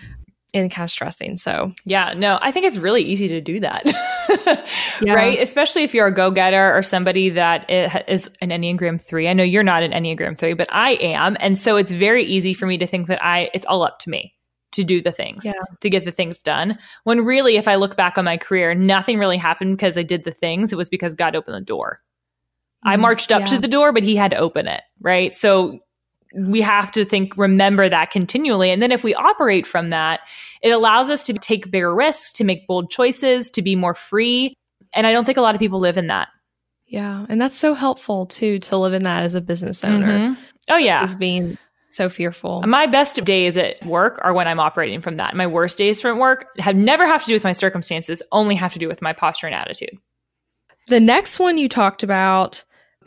and 0.54 0.70
kind 0.70 0.84
of 0.84 0.90
stressing 0.90 1.36
so 1.36 1.72
Yeah, 1.84 2.14
no, 2.16 2.38
I 2.40 2.50
think 2.52 2.66
it's 2.66 2.78
really 2.78 3.02
easy 3.02 3.28
to 3.28 3.40
do 3.40 3.60
that. 3.60 3.84
Yeah. 5.02 5.14
Right? 5.14 5.40
Especially 5.40 5.82
if 5.82 5.92
you're 5.92 6.06
a 6.06 6.14
go 6.14 6.30
getter 6.30 6.74
or 6.76 6.82
somebody 6.82 7.30
that 7.30 7.68
is 8.08 8.30
an 8.40 8.50
Enneagram 8.50 9.00
3. 9.00 9.28
I 9.28 9.32
know 9.32 9.42
you're 9.42 9.64
not 9.64 9.82
an 9.82 9.90
Enneagram 9.90 10.38
3, 10.38 10.54
but 10.54 10.68
I 10.70 10.92
am. 10.92 11.36
And 11.40 11.58
so 11.58 11.76
it's 11.76 11.90
very 11.90 12.24
easy 12.24 12.54
for 12.54 12.66
me 12.66 12.78
to 12.78 12.86
think 12.86 13.08
that 13.08 13.22
I, 13.24 13.50
it's 13.52 13.66
all 13.66 13.82
up 13.82 13.98
to 14.00 14.10
me 14.10 14.34
to 14.72 14.84
do 14.84 15.00
the 15.02 15.10
things, 15.12 15.44
Yeah. 15.44 15.52
to 15.80 15.90
get 15.90 16.04
the 16.04 16.12
things 16.12 16.38
done. 16.38 16.78
When 17.02 17.24
really, 17.24 17.56
if 17.56 17.66
I 17.66 17.74
look 17.74 17.96
back 17.96 18.16
on 18.18 18.24
my 18.24 18.36
career, 18.36 18.74
nothing 18.74 19.18
really 19.18 19.36
happened 19.36 19.76
because 19.76 19.98
I 19.98 20.02
did 20.04 20.22
the 20.24 20.30
things. 20.30 20.72
It 20.72 20.76
was 20.76 20.88
because 20.88 21.14
God 21.14 21.34
opened 21.34 21.56
the 21.56 21.60
door. 21.60 22.00
I 22.84 22.96
Mhm. 22.96 23.00
marched 23.00 23.32
up 23.32 23.44
to 23.44 23.58
the 23.58 23.68
door, 23.68 23.92
but 23.92 24.02
he 24.02 24.16
had 24.16 24.30
to 24.32 24.36
open 24.36 24.66
it. 24.68 24.82
Right. 25.00 25.36
So 25.36 25.78
we 26.36 26.60
have 26.60 26.90
to 26.92 27.04
think, 27.04 27.36
remember 27.36 27.88
that 27.88 28.10
continually. 28.10 28.70
And 28.70 28.82
then 28.82 28.90
if 28.92 29.04
we 29.04 29.14
operate 29.14 29.66
from 29.66 29.90
that, 29.90 30.20
it 30.62 30.70
allows 30.70 31.08
us 31.10 31.24
to 31.24 31.32
take 31.34 31.70
bigger 31.70 31.94
risks, 31.94 32.32
to 32.32 32.44
make 32.44 32.66
bold 32.66 32.90
choices, 32.90 33.50
to 33.50 33.62
be 33.62 33.76
more 33.76 33.94
free. 33.94 34.54
And 34.92 35.06
I 35.06 35.12
don't 35.12 35.24
think 35.24 35.38
a 35.38 35.42
lot 35.42 35.54
of 35.54 35.60
people 35.60 35.78
live 35.78 35.96
in 35.96 36.08
that. 36.08 36.28
Yeah, 36.86 37.24
and 37.28 37.40
that's 37.40 37.56
so 37.56 37.74
helpful 37.74 38.26
too 38.26 38.58
to 38.60 38.76
live 38.76 38.92
in 38.92 39.04
that 39.04 39.22
as 39.22 39.34
a 39.34 39.40
business 39.40 39.84
owner. 39.84 40.06
Mhm. 40.06 40.36
Oh, 40.68 40.76
yeah. 40.76 41.02
Is 41.02 41.14
being 41.14 41.56
so 41.90 42.08
fearful. 42.08 42.62
My 42.66 42.86
best 42.86 43.24
days 43.24 43.56
at 43.56 43.84
work 43.86 44.18
are 44.22 44.34
when 44.34 44.48
I'm 44.48 44.58
operating 44.60 45.00
from 45.00 45.16
that. 45.18 45.34
My 45.36 45.46
worst 45.46 45.78
days 45.78 46.00
from 46.00 46.18
work 46.18 46.48
have 46.58 46.74
never 46.76 47.06
have 47.06 47.22
to 47.22 47.28
do 47.28 47.34
with 47.34 47.44
my 47.44 47.52
circumstances, 47.52 48.22
only 48.32 48.56
have 48.56 48.72
to 48.72 48.78
do 48.80 48.88
with 48.88 49.00
my 49.00 49.12
posture 49.12 49.46
and 49.46 49.54
attitude. 49.54 49.96
the 50.88 51.00
next 51.00 51.38
one 51.38 51.56
you 51.56 51.66
talked 51.68 52.02
about, 52.02 52.62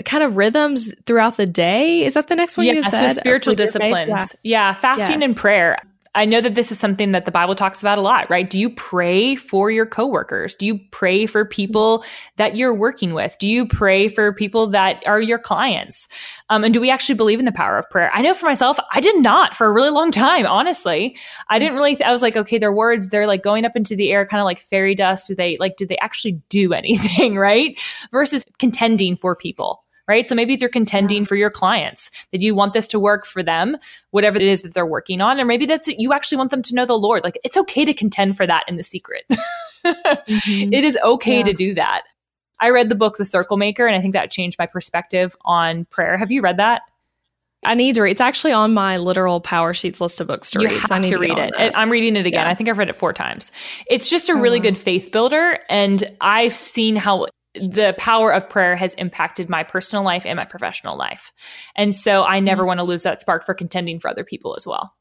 kind 0.05 0.23
of 0.23 0.37
rhythms 0.37 0.93
throughout 1.05 1.37
the 1.37 1.45
day. 1.45 2.03
Is 2.05 2.13
that 2.15 2.27
the 2.27 2.35
next 2.35 2.57
one 2.57 2.65
you 2.65 2.81
said? 2.83 3.09
so 3.09 3.19
spiritual 3.19 3.55
disciplines. 3.55 4.35
Yeah. 4.43 4.73
fasting 4.73 5.21
Yes. 5.21 5.25
and 5.27 5.35
prayer. 5.37 5.77
I 6.15 6.25
know 6.25 6.41
that 6.41 6.55
this 6.55 6.71
is 6.71 6.79
something 6.79 7.11
that 7.11 7.25
the 7.25 7.31
Bible 7.31 7.53
talks 7.53 7.79
about 7.79 7.99
a 7.99 8.01
lot, 8.01 8.27
right? 8.27 8.49
Do 8.49 8.59
you 8.59 8.71
pray 8.71 9.35
for 9.35 9.69
your 9.69 9.85
coworkers? 9.85 10.55
Do 10.55 10.65
you 10.65 10.79
pray 10.89 11.27
for 11.27 11.45
people 11.45 12.03
that 12.37 12.55
you're 12.55 12.73
working 12.73 13.13
with? 13.13 13.37
Do 13.39 13.47
you 13.47 13.67
pray 13.67 14.07
for 14.07 14.33
people 14.33 14.65
that 14.67 15.03
are 15.05 15.21
your 15.21 15.37
clients? 15.37 16.07
Um, 16.49 16.63
and 16.63 16.73
do 16.73 16.81
we 16.81 16.89
actually 16.89 17.15
believe 17.15 17.37
in 17.37 17.45
the 17.45 17.51
power 17.51 17.77
of 17.77 17.87
prayer? 17.91 18.09
I 18.11 18.23
know 18.23 18.33
for 18.33 18.47
myself, 18.47 18.79
I 18.91 18.99
did 18.99 19.21
not 19.21 19.53
for 19.53 19.67
a 19.67 19.71
really 19.71 19.91
long 19.91 20.09
time, 20.11 20.47
honestly. 20.47 21.15
I 21.49 21.59
didn't 21.59 21.75
really, 21.75 21.95
th- 21.95 22.07
I 22.07 22.11
was 22.11 22.23
like, 22.23 22.35
okay, 22.35 22.57
their 22.57 22.73
words, 22.73 23.09
they're 23.09 23.27
like 23.27 23.43
going 23.43 23.63
up 23.63 23.75
into 23.75 23.95
the 23.95 24.11
air, 24.11 24.25
kind 24.25 24.41
of 24.41 24.45
like 24.45 24.57
fairy 24.57 24.95
dust. 24.95 25.27
Do 25.27 25.35
they, 25.35 25.57
like, 25.59 25.75
do 25.75 25.85
they 25.85 25.99
actually 25.99 26.41
do 26.49 26.73
anything, 26.73 27.35
right? 27.37 27.79
Versus 28.11 28.43
contending 28.57 29.17
for 29.17 29.35
people 29.35 29.83
right? 30.07 30.27
So 30.27 30.35
maybe 30.35 30.53
if 30.53 30.61
you're 30.61 30.69
contending 30.69 31.25
for 31.25 31.35
your 31.35 31.49
clients 31.49 32.11
that 32.31 32.41
you 32.41 32.55
want 32.55 32.73
this 32.73 32.87
to 32.89 32.99
work 32.99 33.25
for 33.25 33.43
them, 33.43 33.77
whatever 34.11 34.37
it 34.37 34.43
is 34.47 34.61
that 34.61 34.73
they're 34.73 34.85
working 34.85 35.21
on, 35.21 35.39
or 35.39 35.45
maybe 35.45 35.65
that's 35.65 35.87
you 35.87 36.13
actually 36.13 36.37
want 36.37 36.51
them 36.51 36.61
to 36.63 36.75
know 36.75 36.85
the 36.85 36.97
Lord. 36.97 37.23
Like 37.23 37.37
it's 37.43 37.57
okay 37.57 37.85
to 37.85 37.93
contend 37.93 38.37
for 38.37 38.47
that 38.47 38.63
in 38.67 38.77
the 38.77 38.83
secret. 38.83 39.25
Mhm. 39.85 40.73
It 40.73 40.83
is 40.83 40.97
okay 41.03 41.37
Yeah. 41.37 41.43
to 41.43 41.53
do 41.53 41.73
that. 41.75 42.01
I 42.59 42.71
read 42.71 42.89
the 42.89 42.95
book 42.95 43.15
The 43.17 43.23
Circle 43.23 43.55
Maker, 43.55 43.87
and 43.87 43.95
I 43.95 44.01
think 44.01 44.13
that 44.13 44.31
changed 44.31 44.57
my 44.59 44.65
perspective 44.65 45.33
on 45.45 45.85
prayer. 45.85 46.17
Have 46.17 46.31
you 46.31 46.41
read 46.41 46.57
that? 46.57 46.81
I 47.63 47.73
need 47.75 47.95
to 47.95 48.01
read. 48.01 48.11
It's 48.11 48.19
actually 48.21 48.51
on 48.53 48.73
my 48.73 48.97
literal 48.97 49.39
power 49.39 49.73
sheets 49.73 50.01
list 50.01 50.19
of 50.19 50.27
books 50.27 50.51
to 50.51 50.59
You 50.61 50.67
read. 50.67 50.77
have 50.79 50.87
so 50.89 50.95
I 50.95 50.99
need 50.99 51.09
to, 51.09 51.15
to 51.15 51.19
read 51.21 51.37
it. 51.37 51.53
That. 51.57 51.77
I'm 51.77 51.89
reading 51.89 52.15
it 52.17 52.25
again. 52.25 52.45
Yeah. 52.45 52.51
I 52.51 52.53
think 52.55 52.69
I've 52.69 52.77
read 52.77 52.89
it 52.89 52.95
four 52.97 53.13
times. 53.13 53.51
It's 53.89 54.09
just 54.09 54.27
a 54.29 54.35
really 54.35 54.57
Uh-huh. 54.59 54.69
good 54.71 54.77
faith 54.77 55.11
builder, 55.11 55.59
and 55.69 56.03
I've 56.19 56.53
seen 56.53 56.95
how 56.97 57.27
the 57.59 57.95
power 57.97 58.31
of 58.31 58.49
prayer 58.49 58.75
has 58.75 58.93
impacted 58.95 59.49
my 59.49 59.63
personal 59.63 60.03
life 60.03 60.25
and 60.25 60.37
my 60.37 60.45
professional 60.45 60.97
life. 60.97 61.31
And 61.75 61.95
so 61.95 62.23
I 62.23 62.39
never 62.39 62.63
Mm. 62.63 62.67
want 62.67 62.79
to 62.79 62.83
lose 62.85 63.03
that 63.03 63.21
spark 63.21 63.45
for 63.45 63.53
contending 63.53 63.99
for 63.99 64.09
other 64.09 64.23
people 64.23 64.55
as 64.55 64.65
well. 64.67 64.93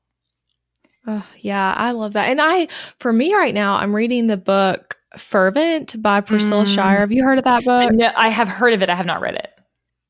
Oh, 1.07 1.25
yeah, 1.41 1.73
I 1.77 1.93
love 1.93 2.15
that. 2.15 2.29
And 2.31 2.41
I, 2.41 2.69
for 2.99 3.13
me 3.13 3.33
right 3.35 3.55
now, 3.55 3.77
I'm 3.77 3.95
reading 3.95 4.27
the 4.27 4.37
book 4.37 4.97
Fervent 5.17 6.01
by 6.03 6.21
Priscilla 6.21 6.65
Mm. 6.65 6.75
Shirer. 6.75 7.01
Have 7.01 7.13
you 7.13 7.23
heard 7.23 7.39
of 7.39 7.45
that 7.45 7.65
book? 7.65 7.93
No, 7.93 8.11
I 8.17 8.29
have 8.29 8.49
heard 8.49 8.73
of 8.73 8.83
it. 8.83 8.91
I 8.91 8.97
have 8.97 9.07
not 9.07 9.21
read 9.21 9.37
it. 9.37 9.51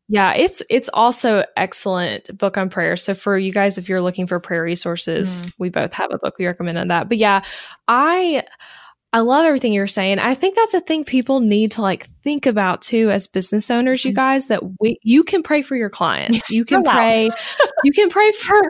Yeah, 0.08 0.34
it's 0.34 0.62
it's 0.70 0.88
also 0.94 1.44
excellent 1.56 2.38
book 2.38 2.56
on 2.56 2.70
prayer. 2.70 2.96
So 2.96 3.12
for 3.14 3.36
you 3.36 3.52
guys, 3.52 3.76
if 3.76 3.88
you're 3.88 4.00
looking 4.00 4.26
for 4.28 4.38
prayer 4.38 4.62
resources, 4.62 5.42
Mm. 5.42 5.52
we 5.58 5.68
both 5.68 5.92
have 5.94 6.12
a 6.12 6.18
book 6.18 6.36
we 6.38 6.46
recommend 6.46 6.78
on 6.78 6.88
that. 6.88 7.08
But 7.08 7.18
yeah, 7.18 7.42
I 7.88 8.44
I 9.12 9.20
love 9.20 9.44
everything 9.44 9.72
you're 9.72 9.86
saying. 9.86 10.18
I 10.20 10.34
think 10.34 10.54
that's 10.54 10.74
a 10.74 10.80
thing 10.80 11.04
people 11.04 11.40
need 11.40 11.72
to 11.72 11.82
like 11.82 12.08
think 12.26 12.44
about 12.44 12.82
too 12.82 13.08
as 13.12 13.28
business 13.28 13.70
owners, 13.70 14.04
you 14.04 14.10
mm-hmm. 14.10 14.16
guys, 14.16 14.48
that 14.48 14.60
we 14.80 14.98
you 15.04 15.22
can 15.22 15.44
pray 15.44 15.62
for 15.62 15.76
your 15.76 15.88
clients. 15.88 16.50
You 16.56 16.64
can 16.64 16.82
pray 16.82 17.30
you 17.84 17.92
can 17.92 18.08
pray 18.08 18.32
for 18.32 18.60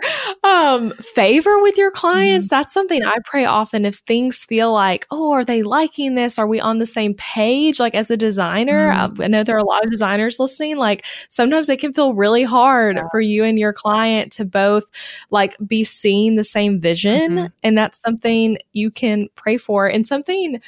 um 0.45 0.91
favor 1.15 1.63
with 1.63 1.79
your 1.79 1.91
clients. 1.91 2.49
Mm-hmm. 2.49 2.57
That's 2.57 2.73
something 2.73 3.03
I 3.03 3.17
pray 3.25 3.47
often 3.47 3.87
if 3.87 3.95
things 3.97 4.45
feel 4.45 4.73
like, 4.73 5.07
oh, 5.11 5.33
are 5.33 5.45
they 5.45 5.63
liking 5.63 6.17
this? 6.17 6.39
Are 6.39 6.47
we 6.47 6.61
on 6.61 6.81
the 6.81 6.87
same 6.87 7.15
page? 7.15 7.81
Like 7.81 7.95
as 7.95 8.11
a 8.11 8.17
designer, 8.17 8.93
mm-hmm. 8.93 9.23
I 9.23 9.27
know 9.29 9.43
there 9.43 9.57
are 9.57 9.61
a 9.61 9.65
lot 9.65 9.85
of 9.85 9.91
designers 9.91 10.39
listening. 10.39 10.77
Like 10.77 11.07
sometimes 11.31 11.71
it 11.71 11.81
can 11.81 11.95
feel 11.95 12.13
really 12.13 12.43
hard 12.43 12.97
yeah. 12.97 13.05
for 13.11 13.21
you 13.21 13.43
and 13.43 13.59
your 13.59 13.73
client 13.73 14.33
to 14.33 14.45
both 14.45 14.85
like 15.31 15.57
be 15.67 15.83
seeing 15.83 16.37
the 16.37 16.45
same 16.45 16.79
vision. 16.79 17.33
Mm-hmm. 17.33 17.47
And 17.63 17.79
that's 17.79 18.01
something 18.01 18.59
you 18.73 18.91
can 18.91 19.29
pray 19.35 19.57
for 19.57 19.87
and 19.87 20.07
something 20.07 20.61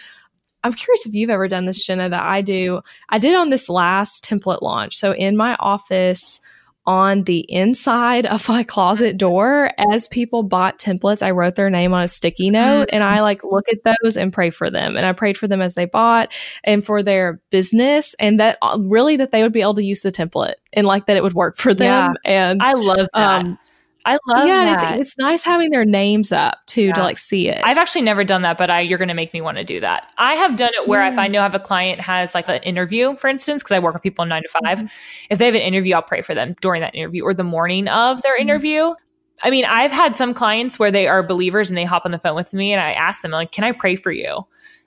I'm 0.64 0.72
curious 0.72 1.06
if 1.06 1.14
you've 1.14 1.30
ever 1.30 1.48
done 1.48 1.66
this, 1.66 1.84
Jena, 1.84 2.08
that 2.08 2.22
I 2.22 2.42
do. 2.42 2.80
I 3.08 3.18
did 3.18 3.34
on 3.34 3.50
this 3.50 3.68
last 3.68 4.24
template 4.24 4.62
launch. 4.62 4.96
So 4.96 5.12
in 5.12 5.36
my 5.36 5.54
office, 5.56 6.40
on 6.88 7.24
the 7.24 7.40
inside 7.50 8.24
of 8.24 8.48
my 8.48 8.62
closet 8.62 9.18
door, 9.18 9.70
as 9.92 10.08
people 10.08 10.42
bought 10.42 10.78
templates, 10.78 11.22
I 11.22 11.32
wrote 11.32 11.54
their 11.54 11.68
name 11.68 11.92
on 11.92 12.02
a 12.02 12.08
sticky 12.08 12.48
note 12.48 12.88
and 12.90 13.04
I 13.04 13.20
like 13.20 13.44
look 13.44 13.66
at 13.70 13.96
those 14.02 14.16
and 14.16 14.32
pray 14.32 14.48
for 14.48 14.70
them. 14.70 14.96
And 14.96 15.04
I 15.04 15.12
prayed 15.12 15.36
for 15.36 15.46
them 15.46 15.60
as 15.60 15.74
they 15.74 15.84
bought 15.84 16.32
and 16.64 16.82
for 16.82 17.02
their 17.02 17.42
business 17.50 18.14
and 18.18 18.40
that 18.40 18.56
uh, 18.62 18.78
really 18.80 19.16
that 19.18 19.32
they 19.32 19.42
would 19.42 19.52
be 19.52 19.60
able 19.60 19.74
to 19.74 19.84
use 19.84 20.00
the 20.00 20.10
template 20.10 20.54
and 20.72 20.86
like 20.86 21.04
that 21.06 21.18
it 21.18 21.22
would 21.22 21.34
work 21.34 21.58
for 21.58 21.74
them. 21.74 22.16
Yeah, 22.24 22.48
and 22.50 22.62
I 22.62 22.72
love 22.72 23.08
that. 23.12 23.44
Um, 23.44 23.58
I 24.08 24.18
love 24.26 24.46
yeah, 24.46 24.64
that. 24.64 24.92
It's, 24.94 25.10
it's 25.10 25.18
nice 25.18 25.42
having 25.42 25.70
their 25.70 25.84
names 25.84 26.32
up 26.32 26.58
too 26.66 26.84
yeah. 26.84 26.94
to 26.94 27.02
like 27.02 27.18
see 27.18 27.48
it. 27.48 27.60
I've 27.62 27.76
actually 27.76 28.02
never 28.02 28.24
done 28.24 28.40
that, 28.42 28.56
but 28.56 28.70
I 28.70 28.80
you're 28.80 28.96
going 28.96 29.08
to 29.08 29.14
make 29.14 29.34
me 29.34 29.42
want 29.42 29.58
to 29.58 29.64
do 29.64 29.80
that. 29.80 30.10
I 30.16 30.34
have 30.34 30.56
done 30.56 30.70
it 30.72 30.88
where 30.88 31.06
if 31.06 31.18
I 31.18 31.28
know 31.28 31.42
have 31.42 31.54
a 31.54 31.60
client 31.60 32.00
has 32.00 32.34
like 32.34 32.48
an 32.48 32.62
interview, 32.62 33.16
for 33.16 33.28
instance, 33.28 33.62
because 33.62 33.74
I 33.74 33.80
work 33.80 33.92
with 33.92 34.02
people 34.02 34.22
in 34.22 34.30
nine 34.30 34.42
to 34.42 34.48
5 34.48 34.78
mm-hmm. 34.78 34.86
if 35.28 35.38
they 35.38 35.44
have 35.44 35.54
an 35.54 35.60
interview, 35.60 35.94
I'll 35.94 36.02
pray 36.02 36.22
for 36.22 36.34
them 36.34 36.56
during 36.62 36.80
that 36.80 36.94
interview 36.94 37.22
or 37.22 37.34
the 37.34 37.44
morning 37.44 37.86
of 37.88 38.22
their 38.22 38.32
mm-hmm. 38.32 38.42
interview. 38.42 38.94
I 39.42 39.50
mean, 39.50 39.66
I've 39.66 39.92
had 39.92 40.16
some 40.16 40.32
clients 40.32 40.78
where 40.78 40.90
they 40.90 41.06
are 41.06 41.22
believers 41.22 41.70
and 41.70 41.76
they 41.76 41.84
hop 41.84 42.06
on 42.06 42.10
the 42.10 42.18
phone 42.18 42.34
with 42.34 42.54
me 42.54 42.72
and 42.72 42.80
I 42.80 42.92
ask 42.92 43.20
them 43.20 43.30
like, 43.30 43.52
"Can 43.52 43.64
I 43.64 43.72
pray 43.72 43.94
for 43.94 44.10
you?" 44.10 44.46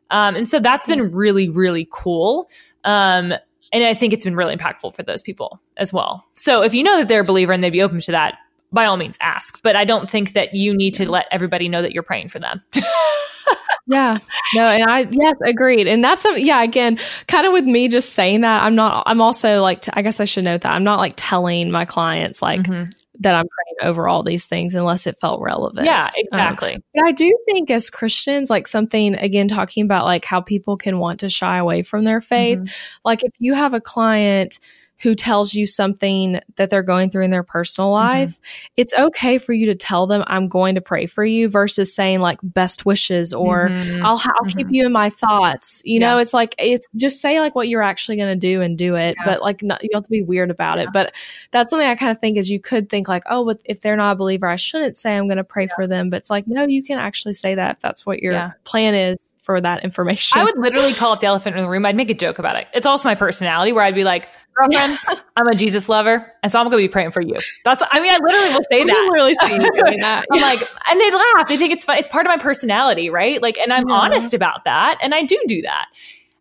Um, 0.10 0.36
and 0.36 0.50
so 0.50 0.60
that's 0.60 0.88
been 0.88 1.00
mm-hmm. 1.00 1.16
really, 1.16 1.48
really 1.48 1.88
cool. 1.92 2.50
Um, 2.84 3.34
and 3.72 3.84
I 3.84 3.94
think 3.94 4.14
it's 4.14 4.26
been 4.26 4.36
really 4.36 4.56
impactful 4.56 4.94
for 4.94 5.04
those 5.04 5.22
people 5.22 5.62
as 5.78 5.94
well. 5.94 6.26
So 6.34 6.64
if 6.64 6.74
you 6.74 6.84
know 6.84 6.98
that 6.98 7.08
they're 7.08 7.22
a 7.22 7.26
believer 7.26 7.54
and 7.54 7.64
they'd 7.64 7.70
be 7.70 7.82
open 7.82 8.00
to 8.02 8.12
that, 8.12 8.38
by 8.72 8.86
all 8.86 8.98
means 8.98 9.18
ask, 9.22 9.60
but 9.64 9.76
I 9.76 9.86
don't 9.86 10.10
think 10.10 10.34
that 10.34 10.54
you 10.54 10.76
need 10.76 10.94
to 10.96 11.10
let 11.10 11.28
everybody 11.32 11.68
know 11.68 11.82
that 11.82 11.94
you're 11.94 12.04
praying 12.04 12.30
for 12.30 12.40
them. 12.40 12.62
yeah. 13.88 14.18
No, 14.56 14.64
and 14.64 14.90
I 14.90 15.08
yes, 15.12 15.36
agreed. 15.44 15.88
And 15.88 16.04
that's 16.04 16.22
some 16.22 16.38
yeah, 16.38 16.64
again, 16.64 16.98
kind 17.28 17.46
of 17.46 17.54
with 17.54 17.66
me 17.66 17.88
just 17.88 18.14
saying 18.14 18.42
that, 18.42 18.64
I'm 18.64 18.76
not 18.76 19.04
I'm 19.06 19.22
also 19.22 19.62
like 19.62 19.82
t- 19.82 19.92
I 19.94 20.02
guess 20.02 20.20
I 20.20 20.26
should 20.26 20.46
note 20.46 20.62
that 20.62 20.74
I'm 20.74 20.84
not 20.84 21.00
like 21.00 21.14
telling 21.16 21.72
my 21.72 21.86
clients 21.86 22.42
like 22.42 22.62
mm-hmm. 22.62 22.90
that 23.20 23.36
I'm 23.36 23.46
praying 23.48 23.90
over 23.90 24.08
all 24.08 24.24
these 24.24 24.46
things 24.46 24.74
unless 24.74 25.06
it 25.06 25.20
felt 25.20 25.42
relevant. 25.42 25.86
Yeah, 25.86 26.06
um, 26.06 26.10
exactly. 26.16 26.76
Um, 26.76 26.84
but 26.96 27.08
I 27.08 27.12
do 27.12 27.38
think 27.46 27.70
as 27.72 27.90
Christians, 27.90 28.50
like 28.50 28.68
something 28.68 29.16
again 29.16 29.50
talking 29.50 29.84
about 29.84 30.06
like 30.06 30.24
how 30.24 30.40
people 30.40 30.78
can 30.78 30.98
want 30.98 31.20
to 31.22 31.30
shy 31.30 31.58
away 31.58 31.84
from 31.84 32.06
their 32.06 32.22
faith. 32.22 32.60
Mm-hmm. 32.60 32.74
Like 33.04 33.24
if 33.24 33.34
you 33.40 33.54
have 33.54 33.74
a 33.74 33.82
client 33.82 34.60
who 35.02 35.16
tells 35.16 35.54
you 35.54 35.66
something 35.66 36.40
that 36.58 36.70
they're 36.70 36.84
going 36.84 37.10
through 37.10 37.24
in 37.24 37.32
their 37.32 37.44
personal 37.44 37.90
mm-hmm. 37.90 38.08
life, 38.08 38.30
mm-hmm. 38.32 38.74
it's 38.78 38.94
okay 38.98 39.38
for 39.38 39.52
you 39.52 39.66
to 39.66 39.76
tell 39.76 40.06
them, 40.06 40.24
I'm 40.28 40.48
going 40.48 40.76
to 40.76 40.82
pray 40.82 41.08
for 41.08 41.26
you 41.26 41.50
versus 41.50 41.94
saying 41.94 42.20
like 42.20 42.40
best 42.44 42.86
wishes 42.86 43.34
or 43.34 43.70
mm-hmm. 43.70 44.06
I'll, 44.06 44.12
I'll 44.12 44.18
mm-hmm. 44.18 44.58
keep 44.58 44.68
you 44.70 44.86
in 44.86 44.92
my 44.92 45.10
thoughts. 45.10 45.82
You 45.84 46.00
yeah. 46.00 46.12
know, 46.12 46.18
it's 46.20 46.34
like, 46.34 46.54
it's 46.60 46.88
just 46.96 47.20
say 47.20 47.40
like 47.40 47.56
what 47.56 47.68
you're 47.68 47.82
actually 47.82 48.18
going 48.18 48.30
to 48.30 48.40
do 48.40 48.62
and 48.62 48.78
do 48.78 48.96
it, 48.96 49.16
yeah. 49.18 49.26
but 49.26 49.42
like 49.42 49.64
not, 49.64 49.84
you 49.84 49.90
don't 49.90 50.02
have 50.02 50.06
to 50.06 50.12
be 50.12 50.22
weird 50.22 50.52
about 50.52 50.78
yeah. 50.78 50.84
it. 50.84 50.90
But 50.94 51.16
that's 51.50 51.72
something 51.72 51.88
I 51.88 51.96
kind 51.96 52.12
of 52.12 52.20
think 52.20 52.38
is 52.38 52.52
you 52.52 52.60
could 52.60 52.90
think 52.90 53.08
like, 53.08 53.24
oh, 53.30 53.44
but 53.46 53.60
if 53.66 53.82
they're 53.82 53.98
not 53.98 54.12
a 54.12 54.16
believer, 54.16 54.48
I 54.48 54.56
shouldn't 54.56 54.98
say 54.98 55.18
I'm 55.18 55.28
going 55.28 55.38
to 55.38 55.44
pray 55.44 55.68
for 55.76 55.88
them. 55.88 56.12
But 56.12 56.18
it's 56.18 56.30
like, 56.30 56.46
no, 56.48 56.68
you 56.68 56.84
can 56.84 57.00
actually 57.00 57.34
say 57.34 57.56
that 57.56 57.78
if 57.78 57.80
that's 57.82 58.06
what 58.06 58.22
your 58.22 58.56
plan 58.66 58.94
is 58.94 59.34
for 59.42 59.60
that 59.60 59.84
information. 59.84 60.40
I 60.40 60.44
would 60.44 60.58
literally 60.58 60.94
call 60.94 61.14
it 61.14 61.20
the 61.20 61.26
elephant 61.26 61.58
in 61.58 61.64
the 61.64 61.70
room. 61.70 61.84
I'd 61.86 61.96
make 61.96 62.12
a 62.12 62.14
joke 62.14 62.38
about 62.38 62.58
it. 62.58 62.68
It's 62.76 62.86
also 62.86 63.10
my 63.10 63.16
personality 63.16 63.72
where 63.72 63.84
I'd 63.84 63.96
be 63.96 64.04
like, 64.04 64.28
girlfriend, 64.56 65.00
I'm 65.36 65.48
a 65.48 65.56
Jesus 65.56 65.90
lover, 65.90 66.32
and 66.44 66.52
so 66.52 66.60
I'm 66.60 66.66
going 66.70 66.82
to 66.82 66.88
be 66.88 66.92
praying 66.92 67.12
for 67.12 67.22
you. 67.22 67.38
That's, 67.64 67.82
I 67.92 68.00
mean, 68.00 68.12
I 68.12 68.20
literally 68.22 68.54
will 68.54 68.64
say 68.70 68.84
that. 68.84 69.10
literally 69.12 69.34
doing 69.82 70.00
that. 70.02 70.26
I'm 70.32 70.42
like, 70.42 70.60
and 70.90 71.00
they 71.00 71.12
laugh. 71.12 71.48
They 71.48 71.58
think 71.58 71.74
it's 71.74 71.86
fun. 71.86 71.98
It's 71.98 72.08
part 72.08 72.26
of 72.26 72.30
my 72.30 72.38
personality, 72.38 73.10
right? 73.10 73.42
Like, 73.42 73.58
and 73.58 73.72
I'm 73.72 73.88
yeah. 73.88 73.96
honest 73.96 74.34
about 74.34 74.66
that, 74.66 74.98
and 75.02 75.14
I 75.14 75.24
do 75.24 75.42
do 75.48 75.62
that. 75.64 75.88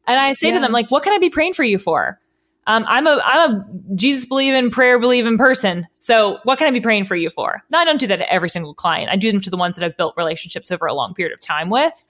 And 0.07 0.19
I 0.19 0.33
say 0.33 0.49
yeah. 0.49 0.55
to 0.55 0.61
them, 0.61 0.73
like, 0.73 0.91
what 0.91 1.03
can 1.03 1.13
I 1.13 1.19
be 1.19 1.31
praying 1.31 1.55
for 1.55 1.65
you 1.65 1.79
for? 1.79 2.21
Um, 2.67 2.85
I'm 2.87 3.07
a 3.07 3.21
I'm 3.25 3.51
a 3.51 3.67
Jesus 3.95 4.27
believing, 4.27 4.71
prayer 4.71 4.99
believing 4.99 5.39
person. 5.39 5.87
So 5.99 6.39
what 6.45 6.59
can 6.59 6.69
I 6.69 6.71
be 6.71 6.81
praying 6.81 7.07
for 7.07 7.17
you 7.17 7.31
for? 7.31 7.63
No, 7.71 7.79
I 7.79 7.85
don't 7.85 7.99
do 7.99 8.07
that 8.09 8.17
to 8.17 8.33
every 8.33 8.49
single 8.49 8.75
client. 8.75 9.11
I 9.11 9.17
do 9.17 9.33
them 9.33 9.41
to 9.41 9.51
the 9.51 9.57
ones 9.57 9.77
that 9.77 9.85
I've 9.85 9.97
built 9.97 10.15
relationships 10.17 10.71
over 10.71 10.87
a 10.87 10.95
long 10.95 11.15
period 11.15 11.33
of 11.33 11.41
time 11.41 11.71
with. 11.71 12.05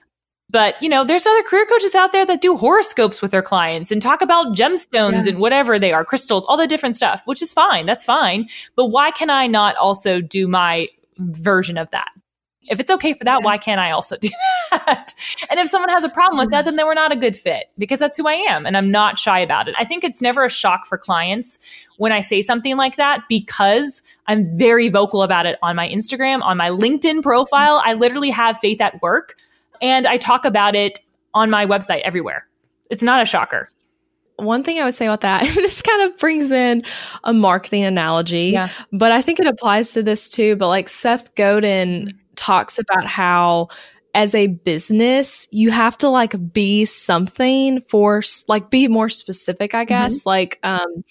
But, 0.51 0.81
you 0.83 0.89
know, 0.89 1.05
there's 1.05 1.25
other 1.25 1.43
career 1.43 1.65
coaches 1.65 1.95
out 1.95 2.11
there 2.11 2.25
that 2.25 2.41
do 2.41 2.57
horoscopes 2.57 3.21
with 3.21 3.31
their 3.31 3.41
clients 3.41 3.89
and 3.89 4.01
talk 4.01 4.21
about 4.21 4.53
gemstones 4.55 5.23
yeah. 5.23 5.29
and 5.29 5.39
whatever 5.39 5.79
they 5.79 5.93
are, 5.93 6.03
crystals, 6.03 6.45
all 6.47 6.57
the 6.57 6.67
different 6.67 6.97
stuff, 6.97 7.21
which 7.23 7.41
is 7.41 7.53
fine. 7.53 7.85
That's 7.85 8.03
fine. 8.03 8.49
But 8.75 8.87
why 8.87 9.11
can 9.11 9.29
I 9.29 9.47
not 9.47 9.77
also 9.77 10.19
do 10.19 10.49
my 10.49 10.89
version 11.17 11.77
of 11.77 11.89
that? 11.91 12.09
If 12.69 12.79
it's 12.79 12.91
okay 12.91 13.13
for 13.13 13.23
that, 13.23 13.39
yes. 13.39 13.45
why 13.45 13.57
can't 13.57 13.79
I 13.79 13.91
also 13.91 14.17
do 14.17 14.29
that? 14.71 15.13
and 15.49 15.59
if 15.59 15.69
someone 15.69 15.89
has 15.89 16.03
a 16.03 16.09
problem 16.09 16.37
with 16.37 16.51
that, 16.51 16.61
mm. 16.61 16.65
then 16.65 16.75
they 16.75 16.83
were 16.83 16.95
not 16.95 17.11
a 17.11 17.15
good 17.15 17.35
fit 17.35 17.65
because 17.77 17.99
that's 17.99 18.17
who 18.17 18.27
I 18.27 18.33
am 18.33 18.65
and 18.65 18.75
I'm 18.77 18.91
not 18.91 19.17
shy 19.17 19.39
about 19.39 19.67
it. 19.67 19.75
I 19.77 19.85
think 19.85 20.03
it's 20.03 20.21
never 20.21 20.43
a 20.43 20.49
shock 20.49 20.85
for 20.85 20.97
clients 20.97 21.59
when 21.97 22.11
I 22.11 22.19
say 22.21 22.41
something 22.41 22.77
like 22.77 22.97
that 22.97 23.23
because 23.29 24.01
I'm 24.27 24.57
very 24.57 24.89
vocal 24.89 25.23
about 25.23 25.45
it 25.45 25.57
on 25.63 25.75
my 25.75 25.87
Instagram, 25.89 26.41
on 26.43 26.57
my 26.57 26.69
LinkedIn 26.69 27.23
profile. 27.23 27.81
I 27.83 27.93
literally 27.93 28.29
have 28.31 28.57
faith 28.59 28.79
at 28.81 29.01
work 29.01 29.35
and 29.81 30.07
I 30.07 30.17
talk 30.17 30.45
about 30.45 30.75
it 30.75 30.99
on 31.33 31.49
my 31.49 31.65
website 31.65 32.01
everywhere. 32.01 32.47
It's 32.89 33.03
not 33.03 33.21
a 33.21 33.25
shocker. 33.25 33.69
One 34.37 34.63
thing 34.63 34.79
I 34.79 34.85
would 34.85 34.93
say 34.93 35.05
about 35.05 35.21
that, 35.21 35.43
this 35.55 35.81
kind 35.81 36.01
of 36.03 36.17
brings 36.17 36.51
in 36.51 36.83
a 37.23 37.33
marketing 37.33 37.83
analogy, 37.83 38.47
yeah. 38.47 38.69
but 38.91 39.11
I 39.11 39.21
think 39.21 39.39
it 39.39 39.47
applies 39.47 39.93
to 39.93 40.03
this 40.03 40.29
too. 40.29 40.55
But 40.55 40.67
like 40.67 40.89
Seth 40.89 41.33
Godin 41.35 42.09
talks 42.35 42.79
about 42.79 43.05
how 43.05 43.69
as 44.13 44.35
a 44.35 44.47
business, 44.47 45.47
you 45.51 45.71
have 45.71 45.97
to 45.99 46.09
like 46.09 46.51
be 46.51 46.85
something 46.85 47.81
for 47.87 48.21
like 48.47 48.69
be 48.69 48.87
more 48.87 49.09
specific, 49.09 49.73
I 49.73 49.85
guess. 49.85 50.19
Mm-hmm. 50.19 50.29
Like, 50.29 50.59
um, 50.63 51.03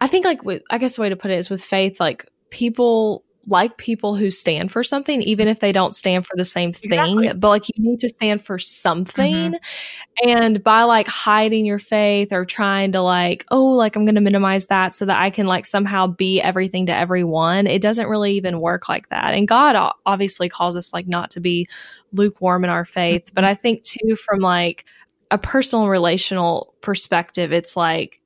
I 0.00 0.06
think 0.06 0.24
like 0.24 0.42
with, 0.44 0.62
I 0.70 0.78
guess 0.78 0.96
the 0.96 1.02
way 1.02 1.08
to 1.08 1.16
put 1.16 1.30
it 1.30 1.38
is 1.38 1.50
with 1.50 1.62
faith, 1.62 2.00
like 2.00 2.26
people 2.50 3.23
like 3.46 3.76
people 3.76 4.16
who 4.16 4.30
stand 4.30 4.72
for 4.72 4.82
something, 4.82 5.22
even 5.22 5.48
if 5.48 5.60
they 5.60 5.72
don't 5.72 5.94
stand 5.94 6.26
for 6.26 6.36
the 6.36 6.44
same 6.44 6.72
thing. 6.72 6.92
Exactly. 6.92 7.32
But 7.32 7.48
like 7.48 7.68
you 7.68 7.82
need 7.82 8.00
to 8.00 8.08
stand 8.08 8.44
for 8.44 8.58
something. 8.58 9.52
Mm-hmm. 9.52 10.28
And 10.28 10.62
by 10.62 10.84
like 10.84 11.08
hiding 11.08 11.66
your 11.66 11.78
faith 11.78 12.32
or 12.32 12.44
trying 12.44 12.92
to 12.92 13.00
like, 13.00 13.44
oh, 13.50 13.66
like 13.66 13.96
I'm 13.96 14.04
going 14.04 14.14
to 14.14 14.20
minimize 14.20 14.66
that 14.66 14.94
so 14.94 15.04
that 15.04 15.20
I 15.20 15.30
can 15.30 15.46
like 15.46 15.66
somehow 15.66 16.06
be 16.06 16.40
everything 16.40 16.86
to 16.86 16.96
everyone, 16.96 17.66
it 17.66 17.82
doesn't 17.82 18.08
really 18.08 18.32
even 18.34 18.60
work 18.60 18.88
like 18.88 19.08
that. 19.10 19.34
And 19.34 19.46
God 19.46 19.92
obviously 20.06 20.48
calls 20.48 20.76
us 20.76 20.92
like 20.92 21.06
not 21.06 21.30
to 21.32 21.40
be 21.40 21.66
lukewarm 22.12 22.64
in 22.64 22.70
our 22.70 22.84
faith. 22.84 23.26
Mm-hmm. 23.26 23.34
But 23.34 23.44
I 23.44 23.54
think 23.54 23.82
too, 23.82 24.16
from 24.16 24.40
like 24.40 24.84
a 25.30 25.38
personal 25.38 25.88
relational 25.88 26.74
perspective, 26.80 27.52
it's 27.52 27.76
like, 27.76 28.20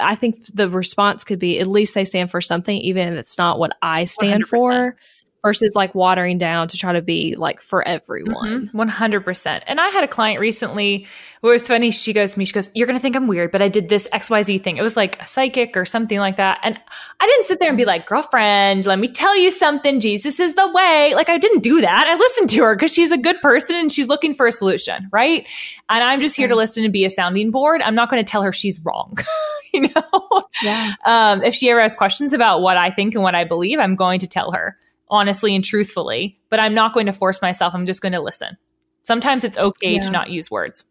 I 0.00 0.16
think 0.16 0.46
the 0.52 0.68
response 0.68 1.22
could 1.22 1.38
be 1.38 1.60
at 1.60 1.66
least 1.66 1.94
they 1.94 2.04
stand 2.04 2.30
for 2.30 2.40
something, 2.40 2.76
even 2.78 3.12
if 3.12 3.18
it's 3.18 3.38
not 3.38 3.58
what 3.58 3.76
I 3.82 4.04
stand 4.04 4.44
100%. 4.44 4.48
for 4.48 4.96
versus 5.44 5.76
like 5.76 5.94
watering 5.94 6.38
down 6.38 6.66
to 6.66 6.78
try 6.78 6.94
to 6.94 7.02
be 7.02 7.36
like 7.36 7.60
for 7.60 7.86
everyone. 7.86 8.68
Mm-hmm, 8.68 8.80
100%. 8.80 9.62
And 9.66 9.78
I 9.78 9.90
had 9.90 10.02
a 10.02 10.08
client 10.08 10.40
recently 10.40 11.06
who 11.42 11.48
was 11.48 11.62
funny. 11.62 11.90
She 11.90 12.14
goes 12.14 12.32
to 12.32 12.38
me, 12.38 12.46
she 12.46 12.54
goes, 12.54 12.70
You're 12.74 12.86
going 12.86 12.96
to 12.96 13.02
think 13.02 13.14
I'm 13.14 13.26
weird, 13.26 13.52
but 13.52 13.60
I 13.60 13.68
did 13.68 13.90
this 13.90 14.08
XYZ 14.08 14.62
thing. 14.62 14.78
It 14.78 14.82
was 14.82 14.96
like 14.96 15.20
a 15.20 15.26
psychic 15.26 15.76
or 15.76 15.84
something 15.84 16.18
like 16.18 16.36
that. 16.38 16.60
And 16.62 16.80
I 17.20 17.26
didn't 17.26 17.44
sit 17.44 17.60
there 17.60 17.68
and 17.68 17.76
be 17.76 17.84
like, 17.84 18.06
Girlfriend, 18.06 18.86
let 18.86 18.98
me 18.98 19.06
tell 19.06 19.36
you 19.36 19.50
something. 19.50 20.00
Jesus 20.00 20.40
is 20.40 20.54
the 20.54 20.66
way. 20.72 21.12
Like, 21.14 21.28
I 21.28 21.36
didn't 21.36 21.62
do 21.62 21.82
that. 21.82 22.06
I 22.08 22.14
listened 22.14 22.48
to 22.50 22.62
her 22.64 22.74
because 22.74 22.94
she's 22.94 23.10
a 23.10 23.18
good 23.18 23.38
person 23.42 23.76
and 23.76 23.92
she's 23.92 24.08
looking 24.08 24.32
for 24.32 24.46
a 24.46 24.52
solution. 24.52 25.10
Right. 25.12 25.46
And 25.90 26.02
I'm 26.02 26.20
just 26.20 26.36
here 26.36 26.48
to 26.48 26.56
listen 26.56 26.84
and 26.84 26.92
be 26.92 27.04
a 27.04 27.10
sounding 27.10 27.50
board. 27.50 27.82
I'm 27.82 27.94
not 27.94 28.10
going 28.10 28.24
to 28.24 28.28
tell 28.28 28.42
her 28.42 28.52
she's 28.52 28.80
wrong. 28.80 29.18
you 29.74 29.82
know? 29.82 30.42
Yeah. 30.62 30.94
Um, 31.04 31.42
if 31.42 31.54
she 31.54 31.68
ever 31.68 31.82
has 31.82 31.94
questions 31.94 32.32
about 32.32 32.62
what 32.62 32.78
I 32.78 32.90
think 32.90 33.12
and 33.14 33.22
what 33.22 33.34
I 33.34 33.44
believe, 33.44 33.78
I'm 33.78 33.96
going 33.96 34.20
to 34.20 34.26
tell 34.26 34.52
her 34.52 34.78
honestly 35.08 35.54
and 35.54 35.64
truthfully, 35.64 36.38
but 36.50 36.60
I'm 36.60 36.74
not 36.74 36.94
going 36.94 37.06
to 37.06 37.12
force 37.12 37.42
myself. 37.42 37.74
I'm 37.74 37.86
just 37.86 38.00
going 38.00 38.12
to 38.12 38.20
listen. 38.20 38.56
Sometimes 39.02 39.44
it's 39.44 39.58
okay 39.58 39.94
yeah. 39.94 40.00
to 40.00 40.10
not 40.10 40.30
use 40.30 40.50
words. 40.50 40.84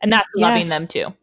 And 0.00 0.12
that's 0.12 0.28
yes. 0.36 0.42
loving 0.42 0.68
them 0.68 0.86
too. 0.86 1.14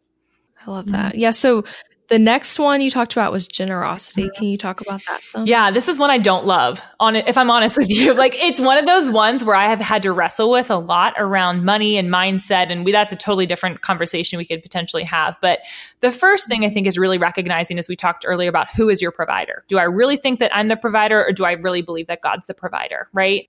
I 0.66 0.70
love 0.70 0.92
that. 0.92 1.16
Yeah. 1.16 1.32
So 1.32 1.64
The 2.12 2.18
next 2.18 2.58
one 2.58 2.82
you 2.82 2.90
talked 2.90 3.14
about 3.14 3.32
was 3.32 3.48
generosity. 3.48 4.28
Can 4.36 4.44
you 4.44 4.58
talk 4.58 4.82
about 4.82 5.00
that? 5.08 5.22
Some? 5.22 5.46
Yeah, 5.46 5.70
this 5.70 5.88
is 5.88 5.98
one 5.98 6.10
I 6.10 6.18
don't 6.18 6.44
love. 6.44 6.82
On 7.00 7.16
if 7.16 7.38
I'm 7.38 7.50
honest 7.50 7.78
with 7.78 7.90
you, 7.90 8.12
like 8.18 8.34
it's 8.34 8.60
one 8.60 8.76
of 8.76 8.84
those 8.84 9.08
ones 9.08 9.42
where 9.42 9.56
I 9.56 9.64
have 9.68 9.80
had 9.80 10.02
to 10.02 10.12
wrestle 10.12 10.50
with 10.50 10.70
a 10.70 10.76
lot 10.76 11.14
around 11.16 11.64
money 11.64 11.96
and 11.96 12.10
mindset, 12.10 12.70
and 12.70 12.84
we, 12.84 12.92
that's 12.92 13.14
a 13.14 13.16
totally 13.16 13.46
different 13.46 13.80
conversation 13.80 14.36
we 14.36 14.44
could 14.44 14.62
potentially 14.62 15.04
have. 15.04 15.38
But 15.40 15.60
the 16.00 16.12
first 16.12 16.48
thing 16.48 16.66
I 16.66 16.68
think 16.68 16.86
is 16.86 16.98
really 16.98 17.16
recognizing, 17.16 17.78
as 17.78 17.88
we 17.88 17.96
talked 17.96 18.26
earlier 18.28 18.50
about, 18.50 18.68
who 18.76 18.90
is 18.90 19.00
your 19.00 19.10
provider? 19.10 19.64
Do 19.66 19.78
I 19.78 19.84
really 19.84 20.18
think 20.18 20.38
that 20.40 20.54
I'm 20.54 20.68
the 20.68 20.76
provider, 20.76 21.24
or 21.24 21.32
do 21.32 21.46
I 21.46 21.52
really 21.52 21.80
believe 21.80 22.08
that 22.08 22.20
God's 22.20 22.46
the 22.46 22.52
provider? 22.52 23.08
Right. 23.14 23.48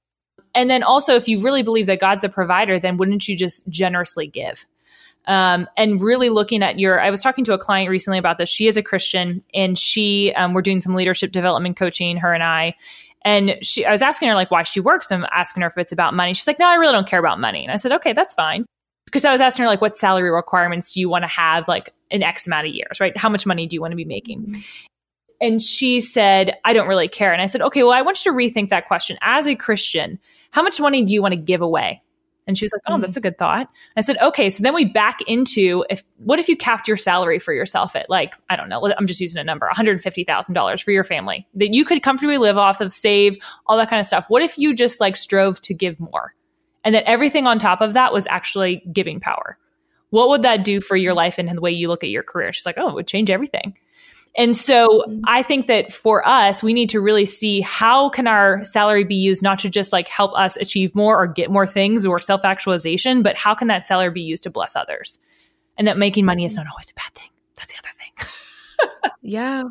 And 0.55 0.69
then 0.69 0.83
also, 0.83 1.15
if 1.15 1.27
you 1.27 1.41
really 1.41 1.63
believe 1.63 1.87
that 1.87 1.99
God's 1.99 2.23
a 2.23 2.29
provider, 2.29 2.79
then 2.79 2.95
wouldn't 2.95 3.27
you 3.27 3.35
just 3.35 3.67
generously 3.69 4.25
give? 4.25 4.65
Um, 5.25 5.67
and 5.77 6.01
really 6.01 6.29
looking 6.29 6.63
at 6.63 6.79
your 6.79 6.99
i 6.99 7.09
was 7.09 7.21
talking 7.21 7.45
to 7.45 7.53
a 7.53 7.57
client 7.57 7.89
recently 7.89 8.17
about 8.17 8.37
this. 8.37 8.49
She 8.49 8.67
is 8.67 8.77
a 8.77 8.83
christian 8.83 9.43
and 9.53 9.77
she 9.77 10.33
um, 10.35 10.53
we're 10.53 10.61
doing 10.61 10.81
some 10.81 10.95
leadership 10.95 11.31
development 11.31 11.77
coaching 11.77 12.17
her 12.17 12.33
and 12.33 12.43
i. 12.43 12.75
And 13.25 13.57
she 13.61 13.85
i 13.85 13.91
was 13.91 14.01
asking 14.01 14.27
her 14.27 14.35
like 14.35 14.51
why 14.51 14.63
she 14.63 14.79
works. 14.79 15.11
I'm 15.11 15.25
asking 15.31 15.61
her 15.61 15.67
if 15.67 15.77
it's 15.77 15.91
about 15.93 16.13
money. 16.13 16.33
She's 16.33 16.47
like 16.47 16.59
no 16.59 16.67
i 16.67 16.75
really 16.75 16.91
don't 16.91 17.07
care 17.07 17.19
about 17.19 17.39
money. 17.39 17.63
And 17.63 17.71
i 17.71 17.77
said 17.77 17.91
okay 17.93 18.13
that's 18.13 18.33
fine. 18.33 18.65
Because 19.05 19.25
i 19.25 19.31
was 19.31 19.41
asking 19.41 19.63
her 19.63 19.69
like 19.69 19.81
what 19.81 19.95
salary 19.95 20.29
requirements 20.31 20.91
do 20.91 20.99
you 20.99 21.07
want 21.07 21.23
to 21.23 21.29
have 21.29 21.67
like 21.67 21.93
in 22.09 22.21
x 22.21 22.45
amount 22.45 22.67
of 22.67 22.73
years 22.73 22.99
right? 22.99 23.15
How 23.17 23.29
much 23.29 23.45
money 23.45 23.65
do 23.65 23.75
you 23.75 23.81
want 23.81 23.91
to 23.91 23.97
be 23.97 24.05
making? 24.05 24.45
Mm-hmm. 24.45 24.59
and 25.39 25.61
she 25.61 26.01
said 26.01 26.57
i 26.65 26.73
don't 26.73 26.87
really 26.87 27.07
care. 27.07 27.31
And 27.31 27.41
i 27.41 27.45
said 27.45 27.61
okay 27.61 27.83
well 27.83 27.93
i 27.93 28.01
want 28.01 28.25
you 28.25 28.31
to 28.31 28.37
rethink 28.37 28.69
that 28.69 28.87
question. 28.87 29.17
As 29.21 29.47
a 29.47 29.55
christian 29.55 30.19
how 30.51 30.61
much 30.61 30.79
money 30.79 31.01
do 31.03 31.13
you 31.13 31.21
want 31.21 31.33
to 31.33 31.41
give 31.41 31.61
away 31.61 32.02
and 32.47 32.57
she 32.57 32.65
was 32.65 32.71
like, 32.73 32.81
"Oh, 32.87 32.97
that's 32.97 33.11
mm-hmm. 33.11 33.19
a 33.19 33.21
good 33.21 33.37
thought." 33.37 33.69
I 33.95 34.01
said, 34.01 34.17
"Okay." 34.21 34.49
So 34.49 34.63
then 34.63 34.73
we 34.73 34.85
back 34.85 35.19
into 35.27 35.85
if 35.89 36.03
what 36.17 36.39
if 36.39 36.47
you 36.49 36.55
capped 36.55 36.87
your 36.87 36.97
salary 36.97 37.39
for 37.39 37.53
yourself 37.53 37.95
at 37.95 38.09
like 38.09 38.35
I 38.49 38.55
don't 38.55 38.69
know, 38.69 38.91
I'm 38.97 39.07
just 39.07 39.21
using 39.21 39.39
a 39.39 39.43
number, 39.43 39.65
one 39.65 39.75
hundred 39.75 40.01
fifty 40.01 40.23
thousand 40.23 40.53
dollars 40.53 40.81
for 40.81 40.91
your 40.91 41.03
family 41.03 41.47
that 41.55 41.73
you 41.73 41.85
could 41.85 42.03
comfortably 42.03 42.37
live 42.37 42.57
off 42.57 42.81
of, 42.81 42.91
save 42.91 43.37
all 43.67 43.77
that 43.77 43.89
kind 43.89 43.99
of 43.99 44.05
stuff. 44.05 44.25
What 44.29 44.41
if 44.41 44.57
you 44.57 44.73
just 44.73 44.99
like 44.99 45.15
strove 45.15 45.61
to 45.61 45.73
give 45.73 45.99
more, 45.99 46.33
and 46.83 46.95
that 46.95 47.07
everything 47.07 47.47
on 47.47 47.59
top 47.59 47.81
of 47.81 47.93
that 47.93 48.13
was 48.13 48.27
actually 48.27 48.83
giving 48.91 49.19
power? 49.19 49.57
What 50.09 50.29
would 50.29 50.43
that 50.43 50.63
do 50.63 50.79
for 50.79 50.95
your 50.95 51.13
life 51.13 51.39
and 51.39 51.49
the 51.49 51.61
way 51.61 51.71
you 51.71 51.87
look 51.87 52.03
at 52.03 52.09
your 52.09 52.23
career? 52.23 52.53
She's 52.53 52.65
like, 52.65 52.77
"Oh, 52.77 52.89
it 52.89 52.95
would 52.95 53.07
change 53.07 53.31
everything." 53.31 53.77
And 54.35 54.55
so 54.55 55.03
mm-hmm. 55.07 55.21
I 55.25 55.43
think 55.43 55.67
that 55.67 55.91
for 55.91 56.27
us, 56.27 56.63
we 56.63 56.73
need 56.73 56.89
to 56.89 56.99
really 56.99 57.25
see 57.25 57.61
how 57.61 58.09
can 58.09 58.27
our 58.27 58.63
salary 58.65 59.03
be 59.03 59.15
used 59.15 59.43
not 59.43 59.59
to 59.59 59.69
just 59.69 59.93
like 59.93 60.07
help 60.07 60.33
us 60.35 60.57
achieve 60.57 60.95
more 60.95 61.21
or 61.21 61.27
get 61.27 61.51
more 61.51 61.67
things 61.67 62.05
or 62.05 62.19
self-actualization, 62.19 63.21
but 63.21 63.35
how 63.37 63.53
can 63.53 63.67
that 63.67 63.87
salary 63.87 64.09
be 64.09 64.21
used 64.21 64.43
to 64.43 64.49
bless 64.49 64.75
others? 64.75 65.19
And 65.77 65.87
that 65.87 65.97
making 65.97 66.25
money 66.25 66.45
is 66.45 66.55
not 66.55 66.67
always 66.67 66.89
a 66.89 66.93
bad 66.93 67.13
thing. 67.13 67.29
That's 67.55 67.73
the 67.73 67.79
other 67.79 67.89
thing. 67.93 69.11
yeah. 69.21 69.63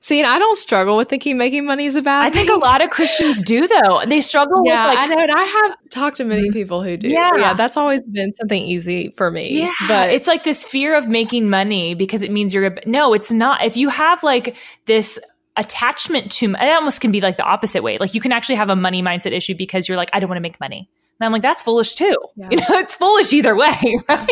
See, 0.00 0.22
I 0.24 0.38
don't 0.38 0.56
struggle 0.56 0.96
with 0.96 1.08
thinking 1.08 1.38
making 1.38 1.64
money 1.64 1.86
is 1.86 1.94
a 1.94 2.02
bad. 2.02 2.26
I 2.26 2.30
think 2.30 2.48
a 2.48 2.56
lot 2.56 2.82
of 2.82 2.90
Christians 2.90 3.42
do, 3.42 3.66
though. 3.66 4.02
They 4.06 4.20
struggle. 4.20 4.62
Yeah, 4.64 4.88
with 4.88 4.96
like, 4.96 5.10
I 5.10 5.14
know. 5.14 5.22
And 5.22 5.32
I 5.32 5.44
have 5.44 5.76
talked 5.90 6.16
to 6.18 6.24
many 6.24 6.50
people 6.50 6.82
who 6.82 6.96
do. 6.96 7.08
Yeah, 7.08 7.36
yeah, 7.36 7.54
that's 7.54 7.76
always 7.76 8.02
been 8.02 8.32
something 8.34 8.62
easy 8.62 9.12
for 9.16 9.30
me. 9.30 9.60
Yeah, 9.60 9.72
but 9.88 10.10
it's 10.10 10.26
like 10.26 10.44
this 10.44 10.66
fear 10.66 10.94
of 10.94 11.08
making 11.08 11.50
money 11.50 11.94
because 11.94 12.22
it 12.22 12.30
means 12.30 12.54
you're. 12.54 12.76
No, 12.86 13.14
it's 13.14 13.30
not. 13.30 13.62
If 13.62 13.76
you 13.76 13.88
have 13.88 14.22
like 14.22 14.56
this 14.86 15.18
attachment 15.56 16.30
to, 16.32 16.52
it 16.52 16.72
almost 16.72 17.00
can 17.00 17.12
be 17.12 17.20
like 17.20 17.36
the 17.36 17.44
opposite 17.44 17.82
way. 17.82 17.98
Like 17.98 18.14
you 18.14 18.20
can 18.20 18.32
actually 18.32 18.54
have 18.54 18.70
a 18.70 18.76
money 18.76 19.02
mindset 19.02 19.32
issue 19.32 19.54
because 19.54 19.88
you're 19.88 19.96
like, 19.96 20.10
I 20.12 20.20
don't 20.20 20.28
want 20.28 20.38
to 20.38 20.42
make 20.42 20.58
money. 20.60 20.88
And 21.20 21.26
I'm 21.26 21.32
like, 21.32 21.42
that's 21.42 21.62
foolish 21.62 21.94
too. 21.94 22.16
Yeah. 22.36 22.48
You 22.50 22.56
know, 22.56 22.64
it's 22.70 22.94
foolish 22.94 23.34
either 23.34 23.54
way, 23.54 23.98
right? 24.08 24.28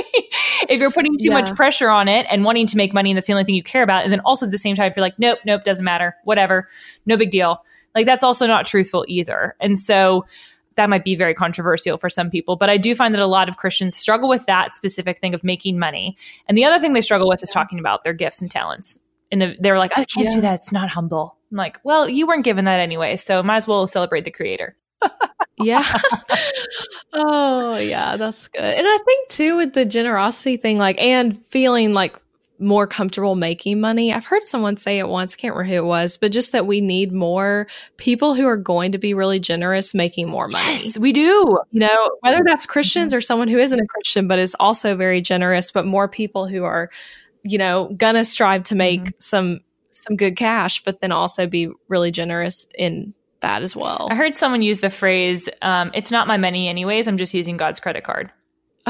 if 0.68 0.80
you're 0.80 0.91
putting 0.91 1.12
too 1.18 1.26
yeah. 1.26 1.41
much 1.43 1.55
pressure 1.55 1.91
on 1.91 2.09
it 2.09 2.26
and 2.30 2.43
wanting 2.43 2.66
to 2.68 2.76
make 2.78 2.95
money 2.95 3.11
and 3.11 3.18
that's 3.18 3.26
the 3.26 3.34
only 3.34 3.45
thing 3.45 3.55
you 3.55 3.62
care 3.62 3.82
about. 3.82 4.05
And 4.05 4.12
then 4.12 4.20
also 4.20 4.47
at 4.47 4.53
the 4.53 4.57
same 4.57 4.76
time, 4.76 4.91
if 4.91 4.97
you're 4.97 5.03
like, 5.03 5.18
nope, 5.18 5.41
nope, 5.45 5.62
doesn't 5.62 5.84
matter, 5.84 6.16
whatever, 6.24 6.68
no 7.05 7.18
big 7.18 7.30
deal. 7.30 7.62
Like 7.95 8.07
that's 8.07 8.22
also 8.22 8.47
not 8.47 8.66
truthful 8.66 9.05
either. 9.09 9.57
And 9.61 9.78
so 9.78 10.24
that 10.76 10.89
might 10.89 11.05
be 11.05 11.16
very 11.16 11.34
controversial 11.34 11.99
for 11.99 12.09
some 12.09 12.30
people, 12.30 12.57
but 12.57 12.70
I 12.70 12.78
do 12.78 12.95
find 12.95 13.14
that 13.14 13.20
a 13.20 13.26
lot 13.26 13.51
of 13.51 13.59
Christians 13.59 13.95
struggle 13.95 14.28
with 14.28 14.47
that 14.47 14.74
specific 14.74 15.18
thing 15.18 15.34
of 15.34 15.45
making 15.45 15.78
money. 15.78 16.16
And 16.47 16.57
the 16.57 16.64
other 16.64 16.80
thing 16.80 16.95
they 16.95 17.03
struggle 17.03 17.28
with 17.28 17.43
is 17.43 17.51
talking 17.51 17.78
about 17.78 18.05
their 18.05 18.14
gifts 18.14 18.41
and 18.41 18.51
talents. 18.51 18.99
And 19.30 19.57
they're 19.61 19.76
like, 19.76 19.93
I 19.93 20.05
can't 20.05 20.28
yeah. 20.30 20.34
do 20.36 20.41
that. 20.41 20.55
It's 20.55 20.72
not 20.72 20.89
humble. 20.89 21.36
I'm 21.51 21.59
like, 21.59 21.78
well, 21.84 22.09
you 22.09 22.26
weren't 22.26 22.45
given 22.45 22.64
that 22.64 22.80
anyway. 22.80 23.16
So 23.16 23.43
might 23.43 23.57
as 23.57 23.68
well 23.68 23.86
celebrate 23.86 24.24
the 24.24 24.30
creator 24.30 24.76
yeah. 25.61 25.86
oh, 27.12 27.76
yeah, 27.76 28.16
that's 28.16 28.48
good. 28.48 28.62
And 28.62 28.86
I 28.86 28.98
think 29.04 29.28
too 29.28 29.56
with 29.56 29.74
the 29.74 29.84
generosity 29.84 30.56
thing, 30.56 30.78
like, 30.78 31.00
and 31.00 31.44
feeling 31.46 31.92
like 31.92 32.20
more 32.61 32.86
comfortable 32.86 33.36
making 33.36 33.80
money. 33.80 34.12
I've 34.12 34.24
heard 34.24 34.44
someone 34.44 34.76
say 34.76 34.98
it 34.98 35.09
once, 35.09 35.34
can't 35.34 35.54
remember 35.54 35.72
who 35.72 35.78
it 35.78 35.86
was, 35.86 36.16
but 36.16 36.32
just 36.32 36.52
that 36.52 36.66
we 36.66 36.80
need 36.80 37.12
more 37.12 37.66
people 37.96 38.34
who 38.34 38.46
are 38.46 38.56
going 38.56 38.92
to 38.92 38.98
be 38.98 39.14
really 39.14 39.38
generous 39.38 39.94
making 39.94 40.28
more 40.28 40.48
money. 40.48 40.72
Yes, 40.72 40.98
we 40.98 41.12
do. 41.12 41.59
You 41.70 41.80
know, 41.80 42.11
whether 42.20 42.42
that's 42.44 42.66
Christians 42.66 43.14
or 43.14 43.20
someone 43.20 43.48
who 43.48 43.59
isn't 43.59 43.78
a 43.78 43.86
Christian, 43.86 44.26
but 44.26 44.38
is 44.38 44.56
also 44.59 44.96
very 44.96 45.20
generous, 45.20 45.70
but 45.70 45.86
more 45.86 46.09
people 46.09 46.46
who 46.46 46.64
are, 46.64 46.90
you 47.44 47.59
know, 47.59 47.94
gonna 47.96 48.24
strive 48.24 48.64
to 48.64 48.74
make 48.74 49.00
mm-hmm. 49.00 49.11
some 49.18 49.61
some 49.90 50.16
good 50.16 50.36
cash, 50.36 50.82
but 50.84 51.00
then 51.00 51.12
also 51.12 51.46
be 51.46 51.70
really 51.88 52.11
generous 52.11 52.66
in 52.76 53.14
that 53.41 53.62
as 53.62 53.74
well. 53.76 54.09
I 54.11 54.14
heard 54.14 54.36
someone 54.36 54.62
use 54.62 54.80
the 54.80 54.91
phrase, 54.91 55.49
um, 55.62 55.91
"It's 55.95 56.11
not 56.11 56.26
my 56.26 56.36
money, 56.36 56.68
anyways. 56.68 57.07
I'm 57.07 57.18
just 57.18 57.34
using 57.34 57.57
God's 57.57 57.80
credit 57.80 58.05
card." 58.05 58.30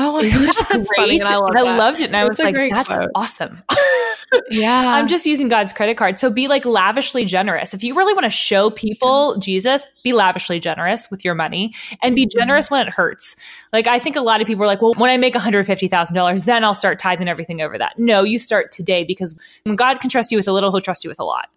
Oh 0.00 0.12
my 0.12 0.22
gosh, 0.28 0.56
that's 0.68 0.88
great! 0.96 1.22
I, 1.22 1.36
love 1.36 1.56
I 1.56 1.76
loved 1.76 2.00
it, 2.00 2.04
and 2.04 2.16
I 2.16 2.24
was 2.24 2.38
like, 2.38 2.54
"That's 2.54 2.88
quote. 2.88 3.10
awesome." 3.16 3.62
yeah, 4.50 4.94
I'm 4.94 5.08
just 5.08 5.26
using 5.26 5.48
God's 5.48 5.72
credit 5.72 5.96
card. 5.96 6.18
So 6.18 6.30
be 6.30 6.46
like 6.46 6.64
lavishly 6.64 7.24
generous. 7.24 7.74
If 7.74 7.82
you 7.82 7.96
really 7.96 8.14
want 8.14 8.24
to 8.24 8.30
show 8.30 8.70
people 8.70 9.36
Jesus, 9.38 9.84
be 10.04 10.12
lavishly 10.12 10.60
generous 10.60 11.10
with 11.10 11.24
your 11.24 11.34
money, 11.34 11.74
and 12.00 12.14
be 12.14 12.26
mm-hmm. 12.26 12.38
generous 12.38 12.70
when 12.70 12.86
it 12.86 12.92
hurts. 12.92 13.34
Like 13.72 13.88
I 13.88 13.98
think 13.98 14.14
a 14.14 14.20
lot 14.20 14.40
of 14.40 14.46
people 14.46 14.62
are 14.62 14.68
like, 14.68 14.82
"Well, 14.82 14.94
when 14.94 15.10
I 15.10 15.16
make 15.16 15.34
150 15.34 15.88
thousand 15.88 16.14
dollars, 16.14 16.44
then 16.44 16.62
I'll 16.62 16.74
start 16.74 17.00
tithing 17.00 17.28
everything 17.28 17.60
over 17.60 17.76
that." 17.78 17.98
No, 17.98 18.22
you 18.22 18.38
start 18.38 18.70
today 18.70 19.02
because 19.02 19.36
when 19.64 19.74
God 19.74 20.00
can 20.00 20.10
trust 20.10 20.30
you 20.30 20.38
with 20.38 20.46
a 20.46 20.52
little, 20.52 20.70
He'll 20.70 20.80
trust 20.80 21.02
you 21.02 21.10
with 21.10 21.18
a 21.18 21.24
lot. 21.24 21.48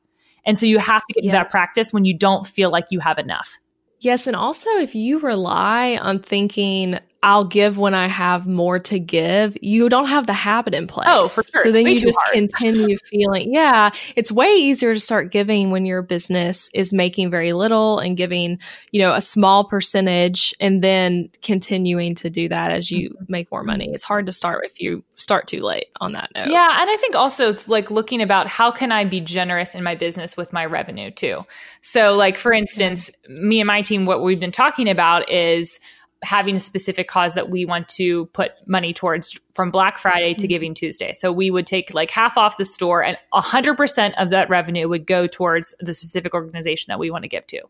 And 0.46 0.58
so 0.58 0.66
you 0.66 0.80
have 0.80 1.06
to 1.06 1.14
get 1.14 1.24
yeah. 1.24 1.32
to 1.32 1.38
that 1.38 1.52
practice 1.52 1.94
when 1.94 2.06
you 2.06 2.14
don't 2.14 2.48
feel 2.48 2.72
like 2.72 2.86
you 2.89 3.00
have 3.00 3.18
enough. 3.18 3.60
Yes. 4.00 4.26
And 4.26 4.36
also, 4.36 4.70
if 4.72 4.96
you 4.96 5.20
rely 5.20 5.98
on 5.98 6.20
thinking, 6.20 6.98
I'll 7.24 7.45
give 7.45 7.78
when 7.78 7.93
I 7.93 8.07
have 8.07 8.47
more 8.47 8.80
to 8.80 8.97
give, 8.97 9.55
you 9.61 9.89
don't 9.89 10.07
have 10.07 10.26
the 10.26 10.34
habit 10.34 10.74
in 10.74 10.88
place. 10.88 11.07
Oh, 11.09 11.28
for 11.28 11.43
sure. 11.43 11.63
So 11.63 11.72
then 11.72 11.88
you 11.88 11.99
just 11.99 12.17
hard. 12.19 12.34
continue 12.34 12.97
feeling, 13.05 13.53
yeah, 13.53 13.91
it's 14.15 14.32
way 14.32 14.55
easier 14.55 14.95
to 14.95 14.99
start 14.99 15.32
giving 15.32 15.69
when 15.69 15.86
your 15.86 16.01
business 16.01 16.72
is 16.74 16.91
making 16.91 17.30
very 17.30 17.53
little 17.53 17.99
and 17.99 18.17
giving, 18.17 18.57
you 18.91 19.01
know, 19.01 19.13
a 19.13 19.22
small 19.22 19.63
percentage 19.65 20.55
and 20.59 20.84
then 20.84 21.30
continuing 21.43 22.15
to 22.15 22.30
do 22.32 22.49
that 22.49 22.72
as 22.72 22.89
you 22.89 23.11
mm-hmm. 23.11 23.26
make 23.28 23.51
more 23.51 23.63
money. 23.63 23.91
It's 23.93 24.03
hard 24.03 24.26
to 24.26 24.32
start 24.32 24.65
if 24.65 24.82
you 24.82 25.03
start 25.15 25.47
too 25.47 25.61
late 25.61 25.89
on 25.99 26.13
that 26.13 26.32
note. 26.34 26.47
Yeah. 26.47 26.82
And 26.82 26.89
I 26.89 26.97
think 26.97 27.15
also 27.15 27.49
it's 27.49 27.67
like 27.67 27.91
looking 27.91 28.24
about 28.24 28.47
how 28.47 28.72
can 28.72 28.91
I 28.91 29.05
be 29.05 29.22
generous 29.22 29.76
in 29.76 29.84
my 29.84 29.93
business 29.93 30.36
with 30.36 30.51
my 30.51 30.65
revenue 30.65 31.11
too. 31.11 31.45
So, 31.82 32.15
like, 32.15 32.38
for 32.38 32.51
instance, 32.51 33.11
me 33.30 33.59
and 33.59 33.67
my 33.67 33.84
team, 33.84 34.05
what 34.05 34.24
we've 34.24 34.39
been 34.39 34.51
talking 34.51 34.89
about 34.89 35.30
is, 35.30 35.80
having 36.24 36.55
a 36.55 36.59
specific 36.59 37.07
cause 37.07 37.34
that 37.34 37.49
we 37.49 37.65
want 37.65 37.88
to 37.89 38.28
put 38.28 38.51
money 38.67 38.93
towards 38.93 39.39
from 39.53 39.72
Black 39.72 39.97
Friday 39.97 40.34
to 40.34 40.41
mm-hmm. 40.41 40.49
Giving 40.49 40.74
Tuesday. 40.74 41.13
So 41.13 41.32
we 41.32 41.49
would 41.49 41.65
take 41.65 41.93
like 41.93 42.11
half 42.11 42.38
off 42.38 42.57
the 42.57 42.65
store 42.65 43.03
and 43.03 43.17
100% 43.34 44.13
of 44.17 44.30
that 44.30 44.49
revenue 44.49 44.88
would 44.88 45.07
go 45.07 45.28
towards 45.28 45.74
the 45.80 45.93
specific 45.93 46.34
organization 46.34 46.86
that 46.89 46.99
we 46.99 47.09
want 47.09 47.24
to 47.24 47.28
give 47.28 47.47
to. 47.47 47.61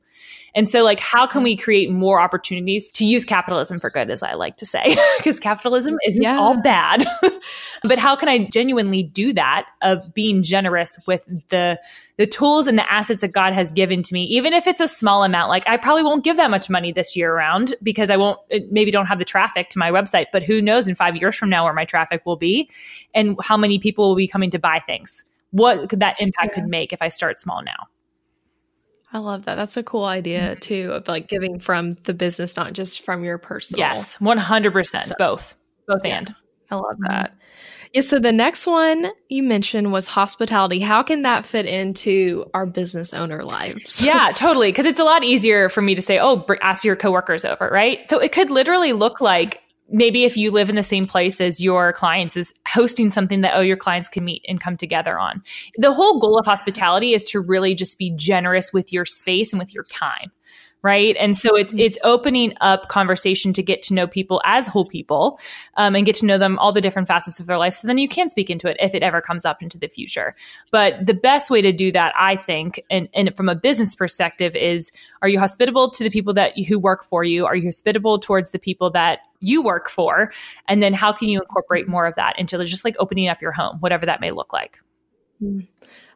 And 0.53 0.67
so 0.67 0.83
like 0.83 0.99
how 0.99 1.25
can 1.25 1.43
we 1.43 1.55
create 1.55 1.89
more 1.89 2.19
opportunities 2.19 2.89
to 2.89 3.05
use 3.05 3.23
capitalism 3.23 3.79
for 3.79 3.89
good 3.89 4.09
as 4.09 4.21
I 4.21 4.33
like 4.33 4.57
to 4.57 4.65
say 4.65 4.97
because 5.17 5.39
capitalism 5.39 5.97
isn't 6.05 6.21
yeah. 6.21 6.37
all 6.37 6.61
bad. 6.61 7.05
but 7.83 7.97
how 7.97 8.15
can 8.17 8.27
I 8.27 8.49
genuinely 8.51 9.01
do 9.01 9.31
that 9.33 9.67
of 9.81 10.13
being 10.13 10.43
generous 10.43 10.99
with 11.07 11.25
the 11.49 11.79
the 12.17 12.27
tools 12.27 12.67
and 12.67 12.77
the 12.77 12.91
assets 12.91 13.21
that 13.21 13.31
God 13.31 13.53
has 13.53 13.71
given 13.71 14.03
to 14.03 14.13
me, 14.13 14.25
even 14.25 14.53
if 14.53 14.67
it's 14.67 14.81
a 14.81 14.87
small 14.87 15.23
amount. 15.23 15.49
Like 15.49 15.63
I 15.67 15.77
probably 15.77 16.03
won't 16.03 16.23
give 16.23 16.37
that 16.37 16.51
much 16.51 16.69
money 16.69 16.91
this 16.91 17.15
year 17.15 17.33
around 17.33 17.75
because 17.81 18.09
I 18.09 18.17
won't 18.17 18.39
maybe 18.69 18.91
don't 18.91 19.07
have 19.07 19.19
the 19.19 19.25
traffic 19.25 19.69
to 19.69 19.79
my 19.79 19.91
website, 19.91 20.27
but 20.31 20.43
who 20.43 20.61
knows 20.61 20.87
in 20.87 20.95
5 20.95 21.15
years 21.15 21.35
from 21.35 21.49
now 21.49 21.63
where 21.63 21.73
my 21.73 21.85
traffic 21.85 22.25
will 22.25 22.35
be 22.35 22.69
and 23.13 23.35
how 23.41 23.57
many 23.57 23.79
people 23.79 24.09
will 24.09 24.15
be 24.15 24.27
coming 24.27 24.49
to 24.51 24.59
buy 24.59 24.79
things. 24.79 25.25
What 25.51 25.89
could 25.89 25.99
that 25.99 26.15
impact 26.19 26.53
yeah. 26.55 26.61
could 26.61 26.69
make 26.69 26.93
if 26.93 27.01
I 27.01 27.09
start 27.09 27.39
small 27.39 27.61
now? 27.63 27.87
I 29.13 29.17
love 29.17 29.43
that. 29.45 29.55
That's 29.55 29.75
a 29.75 29.83
cool 29.83 30.05
idea 30.05 30.51
mm-hmm. 30.51 30.59
too 30.59 30.91
of 30.93 31.07
like 31.07 31.27
giving 31.27 31.59
from 31.59 31.91
the 32.03 32.13
business, 32.13 32.55
not 32.55 32.73
just 32.73 33.01
from 33.01 33.23
your 33.25 33.37
personal. 33.37 33.79
Yes, 33.79 34.17
100%. 34.19 35.01
So, 35.01 35.15
both. 35.17 35.55
Both 35.87 36.05
yeah, 36.05 36.19
and. 36.19 36.35
I 36.69 36.75
love 36.75 36.93
mm-hmm. 36.93 37.07
that. 37.09 37.35
Yeah, 37.93 38.01
so 38.01 38.19
the 38.19 38.31
next 38.31 38.65
one 38.65 39.11
you 39.29 39.43
mentioned 39.43 39.91
was 39.91 40.07
hospitality. 40.07 40.79
How 40.79 41.03
can 41.03 41.23
that 41.23 41.45
fit 41.45 41.65
into 41.65 42.45
our 42.53 42.65
business 42.65 43.13
owner 43.13 43.43
lives? 43.43 44.03
yeah, 44.03 44.31
totally. 44.35 44.71
Because 44.71 44.85
it's 44.85 44.99
a 44.99 45.03
lot 45.03 45.23
easier 45.23 45.67
for 45.69 45.81
me 45.81 45.95
to 45.95 46.01
say, 46.01 46.19
oh, 46.19 46.45
ask 46.61 46.83
your 46.83 46.95
coworkers 46.95 47.43
over, 47.43 47.69
right? 47.71 48.07
So 48.07 48.19
it 48.19 48.31
could 48.31 48.49
literally 48.49 48.93
look 48.93 49.19
like 49.19 49.61
maybe 49.91 50.23
if 50.23 50.37
you 50.37 50.51
live 50.51 50.69
in 50.69 50.75
the 50.75 50.83
same 50.83 51.05
place 51.05 51.41
as 51.41 51.61
your 51.61 51.93
clients 51.93 52.37
is 52.37 52.53
hosting 52.67 53.11
something 53.11 53.41
that 53.41 53.55
oh 53.55 53.61
your 53.61 53.75
clients 53.75 54.07
can 54.07 54.23
meet 54.23 54.43
and 54.47 54.61
come 54.61 54.77
together 54.77 55.19
on 55.19 55.41
the 55.75 55.91
whole 55.91 56.19
goal 56.19 56.37
of 56.37 56.45
hospitality 56.45 57.13
is 57.13 57.23
to 57.25 57.39
really 57.39 57.75
just 57.75 57.97
be 57.99 58.11
generous 58.15 58.71
with 58.71 58.93
your 58.93 59.05
space 59.05 59.51
and 59.51 59.59
with 59.59 59.75
your 59.75 59.83
time 59.85 60.31
right? 60.83 61.15
And 61.19 61.37
so 61.37 61.55
it's 61.55 61.73
it's 61.77 61.97
opening 62.03 62.53
up 62.61 62.87
conversation 62.87 63.53
to 63.53 63.63
get 63.63 63.81
to 63.83 63.93
know 63.93 64.07
people 64.07 64.41
as 64.45 64.67
whole 64.67 64.85
people 64.85 65.39
um, 65.77 65.95
and 65.95 66.05
get 66.05 66.15
to 66.15 66.25
know 66.25 66.37
them 66.37 66.57
all 66.59 66.71
the 66.71 66.81
different 66.81 67.07
facets 67.07 67.39
of 67.39 67.45
their 67.45 67.57
life. 67.57 67.75
So 67.75 67.87
then 67.87 67.97
you 67.97 68.07
can 68.07 68.29
speak 68.29 68.49
into 68.49 68.67
it 68.67 68.77
if 68.79 68.95
it 68.95 69.03
ever 69.03 69.21
comes 69.21 69.45
up 69.45 69.61
into 69.61 69.77
the 69.77 69.87
future. 69.87 70.35
But 70.71 71.05
the 71.05 71.13
best 71.13 71.49
way 71.49 71.61
to 71.61 71.71
do 71.71 71.91
that 71.91 72.13
i 72.17 72.35
think 72.35 72.83
and, 72.89 73.07
and 73.13 73.35
from 73.35 73.49
a 73.49 73.55
business 73.55 73.95
perspective 73.95 74.55
is 74.55 74.91
are 75.21 75.29
you 75.29 75.39
hospitable 75.39 75.89
to 75.91 76.03
the 76.03 76.09
people 76.09 76.33
that 76.33 76.57
who 76.57 76.79
work 76.79 77.03
for 77.03 77.23
you? 77.23 77.45
Are 77.45 77.55
you 77.55 77.65
hospitable 77.65 78.19
towards 78.19 78.51
the 78.51 78.59
people 78.59 78.89
that 78.91 79.19
you 79.39 79.61
work 79.61 79.89
for? 79.89 80.31
And 80.67 80.81
then 80.81 80.93
how 80.93 81.11
can 81.11 81.29
you 81.29 81.39
incorporate 81.39 81.87
more 81.87 82.05
of 82.05 82.15
that 82.15 82.39
into 82.39 82.63
just 82.65 82.85
like 82.85 82.95
opening 82.99 83.27
up 83.27 83.41
your 83.41 83.51
home 83.51 83.77
whatever 83.79 84.05
that 84.05 84.21
may 84.21 84.31
look 84.31 84.53
like? 84.53 84.79
Mm. 85.41 85.67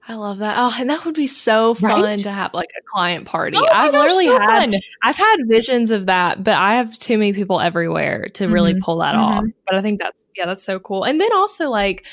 I 0.08 0.14
love 0.16 0.38
that. 0.40 0.56
Oh, 0.60 0.72
and 0.80 0.90
that 0.92 1.04
would 1.06 1.16
be 1.16 1.26
so 1.26 1.74
fun 1.74 2.04
right? 2.04 2.18
to 2.20 2.30
have 2.32 2.54
like 2.54 2.70
a 2.78 2.82
client 2.94 3.26
party. 3.26 3.58
Oh 3.60 3.66
I've 3.72 3.92
gosh, 3.92 4.02
literally 4.02 4.28
so 4.28 4.38
had 4.40 4.72
fun. 4.72 4.82
I've 5.02 5.16
had 5.18 5.38
visions 5.48 5.90
of 5.90 6.06
that, 6.06 6.44
but 6.44 6.54
I 6.54 6.76
have 6.76 6.98
too 7.00 7.18
many 7.18 7.34
people 7.34 7.60
everywhere 7.60 8.28
to 8.36 8.48
really 8.48 8.76
Mhm. 8.76 8.82
pull 8.82 9.00
that 9.00 9.16
Mhm. 9.16 9.20
off. 9.20 9.44
But 9.66 9.76
I 9.76 9.82
think 9.82 10.00
that's 10.00 10.24
yeah, 10.36 10.46
that's 10.46 10.64
so 10.64 10.80
cool. 10.80 11.06
And 11.06 11.20
then 11.20 11.32
also 11.34 11.70
like 11.70 12.06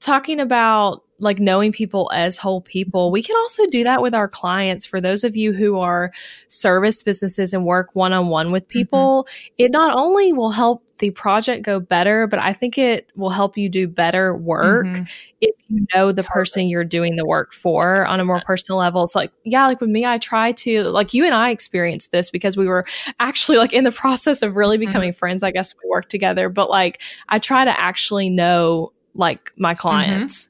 talking 0.00 0.40
about 0.40 1.04
like 1.20 1.38
knowing 1.40 1.72
people 1.72 2.10
as 2.14 2.38
whole 2.38 2.60
people. 2.60 3.10
We 3.10 3.22
can 3.22 3.36
also 3.36 3.66
do 3.66 3.82
that 3.84 4.00
with 4.02 4.14
our 4.14 4.28
clients. 4.28 4.86
For 4.86 5.00
those 5.00 5.24
of 5.24 5.36
you 5.36 5.52
who 5.52 5.78
are 5.78 6.12
service 6.46 7.02
businesses 7.02 7.52
and 7.52 7.64
work 7.64 7.90
one 7.94 8.12
on 8.12 8.28
one 8.28 8.52
with 8.52 8.68
people, 8.68 9.26
it 9.58 9.72
not 9.72 9.96
only 9.96 10.32
will 10.32 10.50
help 10.50 10.84
the 10.98 11.10
project 11.12 11.64
go 11.64 11.78
better, 11.78 12.26
but 12.26 12.40
I 12.40 12.52
think 12.52 12.76
it 12.76 13.08
will 13.14 13.30
help 13.30 13.56
you 13.56 13.68
do 13.68 13.86
better 13.86 14.34
work 14.36 14.86
Mhm. 14.86 15.08
if 15.40 15.54
you 15.68 15.86
know 15.94 16.10
the 16.10 16.24
person 16.24 16.68
you're 16.68 16.82
doing 16.84 17.14
the 17.14 17.24
work 17.24 17.52
for 17.52 18.04
on 18.04 18.18
a 18.18 18.24
more 18.24 18.40
personal 18.44 18.80
level. 18.80 19.06
So 19.06 19.20
like, 19.20 19.30
yeah, 19.44 19.66
like 19.66 19.80
with 19.80 19.90
me, 19.90 20.04
I 20.04 20.18
try 20.18 20.50
to 20.52 20.82
like 20.84 21.14
you 21.14 21.24
and 21.24 21.34
I 21.34 21.50
experienced 21.50 22.10
this 22.10 22.30
because 22.32 22.56
we 22.56 22.66
were 22.66 22.84
actually 23.20 23.58
like 23.58 23.72
in 23.72 23.84
the 23.84 23.92
process 24.02 24.42
of 24.42 24.56
really 24.56 24.76
Mhm. 24.76 24.80
becoming 24.80 25.12
friends. 25.12 25.44
I 25.44 25.52
guess 25.52 25.72
we 25.82 25.88
worked 25.88 26.10
together, 26.10 26.48
but 26.48 26.68
like 26.68 27.00
I 27.28 27.38
try 27.38 27.64
to 27.64 27.80
actually 27.80 28.28
know 28.28 28.92
like 29.14 29.52
my 29.56 29.74
clients, 29.74 30.48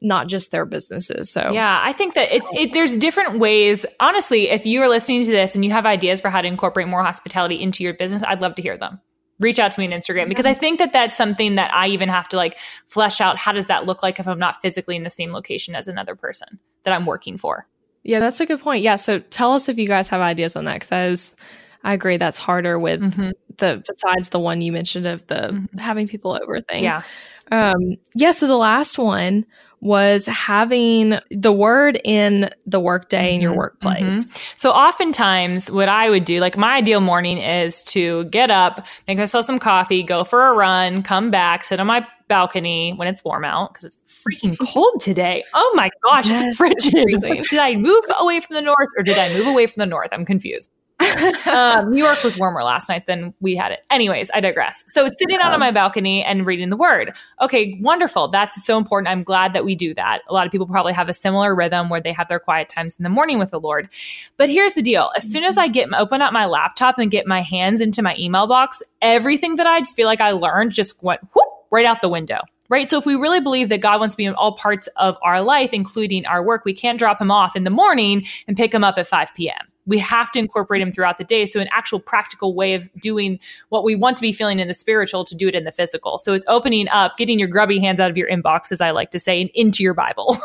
not 0.00 0.26
just 0.28 0.50
their 0.50 0.66
businesses. 0.66 1.30
So 1.30 1.50
Yeah, 1.52 1.80
I 1.82 1.92
think 1.92 2.14
that 2.14 2.30
it's 2.30 2.50
it, 2.52 2.72
there's 2.72 2.96
different 2.96 3.38
ways. 3.38 3.86
Honestly, 4.00 4.50
if 4.50 4.66
you 4.66 4.82
are 4.82 4.88
listening 4.88 5.22
to 5.24 5.30
this 5.30 5.54
and 5.54 5.64
you 5.64 5.70
have 5.70 5.86
ideas 5.86 6.20
for 6.20 6.28
how 6.28 6.42
to 6.42 6.48
incorporate 6.48 6.88
more 6.88 7.02
hospitality 7.02 7.60
into 7.60 7.82
your 7.82 7.94
business, 7.94 8.22
I'd 8.26 8.40
love 8.40 8.54
to 8.56 8.62
hear 8.62 8.76
them. 8.76 9.00
Reach 9.40 9.58
out 9.58 9.70
to 9.72 9.80
me 9.80 9.86
on 9.86 9.92
Instagram 9.92 10.28
because 10.28 10.46
I 10.46 10.54
think 10.54 10.78
that 10.78 10.92
that's 10.92 11.16
something 11.16 11.56
that 11.56 11.74
I 11.74 11.88
even 11.88 12.08
have 12.08 12.28
to 12.28 12.36
like 12.36 12.58
flesh 12.86 13.20
out. 13.20 13.36
How 13.36 13.52
does 13.52 13.66
that 13.66 13.86
look 13.86 14.02
like 14.02 14.20
if 14.20 14.28
I'm 14.28 14.38
not 14.38 14.60
physically 14.62 14.94
in 14.94 15.02
the 15.02 15.10
same 15.10 15.32
location 15.32 15.74
as 15.74 15.88
another 15.88 16.14
person 16.14 16.60
that 16.84 16.92
I'm 16.92 17.06
working 17.06 17.36
for? 17.36 17.66
Yeah, 18.04 18.20
that's 18.20 18.40
a 18.40 18.46
good 18.46 18.60
point. 18.60 18.82
Yeah, 18.82 18.96
so 18.96 19.18
tell 19.18 19.52
us 19.54 19.68
if 19.68 19.78
you 19.78 19.88
guys 19.88 20.08
have 20.10 20.20
ideas 20.20 20.54
on 20.54 20.66
that 20.66 20.80
because 20.80 21.34
I 21.82 21.94
agree 21.94 22.16
that's 22.16 22.38
harder 22.38 22.78
with 22.78 23.00
Mhm. 23.00 23.32
the 23.56 23.82
besides 23.86 24.28
the 24.28 24.38
one 24.38 24.60
you 24.62 24.70
mentioned 24.70 25.06
of 25.06 25.26
the 25.26 25.50
Mhm. 25.52 25.80
having 25.80 26.06
people 26.06 26.38
over 26.40 26.60
thing. 26.60 26.84
Yeah, 26.84 27.02
Um, 27.50 27.76
yeah, 28.14 28.30
so 28.30 28.46
the 28.46 28.56
last 28.56 28.98
one 28.98 29.46
was 29.84 30.24
having 30.26 31.18
the 31.30 31.52
word 31.52 32.00
in 32.04 32.48
the 32.66 32.80
workday 32.80 33.34
in 33.34 33.40
your 33.42 33.52
Mhm, 33.52 33.56
workplace. 33.58 34.32
So 34.56 34.70
oftentimes 34.70 35.70
what 35.70 35.88
I 35.90 36.08
would 36.08 36.24
do, 36.24 36.40
like 36.40 36.56
my 36.56 36.76
ideal 36.76 37.00
morning 37.02 37.36
is 37.38 37.84
to 37.84 38.24
get 38.24 38.50
up, 38.50 38.86
make 39.06 39.18
myself 39.18 39.44
some 39.44 39.58
coffee, 39.58 40.02
go 40.02 40.24
for 40.24 40.48
a 40.48 40.54
run, 40.54 41.02
come 41.02 41.30
back, 41.30 41.64
sit 41.64 41.78
on 41.78 41.86
my 41.86 42.06
balcony 42.28 42.94
when 42.96 43.06
it's 43.06 43.22
warm 43.22 43.44
out 43.44 43.74
because 43.74 43.84
it's 43.84 44.24
freaking 44.26 44.56
cold 44.58 45.00
today. 45.02 45.44
Oh 45.52 45.72
my 45.76 45.90
gosh, 46.02 46.30
Yes, 46.30 46.42
it's 46.48 46.56
frigid. 46.56 46.78
it's 46.86 47.02
freezing. 47.02 47.44
did 47.50 47.58
I 47.58 47.76
move 47.76 48.04
away 48.18 48.40
from 48.40 48.54
the 48.54 48.62
north 48.62 48.88
or 48.96 49.02
did 49.04 49.18
I 49.18 49.28
move 49.34 49.46
away 49.46 49.66
from 49.66 49.80
the 49.80 49.86
north? 49.86 50.08
I'm 50.12 50.24
confused. 50.24 50.70
um, 51.46 51.90
New 51.90 52.02
York 52.02 52.22
was 52.22 52.38
warmer 52.38 52.62
last 52.62 52.88
night 52.88 53.06
than 53.06 53.34
we 53.40 53.56
had 53.56 53.72
it. 53.72 53.80
Anyways, 53.90 54.30
I 54.34 54.40
digress. 54.40 54.84
So 54.88 55.06
it's 55.06 55.18
sitting 55.18 55.38
out 55.40 55.52
on 55.52 55.60
my 55.60 55.70
balcony 55.70 56.22
and 56.22 56.46
reading 56.46 56.70
the 56.70 56.76
word. 56.76 57.16
Okay, 57.40 57.78
wonderful. 57.80 58.28
That's 58.28 58.64
so 58.64 58.78
important. 58.78 59.08
I'm 59.08 59.22
glad 59.22 59.52
that 59.52 59.64
we 59.64 59.74
do 59.74 59.94
that. 59.94 60.20
A 60.28 60.32
lot 60.32 60.46
of 60.46 60.52
people 60.52 60.66
probably 60.66 60.92
have 60.92 61.08
a 61.08 61.14
similar 61.14 61.54
rhythm 61.54 61.88
where 61.88 62.00
they 62.00 62.12
have 62.12 62.28
their 62.28 62.38
quiet 62.38 62.68
times 62.68 62.96
in 62.98 63.02
the 63.02 63.08
morning 63.08 63.38
with 63.38 63.50
the 63.50 63.60
Lord. 63.60 63.88
But 64.36 64.48
here's 64.48 64.74
the 64.74 64.82
deal. 64.82 65.10
As 65.16 65.30
soon 65.30 65.44
as 65.44 65.58
I 65.58 65.68
get 65.68 65.88
open 65.94 66.22
up 66.22 66.32
my 66.32 66.46
laptop 66.46 66.98
and 66.98 67.10
get 67.10 67.26
my 67.26 67.42
hands 67.42 67.80
into 67.80 68.02
my 68.02 68.16
email 68.18 68.46
box, 68.46 68.82
everything 69.02 69.56
that 69.56 69.66
I 69.66 69.80
just 69.80 69.96
feel 69.96 70.06
like 70.06 70.20
I 70.20 70.32
learned 70.32 70.72
just 70.72 71.02
went 71.02 71.20
whoop, 71.34 71.48
right 71.70 71.86
out 71.86 72.00
the 72.00 72.08
window. 72.08 72.40
Right. 72.70 72.88
So 72.88 72.98
if 72.98 73.04
we 73.04 73.14
really 73.14 73.40
believe 73.40 73.68
that 73.68 73.82
God 73.82 74.00
wants 74.00 74.14
to 74.14 74.16
be 74.16 74.24
in 74.24 74.34
all 74.34 74.56
parts 74.56 74.88
of 74.96 75.18
our 75.22 75.42
life, 75.42 75.74
including 75.74 76.24
our 76.24 76.42
work, 76.42 76.64
we 76.64 76.72
can't 76.72 76.98
drop 76.98 77.20
him 77.20 77.30
off 77.30 77.56
in 77.56 77.64
the 77.64 77.70
morning 77.70 78.26
and 78.48 78.56
pick 78.56 78.72
him 78.72 78.82
up 78.82 78.96
at 78.96 79.06
5 79.06 79.34
p.m. 79.34 79.68
We 79.86 79.98
have 79.98 80.30
to 80.32 80.38
incorporate 80.38 80.82
them 80.82 80.92
throughout 80.92 81.18
the 81.18 81.24
day. 81.24 81.46
So 81.46 81.60
an 81.60 81.68
actual 81.70 82.00
practical 82.00 82.54
way 82.54 82.74
of 82.74 82.88
doing 82.94 83.38
what 83.68 83.84
we 83.84 83.94
want 83.94 84.16
to 84.16 84.22
be 84.22 84.32
feeling 84.32 84.58
in 84.58 84.68
the 84.68 84.74
spiritual 84.74 85.24
to 85.24 85.34
do 85.34 85.48
it 85.48 85.54
in 85.54 85.64
the 85.64 85.72
physical. 85.72 86.18
So 86.18 86.32
it's 86.32 86.44
opening 86.48 86.88
up, 86.88 87.16
getting 87.16 87.38
your 87.38 87.48
grubby 87.48 87.78
hands 87.78 88.00
out 88.00 88.10
of 88.10 88.16
your 88.16 88.28
inbox, 88.28 88.72
as 88.72 88.80
I 88.80 88.90
like 88.90 89.10
to 89.10 89.18
say, 89.18 89.40
and 89.40 89.50
into 89.54 89.82
your 89.82 89.94
Bible. 89.94 90.36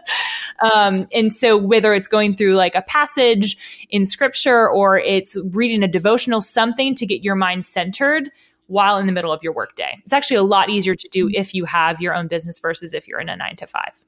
um, 0.74 1.06
and 1.12 1.32
so 1.32 1.56
whether 1.56 1.94
it's 1.94 2.08
going 2.08 2.36
through 2.36 2.56
like 2.56 2.74
a 2.74 2.82
passage 2.82 3.86
in 3.90 4.04
scripture 4.04 4.68
or 4.68 4.98
it's 4.98 5.36
reading 5.52 5.82
a 5.82 5.88
devotional, 5.88 6.40
something 6.40 6.94
to 6.94 7.06
get 7.06 7.22
your 7.22 7.34
mind 7.34 7.64
centered 7.64 8.30
while 8.66 8.98
in 8.98 9.06
the 9.06 9.12
middle 9.12 9.32
of 9.32 9.42
your 9.42 9.52
workday. 9.52 9.98
It's 10.02 10.12
actually 10.12 10.36
a 10.36 10.42
lot 10.42 10.70
easier 10.70 10.94
to 10.94 11.08
do 11.10 11.28
if 11.32 11.54
you 11.54 11.64
have 11.64 12.00
your 12.00 12.14
own 12.14 12.28
business 12.28 12.58
versus 12.58 12.94
if 12.94 13.06
you're 13.06 13.20
in 13.20 13.28
a 13.28 13.36
nine 13.36 13.56
to 13.56 13.66
five. 13.66 14.00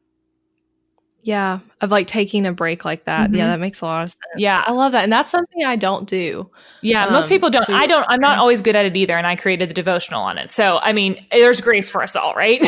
Yeah, 1.26 1.58
of 1.80 1.90
like 1.90 2.06
taking 2.06 2.46
a 2.46 2.52
break 2.52 2.84
like 2.84 3.04
that. 3.06 3.30
Mhm. 3.32 3.36
Yeah, 3.36 3.48
that 3.48 3.58
makes 3.58 3.80
a 3.80 3.84
lot 3.84 4.04
of 4.04 4.10
sense. 4.10 4.22
Yeah. 4.36 4.62
I 4.64 4.70
love 4.70 4.92
that. 4.92 5.02
And 5.02 5.12
that's 5.12 5.28
something 5.28 5.64
I 5.64 5.74
don't 5.74 6.08
do. 6.08 6.48
Yeah, 6.82 7.10
most 7.10 7.24
Um, 7.24 7.28
people 7.30 7.50
don't. 7.50 7.64
so- 7.64 7.74
I 7.74 7.88
don't. 7.88 8.06
I'm 8.08 8.20
not 8.20 8.38
always 8.38 8.62
good 8.62 8.76
at 8.76 8.86
it 8.86 8.96
either, 8.96 9.18
and 9.18 9.26
I 9.26 9.34
created 9.34 9.68
the 9.68 9.74
devotional 9.74 10.22
on 10.22 10.38
it. 10.38 10.52
So, 10.52 10.78
I 10.80 10.92
mean, 10.92 11.16
there's 11.32 11.60
grace 11.60 11.90
for 11.90 12.00
us 12.04 12.14
all, 12.14 12.32
right? 12.34 12.62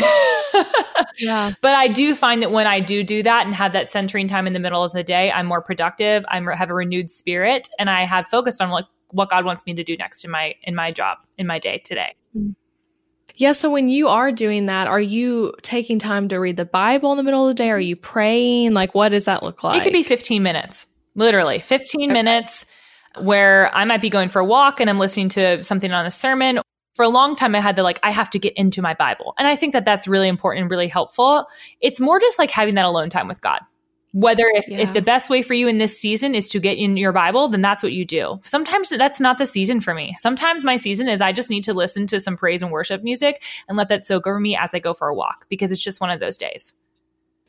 Yeah. 1.18 1.52
but 1.62 1.76
I 1.76 1.86
do 1.86 2.16
find 2.16 2.42
that 2.42 2.50
when 2.50 2.66
I 2.66 2.80
do 2.80 3.04
do 3.04 3.22
that 3.22 3.46
and 3.46 3.54
have 3.54 3.72
that 3.74 3.90
centering 3.90 4.26
time 4.26 4.48
in 4.48 4.54
the 4.54 4.58
middle 4.58 4.82
of 4.82 4.90
the 4.92 5.04
day, 5.04 5.30
I'm 5.30 5.46
more 5.46 5.62
productive. 5.62 6.24
I 6.28 6.40
have 6.56 6.68
a 6.70 6.74
renewed 6.74 7.10
spirit, 7.12 7.68
and 7.78 7.88
I 7.88 8.02
have 8.06 8.26
focused 8.26 8.60
on 8.60 8.70
like 8.70 8.86
what 9.12 9.30
God 9.30 9.44
wants 9.44 9.64
me 9.66 9.74
to 9.74 9.84
do 9.84 9.96
next 9.96 10.24
in 10.24 10.32
my 10.32 10.56
in 10.64 10.74
my 10.74 10.90
job 10.90 11.18
in 11.38 11.46
my 11.46 11.60
day 11.60 11.78
today. 11.78 12.14
Yeah. 13.38 13.52
So 13.52 13.70
when 13.70 13.88
you 13.88 14.08
are 14.08 14.32
doing 14.32 14.66
that, 14.66 14.88
are 14.88 15.00
you 15.00 15.54
taking 15.62 15.98
time 15.98 16.28
to 16.28 16.38
read 16.38 16.56
the 16.56 16.64
Bible 16.64 17.12
in 17.12 17.16
the 17.16 17.22
middle 17.22 17.48
of 17.48 17.48
the 17.48 17.54
day? 17.54 17.70
Are 17.70 17.80
you 17.80 17.96
praying? 17.96 18.74
Like, 18.74 18.94
what 18.94 19.10
does 19.10 19.26
that 19.26 19.42
look 19.42 19.62
like? 19.62 19.80
It 19.80 19.84
could 19.84 19.92
be 19.92 20.02
15 20.02 20.42
minutes, 20.42 20.86
literally 21.14 21.60
15 21.60 22.12
minutes 22.12 22.66
where 23.20 23.74
I 23.74 23.84
might 23.84 24.02
be 24.02 24.10
going 24.10 24.28
for 24.28 24.40
a 24.40 24.44
walk 24.44 24.80
and 24.80 24.90
I'm 24.90 24.98
listening 24.98 25.28
to 25.30 25.62
something 25.62 25.92
on 25.92 26.04
a 26.04 26.10
sermon. 26.10 26.60
For 26.96 27.04
a 27.04 27.08
long 27.08 27.36
time, 27.36 27.54
I 27.54 27.60
had 27.60 27.76
the 27.76 27.84
like, 27.84 28.00
I 28.02 28.10
have 28.10 28.28
to 28.30 28.40
get 28.40 28.54
into 28.56 28.82
my 28.82 28.94
Bible. 28.94 29.34
And 29.38 29.46
I 29.46 29.54
think 29.54 29.72
that 29.72 29.84
that's 29.84 30.08
really 30.08 30.26
important 30.26 30.62
and 30.62 30.70
really 30.70 30.88
helpful. 30.88 31.46
It's 31.80 32.00
more 32.00 32.18
just 32.18 32.40
like 32.40 32.50
having 32.50 32.74
that 32.74 32.86
alone 32.86 33.08
time 33.08 33.28
with 33.28 33.40
God. 33.40 33.60
Whether 34.20 34.44
if, 34.54 34.66
Yeah. 34.66 34.80
if 34.80 34.94
the 34.94 35.02
best 35.02 35.30
way 35.30 35.42
for 35.42 35.54
you 35.54 35.68
in 35.68 35.78
this 35.78 35.96
season 35.96 36.34
is 36.34 36.48
to 36.48 36.58
get 36.58 36.76
in 36.76 36.96
your 36.96 37.12
Bible, 37.12 37.46
then 37.48 37.60
that's 37.62 37.84
what 37.84 37.92
you 37.92 38.04
do. 38.04 38.40
Sometimes 38.42 38.88
that's 38.88 39.20
not 39.20 39.38
the 39.38 39.46
season 39.46 39.80
for 39.80 39.94
me. 39.94 40.14
Sometimes 40.18 40.64
my 40.64 40.74
season 40.74 41.06
is 41.08 41.20
I 41.20 41.30
just 41.30 41.50
need 41.50 41.62
to 41.64 41.72
listen 41.74 42.06
to 42.08 42.18
some 42.18 42.36
praise 42.36 42.60
and 42.60 42.72
worship 42.72 43.04
music 43.04 43.42
and 43.68 43.76
let 43.76 43.88
that 43.90 44.04
soak 44.04 44.26
over 44.26 44.40
me 44.40 44.56
as 44.56 44.74
I 44.74 44.80
go 44.80 44.92
for 44.92 45.06
a 45.06 45.14
walk 45.14 45.46
because 45.48 45.70
it's 45.70 45.80
just 45.80 46.00
one 46.00 46.10
of 46.10 46.18
those 46.18 46.36
days. 46.36 46.74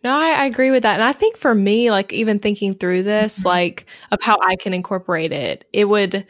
No, 0.04 0.12
I, 0.16 0.30
I 0.30 0.46
agree 0.46 0.70
with 0.70 0.84
that. 0.84 0.94
And 0.94 1.04
I 1.04 1.12
think 1.12 1.38
for 1.38 1.56
me, 1.56 1.90
like 1.90 2.14
even 2.14 2.38
thinking 2.38 2.76
through 2.76 3.02
this, 3.04 3.40
Mhm. 3.42 3.46
like 3.46 3.86
of 4.12 4.20
how 4.22 4.38
I 4.40 4.56
can 4.56 4.74
incorporate 4.74 5.32
it, 5.32 5.66
it 5.74 5.86
would 5.86 6.26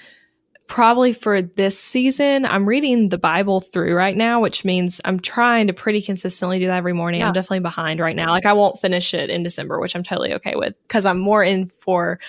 probably 0.69 1.11
for 1.13 1.41
this 1.41 1.77
season, 1.77 2.45
I'm 2.45 2.65
reading 2.69 3.09
the 3.09 3.17
Bible 3.17 3.59
through 3.59 3.95
right 3.95 4.15
now, 4.15 4.39
which 4.39 4.63
means 4.63 5.01
I'm 5.03 5.19
trying 5.19 5.67
to 5.67 5.73
pretty 5.73 6.01
consistently 6.01 6.59
do 6.59 6.67
that 6.67 6.77
every 6.77 6.93
morning. 6.93 7.19
Yeah. 7.19 7.27
I'm 7.27 7.33
definitely 7.33 7.61
behind 7.61 7.99
right 7.99 8.15
now. 8.15 8.29
Like 8.29 8.45
I 8.45 8.53
won't 8.53 8.79
finish 8.79 9.13
it 9.13 9.29
in 9.29 9.43
December, 9.43 9.79
which 9.79 9.95
I'm 9.95 10.03
totally 10.03 10.33
okay 10.35 10.55
with 10.55 10.75
because 10.87 11.05
I'm 11.05 11.19
more 11.19 11.43
in 11.43 11.67
for 11.67 12.19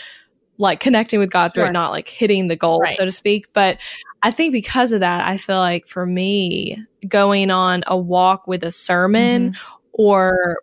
like 0.57 0.80
connecting 0.80 1.20
with 1.20 1.30
God 1.30 1.55
through 1.55 1.64
Sure. 1.64 1.70
it, 1.70 1.74
not 1.74 1.91
like 1.93 2.09
hitting 2.09 2.49
the 2.49 2.57
goal, 2.57 2.80
Right. 2.80 2.99
so 2.99 3.05
to 3.05 3.12
speak. 3.12 3.53
But 3.53 3.78
I 4.22 4.30
think 4.30 4.53
because 4.53 4.93
of 4.93 5.01
that, 5.01 5.26
I 5.26 5.36
feel 5.36 5.59
like 5.59 5.86
for 5.86 6.05
me, 6.05 6.84
going 7.07 7.51
on 7.51 7.82
a 7.86 7.97
walk 7.97 8.47
with 8.47 8.64
a 8.64 8.70
sermon 8.70 9.53
mm-hmm. 9.53 9.76
or 9.93 10.57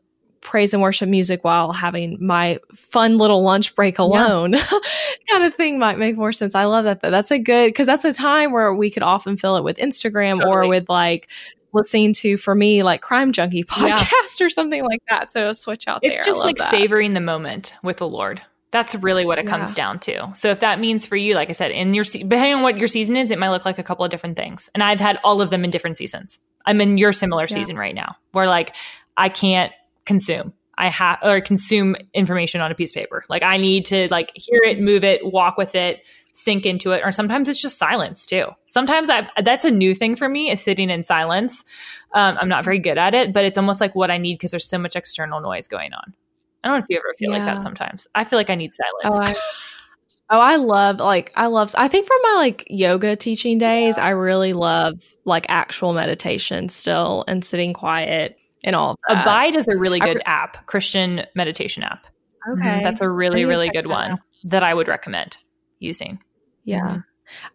praise 0.47 0.73
and 0.73 0.81
worship 0.81 1.09
music 1.09 1.43
while 1.43 1.73
having 1.73 2.17
my 2.25 2.57
fun 2.73 3.17
little 3.17 3.43
lunch 3.43 3.75
break 3.75 3.99
alone 3.99 4.53
kind 5.29 5.43
of 5.43 5.53
thing 5.53 5.77
might 5.77 5.97
make 5.99 6.15
more 6.15 6.31
sense. 6.31 6.55
I 6.55 6.63
love 6.65 6.85
that 6.85 7.01
though. 7.01 7.11
That's 7.11 7.31
a 7.31 7.37
good 7.39 7.67
because 7.67 7.85
that's 7.85 8.05
a 8.05 8.13
time 8.13 8.51
where 8.53 8.73
we 8.73 8.89
could 8.89 9.03
often 9.03 9.35
fill 9.37 9.57
it 9.57 9.63
with 9.63 9.77
Instagram 9.77 10.45
or 10.45 10.67
with 10.67 10.87
like 10.89 11.27
listening 11.73 12.13
to 12.13 12.37
for 12.37 12.55
me 12.55 12.81
like 12.81 13.01
crime 13.01 13.31
junkie 13.33 13.65
Yeah. 13.77 13.97
podcast 13.97 14.41
or 14.45 14.49
something 14.49 14.83
like 14.85 15.01
that. 15.09 15.31
So 15.31 15.51
switch 15.51 15.87
out 15.87 16.01
there. 16.01 16.11
It's 16.17 16.25
just 16.25 16.39
like 16.39 16.57
that. 16.57 16.71
savoring 16.71 17.13
the 17.13 17.19
moment 17.21 17.73
with 17.83 17.97
the 17.97 18.07
Lord. 18.07 18.41
That's 18.71 18.95
really 18.95 19.25
what 19.25 19.37
it 19.39 19.45
Yeah. 19.45 19.51
comes 19.51 19.75
down 19.75 19.99
to. 19.99 20.31
So 20.33 20.49
if 20.49 20.61
that 20.61 20.79
means 20.79 21.05
for 21.05 21.15
you, 21.17 21.35
like 21.35 21.49
I 21.49 21.53
said, 21.53 21.71
in 21.71 21.93
your 21.93 22.03
se- 22.03 22.23
depending 22.23 22.53
on 22.55 22.61
what 22.63 22.77
your 22.77 22.87
season 22.87 23.15
is, 23.15 23.31
it 23.31 23.37
might 23.39 23.49
look 23.49 23.65
like 23.65 23.79
a 23.79 23.83
couple 23.83 24.05
of 24.05 24.11
different 24.11 24.37
things. 24.37 24.69
And 24.73 24.81
I've 24.81 24.99
had 24.99 25.19
all 25.23 25.41
of 25.41 25.49
them 25.49 25.63
in 25.63 25.69
different 25.69 25.97
seasons. 25.97 26.39
I'm 26.65 26.79
in 26.81 26.97
your 26.97 27.13
similar 27.13 27.43
Yeah. 27.49 27.55
season 27.55 27.77
right 27.77 27.95
now, 27.95 28.15
where 28.31 28.47
like 28.47 28.75
I 29.15 29.29
can't 29.29 29.71
consume. 30.07 30.53
I 30.79 30.89
have 30.89 31.19
or 31.23 31.41
consume 31.41 31.95
information 32.13 32.61
on 32.61 32.71
a 32.71 32.75
piece 32.75 32.91
of 32.91 32.95
paper. 32.95 33.25
Like 33.29 33.43
I 33.43 33.57
need 33.57 33.85
to 33.85 34.07
like 34.09 34.31
hear 34.35 34.61
it, 34.63 34.79
move 34.79 35.03
it, 35.03 35.25
walk 35.25 35.57
with 35.57 35.73
it, 35.75 36.05
sink 36.33 36.65
into 36.67 36.91
it. 36.91 37.01
Or 37.03 37.11
sometimes 37.11 37.49
it's 37.49 37.61
just 37.61 37.79
silence 37.79 38.25
too. 38.25 38.45
Sometimes 38.67 39.09
I 39.09 39.27
that's 39.43 39.65
a 39.65 39.71
new 39.71 39.95
thing 39.95 40.15
for 40.15 40.29
me 40.29 40.51
is 40.51 40.61
sitting 40.61 40.89
in 40.89 41.03
silence. 41.03 41.63
Um, 42.13 42.37
I'm 42.39 42.49
not 42.49 42.63
very 42.63 42.79
good 42.79 42.97
at 42.97 43.15
it, 43.15 43.33
but 43.33 43.43
it's 43.43 43.57
almost 43.57 43.81
like 43.81 43.95
what 43.95 44.11
I 44.11 44.17
need 44.17 44.35
because 44.35 44.51
there's 44.51 44.69
so 44.69 44.77
much 44.77 44.95
external 44.95 45.41
noise 45.41 45.67
going 45.67 45.93
on. 45.93 46.13
I 46.63 46.67
don't 46.67 46.77
know 46.77 46.83
if 46.83 46.89
you 46.89 46.97
ever 46.97 47.13
feel 47.17 47.31
like 47.31 47.45
that 47.45 47.63
sometimes. 47.63 48.07
I 48.13 48.23
feel 48.23 48.37
like 48.37 48.49
I 48.49 48.55
need 48.55 48.73
silence. 48.73 49.17
Oh, 49.17 49.21
I, 49.21 49.35
oh, 50.35 50.39
I 50.39 50.55
love 50.57 50.97
like 50.97 51.31
I 51.35 51.47
love. 51.47 51.73
I 51.75 51.87
think 51.87 52.05
from 52.05 52.19
my 52.21 52.35
like 52.37 52.65
yoga 52.69 53.15
teaching 53.15 53.57
days, 53.57 53.97
I 53.97 54.09
really 54.09 54.53
love 54.53 55.03
like 55.25 55.47
actual 55.49 55.93
meditation 55.93 56.69
still 56.69 57.23
and 57.27 57.43
sitting 57.43 57.73
quiet 57.73 58.37
and 58.63 58.75
all 58.75 58.97
that. 59.07 59.21
Abide 59.23 59.55
is 59.55 59.67
a 59.67 59.77
really 59.77 59.99
good 59.99 60.21
app, 60.25 60.65
Christian 60.65 61.25
meditation 61.35 61.83
app. 61.83 62.07
Okay, 62.49 62.61
Mhm. 62.79 62.83
That's 62.83 63.01
a 63.01 63.09
really, 63.09 63.45
really 63.45 63.69
good 63.69 63.85
that 63.85 63.89
one 63.89 64.11
out. 64.11 64.19
that 64.45 64.63
I 64.63 64.73
would 64.73 64.87
recommend 64.87 65.37
using. 65.79 66.19
yeah. 66.63 66.79
Mhm. 66.87 67.03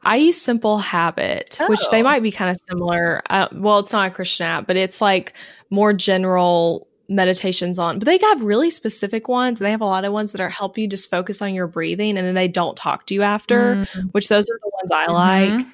I 0.05 0.17
use 0.17 0.39
Simple 0.41 0.79
Habit, 0.79 1.59
which 1.67 1.81
they 1.91 2.01
Oh. 2.01 2.05
might 2.05 2.23
be 2.23 2.31
kind 2.31 2.51
of 2.51 2.59
similar. 2.69 3.23
Uh, 3.31 3.49
well, 3.55 3.79
it's 3.79 3.93
not 3.93 4.09
a 4.09 4.11
Christian 4.11 4.45
app, 4.47 4.67
but 4.67 4.77
it's 4.77 5.01
like 5.01 5.33
more 5.71 5.95
general 5.95 6.89
meditations 7.09 7.79
on. 7.79 7.99
But 7.99 8.05
they 8.07 8.19
have 8.19 8.43
really 8.43 8.69
specific 8.71 9.29
ones. 9.29 9.61
They 9.61 9.71
have 9.71 9.81
a 9.81 9.87
lot 9.87 10.05
of 10.05 10.13
ones 10.13 10.33
that 10.33 10.41
are 10.43 10.51
help 10.51 10.77
you 10.77 10.87
just 10.87 11.11
focus 11.11 11.41
on 11.41 11.55
your 11.55 11.67
breathing, 11.67 12.19
and 12.19 12.27
then 12.27 12.35
they 12.35 12.49
don't 12.49 12.77
talk 12.77 13.07
to 13.07 13.15
you 13.15 13.23
after. 13.23 13.77
Mhm. 13.77 14.13
Which 14.13 14.29
those 14.29 14.45
are 14.45 14.59
the 14.63 14.71
ones 14.75 14.93
I 14.93 15.11
like. 15.11 15.67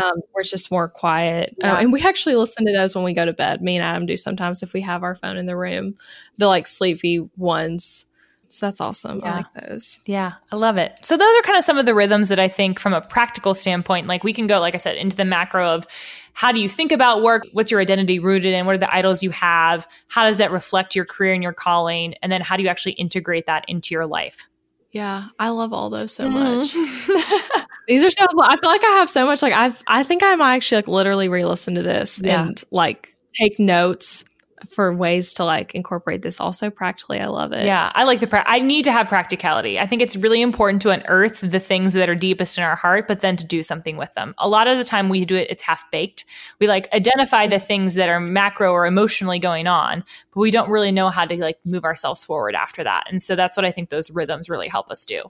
Um, 0.00 0.20
where 0.32 0.42
it's 0.42 0.50
just 0.50 0.70
more 0.70 0.88
quiet. 0.88 1.56
Uh, 1.62 1.76
and 1.80 1.92
we 1.92 2.00
actually 2.02 2.36
listen 2.36 2.64
to 2.64 2.72
those 2.72 2.94
when 2.94 3.02
we 3.02 3.12
go 3.12 3.24
to 3.24 3.32
bed. 3.32 3.60
Me 3.60 3.76
and 3.76 3.84
Adam 3.84 4.06
do 4.06 4.16
sometimes 4.16 4.62
if 4.62 4.72
we 4.72 4.82
have 4.82 5.02
our 5.02 5.16
phone 5.16 5.36
in 5.36 5.46
the 5.46 5.56
room, 5.56 5.96
the 6.38 6.46
like 6.46 6.66
sleepy 6.68 7.28
ones. 7.36 8.06
So 8.50 8.66
that's 8.66 8.80
awesome. 8.80 9.20
I 9.24 9.30
like 9.32 9.46
those. 9.54 10.00
Yeah, 10.06 10.32
I 10.50 10.56
love 10.56 10.76
it. 10.76 10.98
So 11.02 11.16
those 11.16 11.36
are 11.38 11.42
kind 11.42 11.58
of 11.58 11.64
some 11.64 11.78
of 11.78 11.86
the 11.86 11.94
rhythms 11.94 12.28
that 12.28 12.38
I 12.40 12.48
think 12.48 12.78
from 12.78 12.92
a 12.92 13.00
practical 13.00 13.54
standpoint, 13.54 14.06
like 14.06 14.24
we 14.24 14.32
can 14.32 14.46
go, 14.46 14.60
like 14.60 14.74
I 14.74 14.78
said, 14.78 14.96
into 14.96 15.16
the 15.16 15.24
macro 15.24 15.66
of 15.68 15.86
how 16.32 16.52
do 16.52 16.60
you 16.60 16.68
think 16.68 16.92
about 16.92 17.22
work? 17.22 17.46
What's 17.52 17.70
your 17.70 17.80
identity 17.80 18.18
rooted 18.18 18.54
in? 18.54 18.66
What 18.66 18.74
are 18.74 18.78
the 18.78 18.94
idols 18.94 19.22
you 19.22 19.30
have? 19.30 19.86
How 20.08 20.24
does 20.24 20.38
that 20.38 20.50
reflect 20.50 20.94
your 20.96 21.04
career 21.04 21.32
and 21.32 21.42
your 21.42 21.52
calling? 21.52 22.14
And 22.22 22.30
then 22.30 22.40
how 22.40 22.56
do 22.56 22.62
you 22.62 22.68
actually 22.68 22.92
integrate 22.92 23.46
that 23.46 23.64
into 23.68 23.94
your 23.94 24.06
life? 24.06 24.48
Yeah, 24.92 25.26
I 25.38 25.50
love 25.50 25.72
all 25.72 25.90
those 25.90 26.12
so 26.12 26.28
Mm-hmm. 26.28 26.32
much. 26.32 27.59
These 27.90 28.04
are 28.04 28.10
so. 28.10 28.24
I 28.40 28.56
feel 28.56 28.70
like 28.70 28.84
I 28.84 28.90
have 28.98 29.10
so 29.10 29.26
much. 29.26 29.42
Like 29.42 29.52
I've. 29.52 29.82
I 29.88 30.04
think 30.04 30.22
I 30.22 30.36
might 30.36 30.54
actually 30.54 30.76
like 30.78 30.88
literally 30.88 31.28
re-listen 31.28 31.74
to 31.74 31.82
this 31.82 32.22
Yeah. 32.24 32.46
and 32.46 32.62
like 32.70 33.16
take 33.34 33.58
notes 33.58 34.24
for 34.68 34.94
ways 34.94 35.34
to 35.34 35.44
like 35.44 35.74
incorporate 35.74 36.22
this 36.22 36.38
also 36.38 36.70
practically. 36.70 37.18
I 37.18 37.26
love 37.26 37.50
it. 37.52 37.64
Yeah, 37.64 37.90
I 37.94 38.04
like 38.04 38.20
the. 38.20 38.28
Pra- 38.28 38.44
I 38.46 38.60
need 38.60 38.84
to 38.84 38.92
have 38.92 39.08
practicality. 39.08 39.80
I 39.80 39.88
think 39.88 40.02
it's 40.02 40.14
really 40.14 40.40
important 40.40 40.82
to 40.82 40.90
unearth 40.90 41.40
the 41.40 41.58
things 41.58 41.92
that 41.94 42.08
are 42.08 42.14
deepest 42.14 42.58
in 42.58 42.62
our 42.62 42.76
heart, 42.76 43.08
but 43.08 43.20
then 43.22 43.34
to 43.36 43.44
do 43.44 43.64
something 43.64 43.96
with 43.96 44.14
them. 44.14 44.36
A 44.38 44.48
lot 44.48 44.68
of 44.68 44.78
the 44.78 44.84
time 44.84 45.08
we 45.08 45.24
do 45.24 45.34
it, 45.34 45.48
it's 45.50 45.64
half 45.64 45.82
baked. 45.90 46.24
We 46.60 46.68
like 46.68 46.88
identify 46.92 47.48
the 47.48 47.58
things 47.58 47.94
that 47.94 48.08
are 48.08 48.20
macro 48.20 48.70
or 48.72 48.86
emotionally 48.86 49.40
going 49.40 49.66
on, 49.66 50.04
but 50.32 50.38
we 50.40 50.52
don't 50.52 50.70
really 50.70 50.92
know 50.92 51.08
how 51.08 51.24
to 51.24 51.36
like 51.40 51.58
move 51.64 51.84
ourselves 51.84 52.24
forward 52.24 52.54
after 52.54 52.84
that. 52.84 53.10
And 53.10 53.20
so 53.20 53.34
that's 53.34 53.56
what 53.56 53.66
I 53.66 53.72
think 53.72 53.88
those 53.88 54.12
rhythms 54.12 54.48
really 54.48 54.68
help 54.68 54.92
us 54.92 55.04
do. 55.04 55.24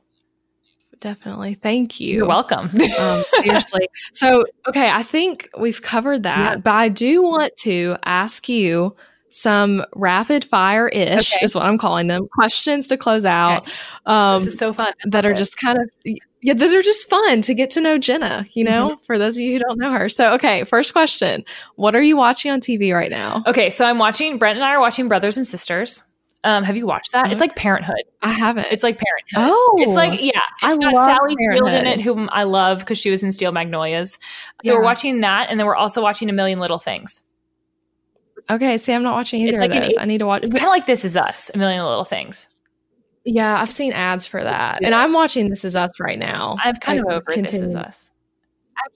Definitely. 1.00 1.54
Thank 1.54 1.98
you. 1.98 2.16
You're 2.18 2.26
welcome. 2.26 2.70
um, 3.00 3.22
seriously. 3.42 3.88
So, 4.12 4.44
okay, 4.68 4.90
I 4.90 5.02
think 5.02 5.48
we've 5.58 5.80
covered 5.80 6.22
that, 6.24 6.52
Yeah. 6.52 6.56
but 6.56 6.74
I 6.74 6.88
do 6.90 7.22
want 7.22 7.56
to 7.60 7.96
ask 8.04 8.48
you 8.48 8.94
some 9.30 9.84
rapid 9.94 10.44
fire 10.44 10.88
ish 10.88 11.32
Okay. 11.32 11.44
is 11.44 11.54
what 11.54 11.64
I'm 11.64 11.78
calling 11.78 12.08
them 12.08 12.28
questions 12.34 12.88
to 12.88 12.96
close 12.96 13.24
out. 13.24 13.70
Um, 14.04 14.40
this 14.42 14.54
is 14.54 14.58
so 14.58 14.72
fun. 14.72 14.92
that 15.06 15.24
are 15.24 15.30
Okay. 15.30 15.38
just 15.38 15.56
kind 15.56 15.78
of 15.78 15.88
yeah, 16.42 16.54
that 16.54 16.74
are 16.74 16.82
just 16.82 17.08
fun 17.10 17.42
to 17.42 17.52
get 17.54 17.68
to 17.70 17.80
know 17.82 17.96
Jena. 17.98 18.46
You 18.52 18.64
know, 18.64 18.88
Mm-hmm. 18.90 19.04
for 19.04 19.18
those 19.18 19.36
of 19.36 19.42
you 19.42 19.52
who 19.52 19.58
don't 19.58 19.78
know 19.78 19.92
her. 19.92 20.08
So, 20.08 20.32
okay, 20.32 20.64
first 20.64 20.92
question: 20.92 21.44
What 21.76 21.94
are 21.94 22.02
you 22.02 22.16
watching 22.16 22.50
on 22.50 22.60
TV 22.60 22.92
right 22.94 23.10
now? 23.10 23.42
Okay, 23.46 23.68
so 23.70 23.84
I'm 23.84 23.98
watching. 23.98 24.36
Brent 24.38 24.56
and 24.56 24.64
I 24.64 24.70
are 24.74 24.80
watching 24.80 25.06
Brothers 25.06 25.36
and 25.36 25.46
Sisters. 25.46 26.02
Um, 26.42 26.64
have 26.64 26.76
you 26.76 26.86
watched 26.86 27.12
that? 27.12 27.30
It's 27.30 27.40
like 27.40 27.54
Parenthood. 27.54 28.02
I 28.22 28.30
haven't. 28.32 28.68
It's 28.70 28.82
like 28.82 28.98
Parenthood. 28.98 29.52
oh, 29.54 29.74
It's 29.80 29.94
like 29.94 30.22
yeah, 30.22 30.40
I 30.62 30.74
got 30.76 30.94
love 30.94 31.04
Sally 31.04 31.36
Field 31.52 31.68
in 31.68 31.86
it, 31.86 32.00
whom 32.00 32.30
I 32.32 32.44
love 32.44 32.78
because 32.78 32.96
she 32.98 33.10
was 33.10 33.22
in 33.22 33.30
Steel 33.30 33.52
Magnolias. 33.52 34.18
So 34.64 34.74
we're 34.74 34.82
watching 34.82 35.20
that, 35.20 35.48
and 35.50 35.60
then 35.60 35.66
we're 35.66 35.76
also 35.76 36.02
watching 36.02 36.30
A 36.30 36.32
Million 36.32 36.58
Little 36.58 36.78
Things. 36.78 37.22
okay. 38.50 38.78
See, 38.78 38.92
I'm 38.92 39.02
not 39.02 39.12
watching 39.14 39.40
either 39.46 39.60
like 39.60 39.70
of 39.70 39.82
those. 39.82 39.92
eight- 39.92 39.98
I 40.00 40.04
need 40.06 40.18
to 40.18 40.26
watch. 40.26 40.42
It's 40.44 40.54
kind 40.54 40.64
of 40.64 40.70
like 40.70 40.86
This 40.86 41.04
Is 41.04 41.16
Us, 41.16 41.50
A 41.54 41.58
Million 41.58 41.84
Little 41.84 42.04
Things. 42.04 42.48
Yeah, 43.26 43.60
I've 43.60 43.70
seen 43.70 43.92
ads 43.92 44.26
for 44.26 44.42
that, 44.42 44.82
and 44.82 44.94
I'm 44.94 45.12
watching 45.12 45.50
This 45.50 45.64
Is 45.66 45.76
Us 45.76 46.00
right 46.00 46.18
now. 46.18 46.56
I'm 46.64 46.76
kind 46.76 47.00
I 47.00 47.02
of 47.16 47.22
over 47.22 47.42
This 47.42 47.60
Is. 47.60 47.74
Us. 47.74 48.10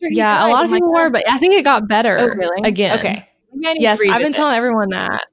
Yeah, 0.01 0.47
a 0.47 0.49
lot 0.49 0.65
of 0.65 0.71
people 0.71 0.91
were, 0.93 1.11
but 1.11 1.29
I 1.29 1.37
think 1.37 1.53
it 1.55 1.63
got 1.63 1.87
better. 1.89 2.17
oh 2.19 2.29
really? 2.29 2.67
Again, 2.67 2.99
okay. 2.99 3.29
Maybe 3.53 3.67
I 3.69 3.73
need 3.75 3.79
to 3.81 3.83
Yes, 3.83 3.99
I've 4.01 4.05
been 4.05 4.13
revisit. 4.17 4.35
telling 4.35 4.57
everyone 4.57 4.89
that. 4.91 5.27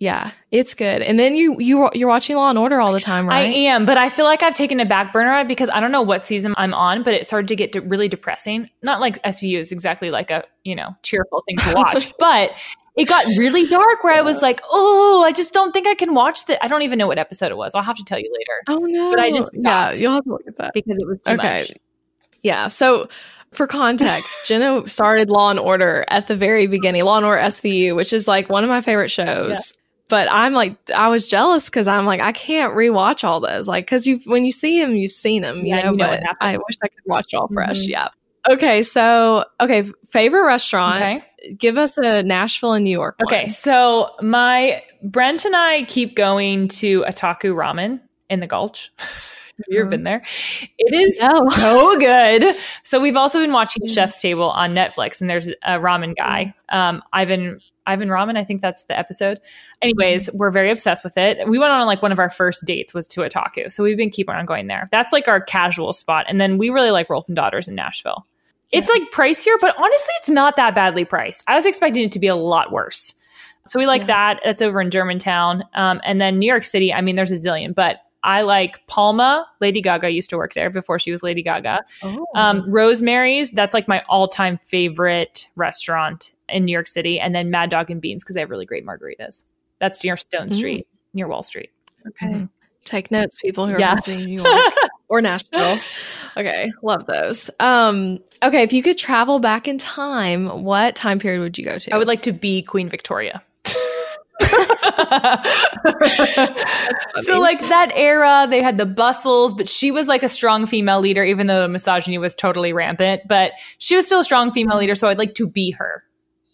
Yeah, 0.00 0.32
it's 0.50 0.74
good. 0.74 1.02
And 1.02 1.18
then 1.18 1.36
you 1.36 1.56
you 1.60 1.88
you're 1.94 2.08
watching 2.08 2.36
Law 2.36 2.50
and 2.50 2.58
Order 2.58 2.80
all 2.80 2.92
the 2.92 3.00
time, 3.00 3.26
right? 3.28 3.48
I 3.48 3.52
am, 3.52 3.84
but 3.84 3.96
I 3.96 4.08
feel 4.08 4.24
like 4.24 4.42
I've 4.42 4.54
taken 4.54 4.80
a 4.80 4.84
back 4.84 5.12
burner 5.12 5.44
because 5.44 5.70
I 5.72 5.80
don't 5.80 5.92
know 5.92 6.02
what 6.02 6.26
season 6.26 6.52
I'm 6.58 6.74
on, 6.74 7.02
but 7.04 7.14
it 7.14 7.26
started 7.28 7.48
to 7.48 7.56
get 7.56 7.72
de- 7.72 7.80
really 7.80 8.08
depressing. 8.08 8.68
Not 8.82 9.00
like 9.00 9.22
SVU 9.22 9.58
is 9.58 9.72
exactly 9.72 10.10
like 10.10 10.30
a 10.30 10.44
you 10.64 10.74
know 10.74 10.94
cheerful 11.02 11.42
thing 11.46 11.58
to 11.58 11.74
watch, 11.74 12.12
but 12.18 12.50
it 12.96 13.06
got 13.06 13.24
really 13.38 13.66
dark 13.66 14.04
where 14.04 14.14
I 14.14 14.20
was 14.20 14.42
like, 14.42 14.60
oh, 14.70 15.22
I 15.24 15.32
just 15.32 15.52
don't 15.54 15.72
think 15.72 15.86
I 15.86 15.94
can 15.94 16.12
watch 16.14 16.46
that. 16.46 16.62
I 16.62 16.68
don't 16.68 16.82
even 16.82 16.98
know 16.98 17.06
what 17.06 17.18
episode 17.18 17.50
it 17.52 17.56
was. 17.56 17.74
I'll 17.74 17.82
have 17.82 17.96
to 17.96 18.04
tell 18.04 18.18
you 18.18 18.30
later 18.32 18.78
oh 18.80 18.84
no, 18.86 19.10
But 19.10 19.20
I 19.20 19.30
just 19.30 19.52
yeah, 19.54 19.92
you'll 19.94 20.12
have 20.12 20.24
to 20.24 20.30
look 20.30 20.46
at 20.46 20.56
that. 20.58 20.72
because 20.74 20.96
it 20.98 21.06
was 21.06 21.20
too 21.22 21.32
Okay. 21.34 21.56
much. 21.58 21.72
Yeah. 22.42 22.68
So 22.68 23.08
for 23.52 23.66
context, 23.68 24.44
Jena 24.46 24.88
started 24.88 25.30
Law 25.30 25.50
and 25.50 25.58
Order 25.58 26.04
at 26.08 26.26
the 26.28 26.36
very 26.36 26.66
beginning, 26.66 27.04
Law 27.04 27.16
and 27.16 27.24
Order 27.26 27.42
SVU, 27.42 27.96
which 27.96 28.12
is 28.12 28.28
like 28.28 28.48
one 28.50 28.64
of 28.64 28.70
my 28.70 28.80
favorite 28.80 29.10
shows. 29.10 29.72
But 30.08 30.28
I'm 30.30 30.52
like, 30.52 30.76
I 30.94 31.08
was 31.08 31.28
jealous 31.28 31.66
because 31.70 31.88
I'm 31.88 32.04
like, 32.04 32.20
I 32.20 32.32
can't 32.32 32.74
rewatch 32.74 33.24
all 33.24 33.40
those. 33.40 33.66
Like, 33.66 33.86
because 33.86 34.06
you 34.06 34.20
when 34.26 34.44
you 34.44 34.52
see 34.52 34.80
them, 34.80 34.94
you've 34.94 35.10
seen 35.12 35.42
them, 35.42 35.64
you 35.64 35.74
Yeah, 35.74 35.82
know. 35.86 35.90
you 35.92 35.96
know 35.96 36.08
but. 36.08 36.22
I 36.40 36.52
wish 36.58 36.76
I 36.82 36.88
could 36.88 37.04
watch 37.06 37.32
all 37.34 37.48
fresh. 37.48 37.84
Mhm. 37.84 37.88
Yeah. 37.88 38.08
Okay. 38.48 38.82
So, 38.82 39.44
okay, 39.60 39.84
favorite 40.10 40.44
restaurant. 40.44 40.96
Okay. 40.96 41.24
Give 41.58 41.78
us 41.78 41.96
a 41.96 42.22
Nashville 42.22 42.74
and 42.74 42.84
New 42.84 42.90
York. 42.90 43.16
one. 43.18 43.26
Okay, 43.34 43.48
so 43.48 44.14
my 44.20 44.82
Brent 45.02 45.44
and 45.46 45.56
I 45.56 45.84
keep 45.84 46.14
going 46.16 46.68
to 46.68 47.02
Otaku 47.04 47.54
Ramen 47.54 48.00
in 48.30 48.40
the 48.40 48.46
Gulch. 48.46 48.90
Have 49.58 49.66
you 49.68 49.78
ever 49.80 49.86
Mhm. 49.86 49.90
been 49.90 50.02
there? 50.04 50.22
It 50.78 50.94
is 50.94 51.20
No. 51.22 51.48
so 51.50 51.96
good. 51.98 52.56
So 52.82 53.00
we've 53.00 53.16
also 53.16 53.40
been 53.40 53.52
watching 53.52 53.82
Mhm. 53.86 53.94
Chef's 53.94 54.20
Table 54.20 54.50
on 54.50 54.74
Netflix, 54.74 55.20
and 55.20 55.30
there's 55.30 55.48
a 55.48 55.78
ramen 55.78 56.14
guy, 56.16 56.54
um, 56.70 57.02
Ivan 57.12 57.60
Ivan 57.86 58.08
Ramen. 58.08 58.38
I 58.38 58.44
think 58.44 58.62
that's 58.62 58.84
the 58.84 58.98
episode. 58.98 59.40
Anyways, 59.82 60.30
we're 60.32 60.50
very 60.50 60.70
obsessed 60.70 61.04
with 61.04 61.18
it. 61.18 61.46
We 61.46 61.58
went 61.58 61.70
on 61.70 61.86
like 61.86 62.00
one 62.00 62.12
of 62.12 62.18
our 62.18 62.30
first 62.30 62.64
dates 62.64 62.94
was 62.94 63.06
to 63.08 63.20
Otaku, 63.20 63.70
so 63.70 63.82
we've 63.84 63.96
been 63.98 64.08
keeping 64.08 64.34
on 64.34 64.46
going 64.46 64.68
there. 64.68 64.88
That's 64.90 65.12
like 65.12 65.28
our 65.28 65.38
casual 65.40 65.92
spot, 65.92 66.24
and 66.28 66.40
then 66.40 66.56
we 66.56 66.70
really 66.70 66.90
like 66.90 67.10
Rolf 67.10 67.26
and 67.28 67.36
Daughters 67.36 67.68
in 67.68 67.74
Nashville. 67.74 68.26
It's 68.72 68.88
like 68.88 69.02
pricier, 69.12 69.54
but 69.60 69.78
honestly, 69.78 70.14
it's 70.18 70.30
not 70.30 70.56
that 70.56 70.74
badly 70.74 71.04
priced. 71.04 71.44
I 71.46 71.54
was 71.56 71.66
expecting 71.66 72.04
it 72.04 72.12
to 72.12 72.18
be 72.18 72.26
a 72.26 72.34
lot 72.34 72.72
worse. 72.72 73.14
So 73.66 73.78
we 73.78 73.86
like 73.86 74.02
Yeah. 74.02 74.06
that. 74.34 74.40
That's 74.44 74.62
over 74.62 74.80
in 74.80 74.90
Germantown. 74.90 75.64
Um, 75.74 76.00
and 76.04 76.18
then 76.20 76.38
New 76.38 76.46
York 76.48 76.64
City, 76.64 76.92
I 76.92 77.02
mean, 77.02 77.16
there's 77.16 77.30
a 77.32 77.34
zillion, 77.36 77.74
but 77.74 77.98
I 78.24 78.40
like 78.42 78.84
Palma. 78.88 79.46
Lady 79.60 79.80
Gaga 79.80 80.10
used 80.10 80.30
to 80.30 80.36
work 80.36 80.54
there 80.54 80.70
before 80.70 80.98
she 80.98 81.12
was 81.12 81.22
Lady 81.22 81.42
Gaga. 81.42 81.84
Oh. 82.02 82.26
Um, 82.34 82.64
Rosemary's, 82.68 83.50
that's 83.52 83.74
like 83.74 83.86
my 83.86 84.02
all 84.08 84.26
time 84.28 84.58
favorite 84.64 85.46
restaurant 85.56 86.34
in 86.48 86.64
New 86.64 86.72
York 86.72 86.86
City. 86.88 87.20
And 87.20 87.34
then 87.34 87.50
Mad 87.50 87.70
Dog 87.70 87.90
and 87.90 88.00
Beans 88.00 88.24
because 88.24 88.34
they 88.34 88.40
have 88.40 88.50
really 88.50 88.66
great 88.66 88.84
margaritas. 88.84 89.44
That's 89.78 90.02
near 90.02 90.16
Stone 90.16 90.48
Mm. 90.48 90.54
Street, 90.54 90.86
near 91.12 91.28
Wall 91.28 91.42
Street. 91.42 91.70
okay. 92.08 92.26
Mhm. 92.32 92.48
Take 92.84 93.10
notes, 93.10 93.36
people 93.40 93.66
who 93.66 93.74
are 93.74 93.80
Yeah. 93.80 93.94
listening 93.94 94.20
in 94.20 94.24
New 94.26 94.42
York 94.42 94.74
or 95.08 95.20
Nashville. 95.22 95.78
Okay, 96.36 96.72
love 96.82 97.06
those. 97.06 97.48
Um, 97.60 98.18
okay, 98.42 98.62
if 98.62 98.72
you 98.74 98.82
could 98.82 98.98
travel 98.98 99.38
back 99.38 99.68
in 99.68 99.78
time, 99.78 100.64
what 100.64 100.94
time 100.96 101.18
period 101.18 101.40
would 101.40 101.56
you 101.56 101.64
go 101.64 101.78
to? 101.78 101.94
I 101.94 101.98
would 101.98 102.08
like 102.08 102.22
to 102.22 102.32
be 102.32 102.60
Queen 102.62 102.88
Victoria. 102.88 103.42
So 107.20 107.40
like 107.40 107.60
that 107.60 107.90
era 107.94 108.46
they 108.50 108.62
had 108.62 108.76
the 108.76 108.86
bustles 108.86 109.52
but 109.54 109.68
she 109.68 109.90
was 109.90 110.08
like 110.08 110.22
a 110.22 110.28
strong 110.28 110.66
female 110.66 111.00
leader 111.00 111.24
even 111.24 111.46
though 111.46 111.62
the 111.62 111.68
misogyny 111.68 112.18
was 112.18 112.34
totally 112.34 112.72
rampant 112.72 113.22
but 113.26 113.52
she 113.78 113.96
was 113.96 114.06
still 114.06 114.20
a 114.20 114.24
strong 114.24 114.50
female 114.50 114.78
leader 114.78 114.94
so 114.94 115.08
i'd 115.08 115.18
like 115.18 115.34
to 115.34 115.48
be 115.48 115.70
her 115.70 116.02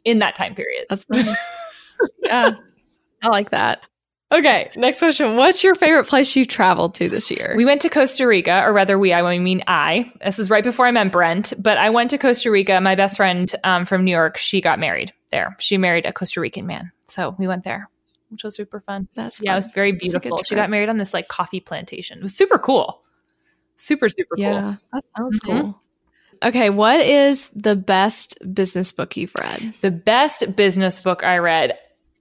in 0.05 0.19
that 0.21 0.35
time 0.35 0.55
period 0.55 0.87
That's 0.89 1.07
nice. 1.11 1.37
yeah, 2.23 2.53
I 3.23 3.29
like 3.29 3.51
that. 3.51 3.81
Okay, 4.33 4.71
next 4.77 5.01
question. 5.01 5.37
What's 5.37 5.65
your 5.65 5.75
favorite 5.75 6.07
place 6.07 6.37
you 6.37 6.45
traveled 6.45 6.95
to 6.95 7.09
this 7.09 7.33
year? 7.33 7.53
We 7.57 7.65
went 7.65 7.83
to 7.83 7.89
Costa 7.89 8.29
Rica, 8.29 8.63
or 8.65 8.73
rather, 8.73 8.97
we, 8.97 9.13
I 9.13 9.39
mean, 9.39 9.65
I. 9.67 10.13
This 10.25 10.39
is 10.39 10.49
right 10.49 10.63
before 10.63 10.87
I 10.87 10.93
met 10.93 11.11
Brent, 11.11 11.53
but 11.59 11.79
I 11.79 11.91
went 11.91 12.11
to 12.11 12.19
Costa 12.19 12.51
Rica. 12.51 12.81
My 12.81 12.95
best 12.95 13.17
friend 13.17 13.53
um, 13.65 13.87
from 13.87 14.05
New 14.05 14.13
York, 14.13 14.37
she 14.37 14.61
got 14.61 14.79
married 14.79 15.13
there. 15.33 15.57
She 15.59 15.79
married 15.79 16.07
a 16.07 16.13
Costa 16.13 16.41
Rican 16.41 16.65
man. 16.67 16.93
So 17.09 17.35
we 17.39 17.49
went 17.49 17.65
there, 17.65 17.91
which 18.31 18.45
was 18.45 18.55
super 18.55 18.81
fun. 18.81 19.09
That's 19.15 19.41
yeah, 19.43 19.53
it 19.53 19.57
was 19.57 19.69
very 19.75 19.93
beautiful. 19.93 20.41
She 20.45 20.55
got 20.55 20.71
married 20.71 20.89
on 20.89 20.99
this 20.99 21.13
like 21.13 21.29
coffee 21.29 21.61
plantation. 21.61 22.19
It 22.19 22.23
was 22.23 22.35
super 22.35 22.59
cool. 22.59 23.03
Super, 23.77 24.09
super 24.09 24.37
yeah, 24.37 24.61
cool. 24.61 24.77
that 24.93 25.05
sounds 25.17 25.41
mm-hmm. 25.41 25.61
cool. 25.61 25.81
Okay, 26.43 26.71
what 26.71 27.01
is 27.01 27.51
the 27.55 27.77
best 27.77 28.39
business 28.55 28.93
book 28.93 29.17
you've 29.17 29.35
read? 29.39 29.75
The 29.83 29.91
best 29.91 30.57
business 30.57 31.01
book 31.01 31.23
I 31.23 31.39
read. 31.39 31.79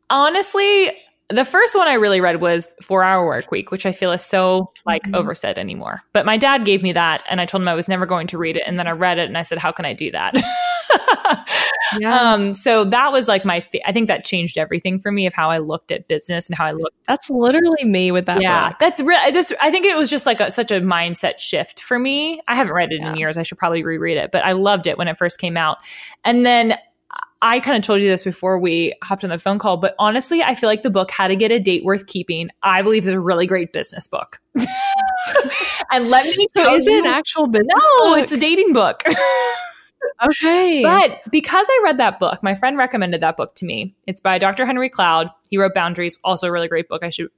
Honestly, 0.09 0.91
the 1.29 1.45
first 1.45 1.75
one 1.75 1.87
I 1.87 1.93
really 1.93 2.21
read 2.21 2.41
was 2.41 2.73
Four 2.81 3.03
Hour 3.03 3.25
Work 3.25 3.51
Week, 3.51 3.69
which 3.69 3.85
I 3.85 3.91
feel 3.91 4.11
is 4.11 4.25
so 4.25 4.71
like 4.85 5.03
mm-hmm. 5.03 5.15
oversaid 5.15 5.59
anymore. 5.59 6.01
But 6.11 6.25
my 6.25 6.37
dad 6.37 6.65
gave 6.65 6.81
me 6.81 6.91
that, 6.93 7.23
and 7.29 7.39
I 7.39 7.45
told 7.45 7.61
him 7.61 7.67
I 7.67 7.75
was 7.75 7.87
never 7.87 8.07
going 8.07 8.27
to 8.27 8.37
read 8.37 8.57
it. 8.57 8.63
And 8.65 8.79
then 8.79 8.87
I 8.87 8.91
read 8.91 9.19
it, 9.19 9.27
and 9.27 9.37
I 9.37 9.43
said, 9.43 9.59
"How 9.59 9.71
can 9.71 9.85
I 9.85 9.93
do 9.93 10.09
that?" 10.11 10.33
yeah. 11.99 12.33
Um, 12.33 12.55
so 12.55 12.83
that 12.85 13.11
was 13.11 13.27
like 13.27 13.45
my. 13.45 13.59
Fa- 13.59 13.87
I 13.87 13.91
think 13.91 14.07
that 14.07 14.25
changed 14.25 14.57
everything 14.57 14.99
for 14.99 15.11
me 15.11 15.27
of 15.27 15.33
how 15.35 15.51
I 15.51 15.59
looked 15.59 15.91
at 15.91 16.07
business 16.07 16.49
and 16.49 16.57
how 16.57 16.65
I 16.65 16.71
looked. 16.71 16.95
That's 17.07 17.29
literally 17.29 17.85
me 17.85 18.11
with 18.11 18.25
that. 18.25 18.41
Yeah, 18.41 18.69
book. 18.69 18.79
that's 18.79 18.99
real. 18.99 19.19
This 19.31 19.53
I 19.61 19.69
think 19.69 19.85
it 19.85 19.95
was 19.95 20.09
just 20.09 20.25
like 20.25 20.39
a, 20.39 20.49
such 20.49 20.71
a 20.71 20.81
mindset 20.81 21.37
shift 21.37 21.79
for 21.81 21.99
me. 21.99 22.41
I 22.47 22.55
haven't 22.55 22.73
read 22.73 22.91
it 22.91 23.01
yeah. 23.01 23.11
in 23.11 23.17
years. 23.17 23.37
I 23.37 23.43
should 23.43 23.59
probably 23.59 23.83
reread 23.83 24.17
it, 24.17 24.31
but 24.31 24.43
I 24.43 24.53
loved 24.53 24.87
it 24.87 24.97
when 24.97 25.07
it 25.07 25.17
first 25.19 25.39
came 25.39 25.57
out. 25.57 25.77
And 26.23 26.43
then 26.43 26.75
I 27.41 27.59
kind 27.61 27.77
of 27.77 27.83
told 27.83 28.01
you 28.01 28.07
this 28.07 28.23
before 28.23 28.59
we 28.59 28.93
hopped 29.01 29.23
on 29.23 29.29
the 29.29 29.39
phone 29.39 29.59
call, 29.59 29.77
but 29.77 29.95
honestly, 29.97 30.43
I 30.43 30.55
feel 30.55 30.67
like 30.69 30.81
the 30.81 30.89
book 30.89 31.09
How 31.09 31.27
to 31.27 31.35
Get 31.35 31.51
a 31.51 31.59
Date 31.59 31.85
Worth 31.85 32.05
Keeping, 32.07 32.49
I 32.63 32.81
believe 32.81 33.07
is 33.07 33.13
a 33.13 33.19
really 33.19 33.47
great 33.47 33.71
business 33.71 34.07
book. 34.07 34.39
and 35.91 36.09
let 36.09 36.25
me 36.37 36.47
So 36.51 36.73
is 36.73 36.85
it 36.85 36.99
an 36.99 37.05
actual 37.05 37.47
business 37.47 37.69
No, 37.99 38.15
book? 38.15 38.19
it's 38.19 38.33
a 38.33 38.37
dating 38.37 38.73
book. 38.73 39.03
okay. 40.25 40.83
But 40.83 41.21
because 41.31 41.65
I 41.69 41.81
read 41.83 41.97
that 41.99 42.19
book, 42.19 42.43
my 42.43 42.55
friend 42.55 42.77
recommended 42.77 43.21
that 43.21 43.37
book 43.37 43.55
to 43.55 43.65
me. 43.65 43.95
It's 44.05 44.19
by 44.19 44.37
Dr. 44.37 44.65
Henry 44.65 44.89
Cloud. 44.89 45.29
He 45.49 45.57
wrote 45.57 45.73
Boundaries, 45.73 46.17
also 46.25 46.47
a 46.47 46.51
really 46.51 46.67
great 46.67 46.89
book. 46.89 47.03
I 47.03 47.09
should 47.09 47.29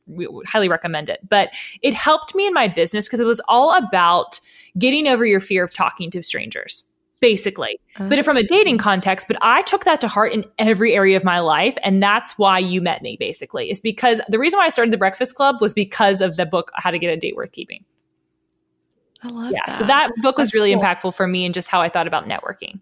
highly 0.47 0.67
recommend 0.67 1.09
it. 1.09 1.19
But 1.29 1.53
it 1.83 1.93
helped 1.93 2.33
me 2.33 2.47
in 2.47 2.53
my 2.53 2.67
business 2.67 3.07
because 3.07 3.19
it 3.19 3.27
was 3.27 3.41
all 3.47 3.77
about 3.77 4.39
getting 4.79 5.07
over 5.07 5.25
your 5.25 5.39
fear 5.39 5.63
of 5.63 5.71
talking 5.73 6.09
to 6.11 6.23
strangers 6.23 6.85
basically. 7.21 7.79
Uh-huh. 7.95 8.09
But 8.09 8.25
from 8.25 8.35
a 8.35 8.43
dating 8.43 8.79
context, 8.79 9.27
but 9.27 9.37
I 9.41 9.61
took 9.61 9.85
that 9.85 10.01
to 10.01 10.07
heart 10.07 10.33
in 10.33 10.43
every 10.59 10.93
area 10.93 11.15
of 11.15 11.23
my 11.23 11.39
life. 11.39 11.77
And 11.83 12.03
that's 12.03 12.37
why 12.37 12.59
you 12.59 12.81
met 12.81 13.01
me, 13.01 13.15
basically, 13.17 13.69
is 13.69 13.79
because 13.79 14.19
the 14.27 14.39
reason 14.39 14.57
why 14.57 14.65
I 14.65 14.69
started 14.69 14.91
the 14.91 14.97
Breakfast 14.97 15.35
Club 15.35 15.61
was 15.61 15.73
because 15.73 16.19
of 16.19 16.35
the 16.35 16.45
book, 16.45 16.71
How 16.75 16.91
to 16.91 16.99
Get 16.99 17.13
a 17.13 17.17
Date 17.17 17.35
Worth 17.35 17.51
Keeping. 17.53 17.85
I 19.23 19.29
love 19.29 19.51
yeah, 19.51 19.61
that. 19.67 19.75
So 19.75 19.85
that 19.85 20.11
book 20.17 20.37
was 20.37 20.49
that's 20.49 20.55
really 20.55 20.73
cool. 20.73 20.81
impactful 20.81 21.15
for 21.15 21.27
me 21.27 21.45
and 21.45 21.53
just 21.53 21.69
how 21.69 21.79
I 21.79 21.89
thought 21.89 22.07
about 22.07 22.27
networking. 22.27 22.79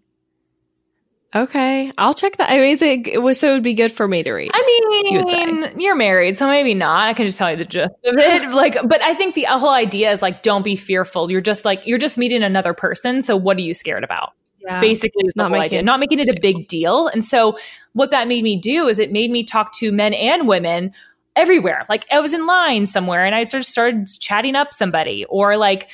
Okay, 1.32 1.92
I'll 1.96 2.14
check 2.14 2.38
that. 2.38 2.50
I 2.50 2.58
mean, 2.58 2.70
is 2.70 2.82
it, 2.82 3.06
it 3.06 3.22
was 3.22 3.38
so 3.38 3.50
it 3.50 3.52
would 3.52 3.62
be 3.62 3.74
good 3.74 3.92
for 3.92 4.08
me 4.08 4.24
to 4.24 4.32
read. 4.32 4.50
I 4.52 4.90
mean, 4.92 5.78
you 5.80 5.88
are 5.88 5.94
married, 5.94 6.36
so 6.36 6.48
maybe 6.48 6.74
not. 6.74 7.08
I 7.08 7.14
can 7.14 7.24
just 7.24 7.38
tell 7.38 7.48
you 7.50 7.56
the 7.56 7.64
gist 7.64 7.94
of 8.04 8.16
it. 8.16 8.50
like, 8.54 8.76
but 8.84 9.00
I 9.02 9.14
think 9.14 9.36
the 9.36 9.46
uh, 9.46 9.56
whole 9.56 9.70
idea 9.70 10.10
is 10.10 10.22
like, 10.22 10.42
don't 10.42 10.64
be 10.64 10.74
fearful. 10.74 11.30
You're 11.30 11.40
just 11.40 11.64
like 11.64 11.86
you're 11.86 11.98
just 11.98 12.18
meeting 12.18 12.42
another 12.42 12.74
person. 12.74 13.22
So 13.22 13.36
what 13.36 13.56
are 13.58 13.60
you 13.60 13.74
scared 13.74 14.02
about? 14.02 14.32
Yeah. 14.60 14.80
Basically, 14.80 15.22
is 15.24 15.36
not 15.36 15.52
making 15.52 15.64
idea. 15.64 15.82
not 15.82 16.00
making 16.00 16.18
it 16.18 16.28
a 16.28 16.38
big 16.40 16.66
deal. 16.66 17.06
And 17.06 17.24
so 17.24 17.56
what 17.92 18.10
that 18.10 18.26
made 18.26 18.42
me 18.42 18.56
do 18.56 18.88
is 18.88 18.98
it 18.98 19.12
made 19.12 19.30
me 19.30 19.44
talk 19.44 19.72
to 19.74 19.92
men 19.92 20.12
and 20.14 20.48
women 20.48 20.92
everywhere. 21.36 21.86
Like 21.88 22.06
I 22.10 22.18
was 22.18 22.34
in 22.34 22.44
line 22.44 22.88
somewhere 22.88 23.24
and 23.24 23.36
I 23.36 23.44
sort 23.44 23.60
of 23.60 23.66
started 23.66 24.08
chatting 24.18 24.56
up 24.56 24.74
somebody, 24.74 25.26
or 25.26 25.56
like 25.56 25.90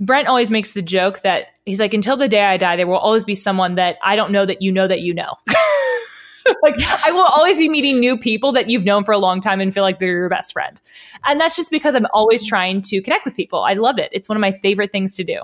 Brent 0.00 0.26
always 0.26 0.50
makes 0.50 0.72
the 0.72 0.82
joke 0.82 1.20
that 1.20 1.50
he's 1.66 1.80
like, 1.80 1.92
until 1.92 2.16
the 2.16 2.28
day 2.28 2.42
I 2.42 2.56
die, 2.56 2.76
there 2.76 2.86
will 2.86 2.96
always 2.96 3.24
be 3.24 3.34
someone 3.34 3.74
that 3.74 3.98
I 4.02 4.16
don't 4.16 4.30
know 4.30 4.46
that 4.46 4.62
you 4.62 4.72
know 4.72 4.86
that 4.86 5.02
you 5.02 5.12
know. 5.12 5.34
like 6.62 6.76
I 7.04 7.10
will 7.12 7.26
always 7.26 7.58
be 7.58 7.68
meeting 7.68 8.00
new 8.00 8.16
people 8.16 8.52
that 8.52 8.68
you've 8.68 8.84
known 8.84 9.04
for 9.04 9.12
a 9.12 9.18
long 9.18 9.40
time 9.40 9.60
and 9.60 9.74
feel 9.74 9.82
like 9.82 9.98
they're 9.98 10.12
your 10.12 10.28
best 10.28 10.52
friend. 10.52 10.80
And 11.24 11.40
that's 11.40 11.56
just 11.56 11.70
because 11.70 11.94
I'm 11.94 12.06
always 12.14 12.46
trying 12.46 12.80
to 12.82 13.02
connect 13.02 13.24
with 13.24 13.34
people. 13.34 13.60
I 13.64 13.74
love 13.74 13.98
it. 13.98 14.08
It's 14.12 14.28
one 14.28 14.36
of 14.36 14.40
my 14.40 14.52
favorite 14.62 14.92
things 14.92 15.14
to 15.14 15.24
do. 15.24 15.40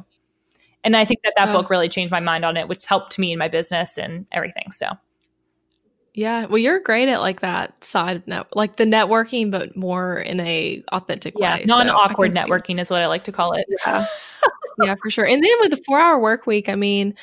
And 0.84 0.96
I 0.96 1.04
think 1.04 1.20
that 1.24 1.34
that 1.36 1.48
oh. 1.48 1.52
book 1.52 1.70
really 1.70 1.88
changed 1.88 2.10
my 2.10 2.20
mind 2.20 2.44
on 2.44 2.56
it, 2.56 2.68
which 2.68 2.86
helped 2.86 3.18
me 3.18 3.32
in 3.32 3.38
my 3.38 3.48
business 3.48 3.98
and 3.98 4.26
everything. 4.32 4.72
So 4.72 4.86
yeah, 6.14 6.44
well, 6.46 6.58
you're 6.58 6.80
great 6.80 7.08
at 7.08 7.20
like 7.20 7.40
that 7.40 7.82
side 7.82 8.16
of 8.16 8.26
net, 8.26 8.46
like 8.54 8.76
the 8.76 8.84
networking, 8.84 9.50
but 9.50 9.74
more 9.74 10.18
in 10.18 10.40
a 10.40 10.84
authentic 10.92 11.34
yeah, 11.38 11.56
way. 11.56 11.64
non 11.66 11.88
awkward 11.88 12.36
so 12.36 12.42
networking 12.42 12.78
is 12.78 12.90
what 12.90 13.02
I 13.02 13.06
like 13.06 13.24
to 13.24 13.32
call 13.32 13.52
it. 13.52 13.66
Yeah, 13.86 14.06
yeah, 14.82 14.94
for 15.02 15.10
sure. 15.10 15.24
And 15.24 15.42
then 15.42 15.52
with 15.60 15.70
the 15.70 15.82
four 15.86 15.98
hour 15.98 16.20
work 16.20 16.46
week, 16.46 16.68
I 16.68 16.74
mean, 16.74 17.14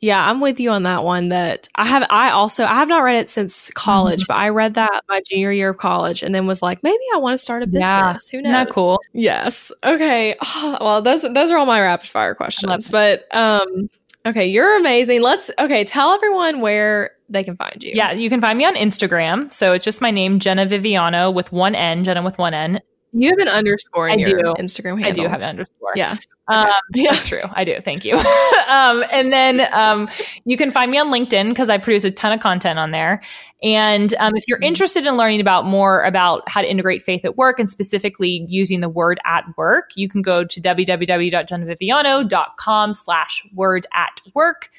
yeah, 0.00 0.28
I'm 0.28 0.42
with 0.42 0.60
you 0.60 0.68
on 0.68 0.82
that 0.82 1.04
one. 1.04 1.30
That 1.30 1.70
I 1.76 1.86
have, 1.86 2.06
I 2.10 2.30
also, 2.32 2.66
I 2.66 2.74
have 2.74 2.88
not 2.88 3.02
read 3.02 3.16
it 3.16 3.30
since 3.30 3.70
college, 3.70 4.20
mm-hmm. 4.20 4.32
but 4.32 4.36
I 4.36 4.50
read 4.50 4.74
that 4.74 5.04
my 5.08 5.22
junior 5.26 5.50
year 5.50 5.70
of 5.70 5.78
college, 5.78 6.22
and 6.22 6.34
then 6.34 6.46
was 6.46 6.60
like, 6.60 6.82
maybe 6.82 7.02
I 7.14 7.18
want 7.18 7.32
to 7.32 7.42
start 7.42 7.62
a 7.62 7.66
business. 7.66 7.82
Yeah, 7.82 8.16
Who 8.32 8.42
knows? 8.42 8.52
Not 8.52 8.68
cool. 8.68 9.00
Yes. 9.14 9.72
Okay. 9.82 10.36
Oh, 10.42 10.76
well, 10.82 11.00
those 11.00 11.22
those 11.22 11.50
are 11.50 11.56
all 11.56 11.64
my 11.64 11.80
rapid 11.80 12.10
fire 12.10 12.34
questions. 12.34 12.88
But 12.88 13.24
um, 13.34 13.88
okay, 14.26 14.44
you're 14.44 14.76
amazing. 14.76 15.22
Let's 15.22 15.50
okay. 15.58 15.84
Tell 15.84 16.12
everyone 16.12 16.60
where 16.60 17.12
they 17.28 17.44
can 17.44 17.56
find 17.56 17.82
you. 17.82 17.92
Yeah, 17.94 18.12
you 18.12 18.28
can 18.28 18.40
find 18.40 18.58
me 18.58 18.64
on 18.64 18.76
Instagram. 18.76 19.52
So 19.52 19.72
it's 19.72 19.84
just 19.84 20.00
my 20.00 20.10
name, 20.10 20.38
Jena 20.38 20.66
Viviano 20.66 21.32
with 21.32 21.52
one 21.52 21.74
N, 21.74 22.04
Jena 22.04 22.22
with 22.22 22.38
one 22.38 22.54
N. 22.54 22.80
You 23.16 23.30
have 23.30 23.38
an 23.38 23.48
underscore 23.48 24.08
in 24.08 24.18
I 24.18 24.28
your 24.28 24.42
do. 24.42 24.54
Instagram 24.60 25.00
handle. 25.00 25.06
I 25.06 25.12
do 25.12 25.22
have 25.28 25.40
an 25.40 25.48
underscore. 25.48 25.92
Yeah. 25.94 26.16
Um, 26.48 26.72
yeah. 26.94 27.12
That's 27.12 27.28
true. 27.28 27.42
I 27.52 27.62
do. 27.62 27.80
Thank 27.80 28.04
you. 28.04 28.16
um, 28.16 29.04
and 29.12 29.32
then 29.32 29.68
um, 29.72 30.08
you 30.44 30.56
can 30.56 30.72
find 30.72 30.90
me 30.90 30.98
on 30.98 31.12
LinkedIn 31.12 31.50
because 31.50 31.70
I 31.70 31.78
produce 31.78 32.02
a 32.02 32.10
ton 32.10 32.32
of 32.32 32.40
content 32.40 32.80
on 32.80 32.90
there. 32.90 33.22
And 33.62 34.12
um, 34.14 34.36
if 34.36 34.48
you're 34.48 34.58
mm-hmm. 34.58 34.64
interested 34.64 35.06
in 35.06 35.16
learning 35.16 35.40
about 35.40 35.64
more 35.64 36.02
about 36.02 36.42
how 36.48 36.60
to 36.60 36.68
integrate 36.68 37.02
faith 37.02 37.24
at 37.24 37.36
work 37.36 37.60
and 37.60 37.70
specifically 37.70 38.44
using 38.48 38.80
the 38.80 38.88
word 38.88 39.20
at 39.24 39.44
work, 39.56 39.90
you 39.94 40.08
can 40.08 40.20
go 40.20 40.44
to 40.44 40.60
www.jenaviviano.com 40.60 42.94
slash 42.94 43.46
word 43.54 43.86
at 43.94 44.20
work. 44.34 44.70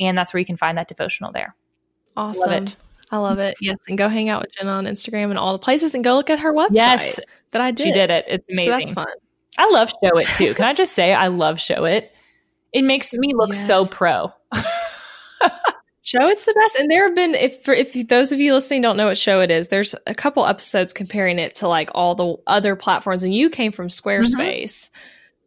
And 0.00 0.18
that's 0.18 0.34
where 0.34 0.40
you 0.40 0.46
can 0.46 0.56
find 0.56 0.76
that 0.78 0.88
devotional 0.88 1.30
there. 1.30 1.54
Awesome. 2.16 2.50
Love 2.50 2.62
it. 2.62 2.76
I 3.10 3.18
love 3.18 3.38
it. 3.38 3.56
Yes. 3.60 3.78
And 3.88 3.96
go 3.96 4.08
hang 4.08 4.28
out 4.28 4.42
with 4.42 4.52
Jena 4.56 4.72
on 4.72 4.84
Instagram 4.86 5.30
and 5.30 5.38
all 5.38 5.52
the 5.52 5.58
places 5.58 5.94
and 5.94 6.02
go 6.02 6.14
look 6.14 6.30
at 6.30 6.40
her 6.40 6.52
website. 6.52 6.68
Yes. 6.72 7.20
That 7.52 7.60
I 7.60 7.70
did. 7.70 7.84
She 7.84 7.92
did 7.92 8.10
it. 8.10 8.24
It's 8.26 8.44
amazing. 8.50 8.72
So 8.72 8.78
that's 8.78 8.90
fun. 8.90 9.06
I 9.58 9.70
love 9.70 9.92
Showit 10.02 10.36
too. 10.36 10.54
Can 10.54 10.64
I 10.64 10.74
just 10.74 10.94
say 10.94 11.14
I 11.14 11.28
love 11.28 11.58
Showit? 11.58 12.02
It 12.02 12.12
It 12.72 12.82
makes 12.82 13.12
me 13.14 13.32
look 13.34 13.52
yes. 13.52 13.66
so 13.66 13.84
pro. 13.86 14.32
Showit's 16.04 16.44
the 16.44 16.52
best, 16.52 16.76
and 16.76 16.90
there 16.90 17.06
have 17.06 17.14
been 17.14 17.34
if 17.34 17.62
for, 17.64 17.72
if 17.72 17.94
those 18.08 18.30
of 18.30 18.38
you 18.38 18.52
listening 18.52 18.82
don't 18.82 18.96
know 18.96 19.06
what 19.06 19.16
Showit 19.16 19.48
is, 19.48 19.68
there's 19.68 19.94
a 20.06 20.14
couple 20.14 20.44
episodes 20.44 20.92
comparing 20.92 21.38
it 21.38 21.54
to 21.56 21.68
like 21.68 21.90
all 21.94 22.14
the 22.14 22.36
other 22.46 22.76
platforms, 22.76 23.22
and 23.22 23.34
you 23.34 23.48
came 23.48 23.72
from 23.72 23.88
Squarespace. 23.88 24.88
Mm-hmm 24.88 24.98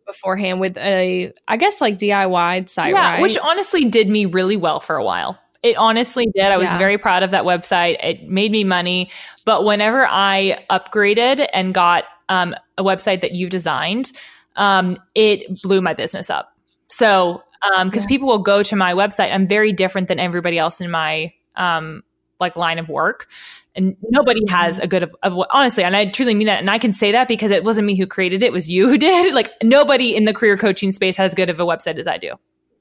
beforehand 0.07 0.61
with 0.61 0.77
a 0.77 1.33
I 1.47 1.57
guess 1.57 1.81
like 1.81 1.97
DIY 1.97 2.69
site, 2.69 2.93
yeah, 2.93 3.11
right? 3.11 3.21
which 3.21 3.37
honestly 3.37 3.83
did 3.83 4.07
me 4.07 4.25
really 4.25 4.55
well 4.55 4.79
for 4.79 4.95
a 4.95 5.03
while. 5.03 5.37
It 5.63 5.75
honestly 5.77 6.27
did. 6.33 6.45
I 6.45 6.57
was 6.57 6.69
yeah. 6.69 6.77
very 6.77 6.97
proud 6.97 7.23
of 7.23 7.31
that 7.31 7.43
website. 7.43 7.97
It 8.03 8.27
made 8.27 8.51
me 8.51 8.63
money, 8.63 9.11
but 9.45 9.65
whenever 9.65 10.07
I 10.07 10.65
upgraded 10.69 11.47
and 11.53 11.73
got 11.73 12.05
um, 12.29 12.55
a 12.77 12.83
website 12.83 13.21
that 13.21 13.33
you 13.33 13.49
designed, 13.49 14.11
um, 14.55 14.97
it 15.15 15.61
blew 15.61 15.81
my 15.81 15.93
business 15.93 16.29
up. 16.29 16.53
So, 16.89 17.43
because 17.61 17.81
um, 17.81 17.91
yeah. 17.93 18.05
people 18.07 18.27
will 18.27 18.39
go 18.39 18.63
to 18.63 18.75
my 18.75 18.93
website, 18.93 19.33
I'm 19.33 19.47
very 19.47 19.73
different 19.73 20.07
than 20.07 20.19
everybody 20.19 20.57
else 20.57 20.81
in 20.81 20.91
my 20.91 21.33
um, 21.55 22.03
like 22.39 22.55
line 22.55 22.79
of 22.79 22.89
work. 22.89 23.27
And 23.75 23.95
nobody 24.09 24.41
has 24.49 24.75
mm-hmm. 24.75 24.85
a 24.85 24.87
good 24.87 25.03
of, 25.03 25.15
of 25.21 25.37
honestly, 25.51 25.83
and 25.83 25.95
I 25.95 26.07
truly 26.07 26.33
mean 26.33 26.47
that. 26.47 26.59
And 26.59 26.69
I 26.69 26.79
can 26.79 26.93
say 26.93 27.11
that 27.11 27.27
because 27.27 27.51
it 27.51 27.63
wasn't 27.63 27.85
me 27.85 27.95
who 27.95 28.07
created 28.07 28.41
it; 28.41 28.47
it 28.47 28.51
was 28.51 28.69
you 28.69 28.89
who 28.89 28.97
did. 28.97 29.33
Like 29.37 29.51
nobody 29.63 30.15
in 30.15 30.25
the 30.25 30.33
career 30.33 30.57
coaching 30.57 30.91
space 30.91 31.15
has 31.17 31.35
good 31.35 31.49
of 31.51 31.59
a 31.59 31.65
website 31.65 31.99
as 31.99 32.07
I 32.07 32.17
do. 32.17 32.33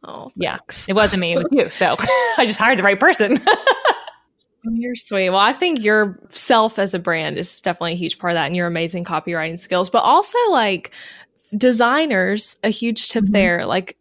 Oh, 0.04 0.30
yeah, 0.36 0.58
it 0.88 0.94
wasn't 0.94 1.20
me; 1.20 1.32
it 1.32 1.38
was 1.38 1.48
you. 1.50 1.68
So 1.68 1.96
I 2.38 2.44
just 2.46 2.58
hired 2.58 2.78
the 2.78 2.82
right 2.82 2.98
person. 2.98 3.40
You're 4.64 4.96
sweet. 4.96 5.30
Well, 5.30 5.38
I 5.38 5.52
think 5.52 5.82
yourself 5.82 6.78
as 6.78 6.92
a 6.92 6.98
brand 6.98 7.38
is 7.38 7.60
definitely 7.60 7.92
a 7.92 7.96
huge 7.96 8.18
part 8.18 8.32
of 8.32 8.36
that 8.36 8.46
and 8.46 8.56
your 8.56 8.66
amazing 8.66 9.04
copywriting 9.04 9.58
skills, 9.58 9.90
but 9.90 10.00
also 10.00 10.38
like 10.50 10.90
designers, 11.56 12.56
a 12.64 12.70
huge 12.70 13.08
tip 13.08 13.24
mm-hmm. 13.24 13.32
there. 13.32 13.66
Like 13.66 13.96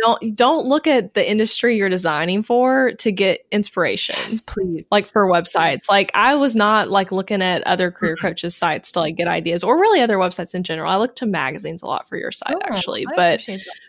don't 0.00 0.36
don't 0.36 0.66
look 0.66 0.86
at 0.86 1.14
the 1.14 1.28
industry 1.28 1.76
you're 1.76 1.88
designing 1.88 2.42
for 2.42 2.92
to 2.98 3.12
get 3.12 3.40
inspiration. 3.50 4.16
Yes, 4.18 4.40
please. 4.40 4.84
Like 4.90 5.06
for 5.06 5.26
websites. 5.26 5.88
Like 5.88 6.10
I 6.14 6.34
was 6.34 6.54
not 6.54 6.90
like 6.90 7.12
looking 7.12 7.42
at 7.42 7.62
other 7.64 7.90
career 7.90 8.14
mm-hmm. 8.16 8.26
coaches 8.26 8.56
sites 8.56 8.92
to 8.92 9.00
like 9.00 9.16
get 9.16 9.28
ideas 9.28 9.64
or 9.64 9.78
really 9.78 10.00
other 10.00 10.16
websites 10.16 10.54
in 10.54 10.62
general. 10.62 10.90
I 10.90 10.96
look 10.96 11.16
to 11.16 11.26
magazines 11.26 11.82
a 11.82 11.86
lot 11.86 12.08
for 12.08 12.16
your 12.16 12.32
site 12.32 12.54
oh, 12.54 12.60
actually. 12.62 13.06
I 13.06 13.16
but 13.16 13.46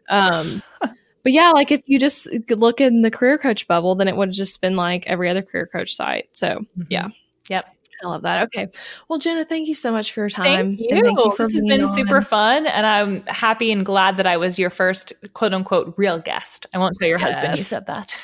um 0.09 0.63
but 1.23 1.31
yeah, 1.31 1.51
like 1.51 1.71
if 1.71 1.81
you 1.87 1.99
just 1.99 2.27
look 2.49 2.81
in 2.81 3.01
the 3.01 3.11
career 3.11 3.37
coach 3.37 3.67
bubble, 3.67 3.95
then 3.95 4.07
it 4.07 4.15
would 4.15 4.29
have 4.29 4.35
just 4.35 4.61
been 4.61 4.75
like 4.75 5.05
every 5.07 5.29
other 5.29 5.41
career 5.41 5.67
coach 5.71 5.95
site. 5.95 6.29
So 6.33 6.47
mm-hmm. 6.47 6.81
yeah. 6.89 7.09
Yep. 7.49 7.75
I 8.01 8.07
love 8.07 8.21
that. 8.21 8.43
Okay. 8.43 8.69
Well, 9.09 9.19
Jena, 9.19 9.43
thank 9.43 9.67
you 9.67 9.75
so 9.75 9.91
much 9.91 10.13
for 10.13 10.21
your 10.21 10.29
time. 10.29 10.77
Thank 10.77 10.79
you. 10.79 11.01
Thank 11.01 11.19
you 11.19 11.35
this 11.37 11.53
has 11.53 11.61
been 11.61 11.85
super 11.87 12.21
fun. 12.21 12.65
And 12.65 12.85
I'm 12.85 13.23
happy 13.25 13.71
and 13.71 13.85
glad 13.85 14.17
that 14.17 14.27
I 14.27 14.37
was 14.37 14.57
your 14.57 14.69
first 14.69 15.11
quote 15.33 15.53
unquote 15.53 15.93
real 15.97 16.17
guest. 16.19 16.65
I 16.73 16.77
won't 16.77 16.95
tell 16.97 17.09
your 17.09 17.19
yes. 17.19 17.35
husband 17.35 17.57
you 17.57 17.63
said 17.63 17.87
that. 17.87 18.15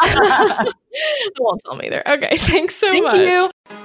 I 0.00 0.64
won't 1.38 1.60
tell 1.64 1.76
me 1.76 1.86
either. 1.86 2.02
Okay. 2.08 2.36
Thanks 2.38 2.76
so 2.76 2.90
thank 2.90 3.04
much. 3.04 3.18
You. 3.18 3.83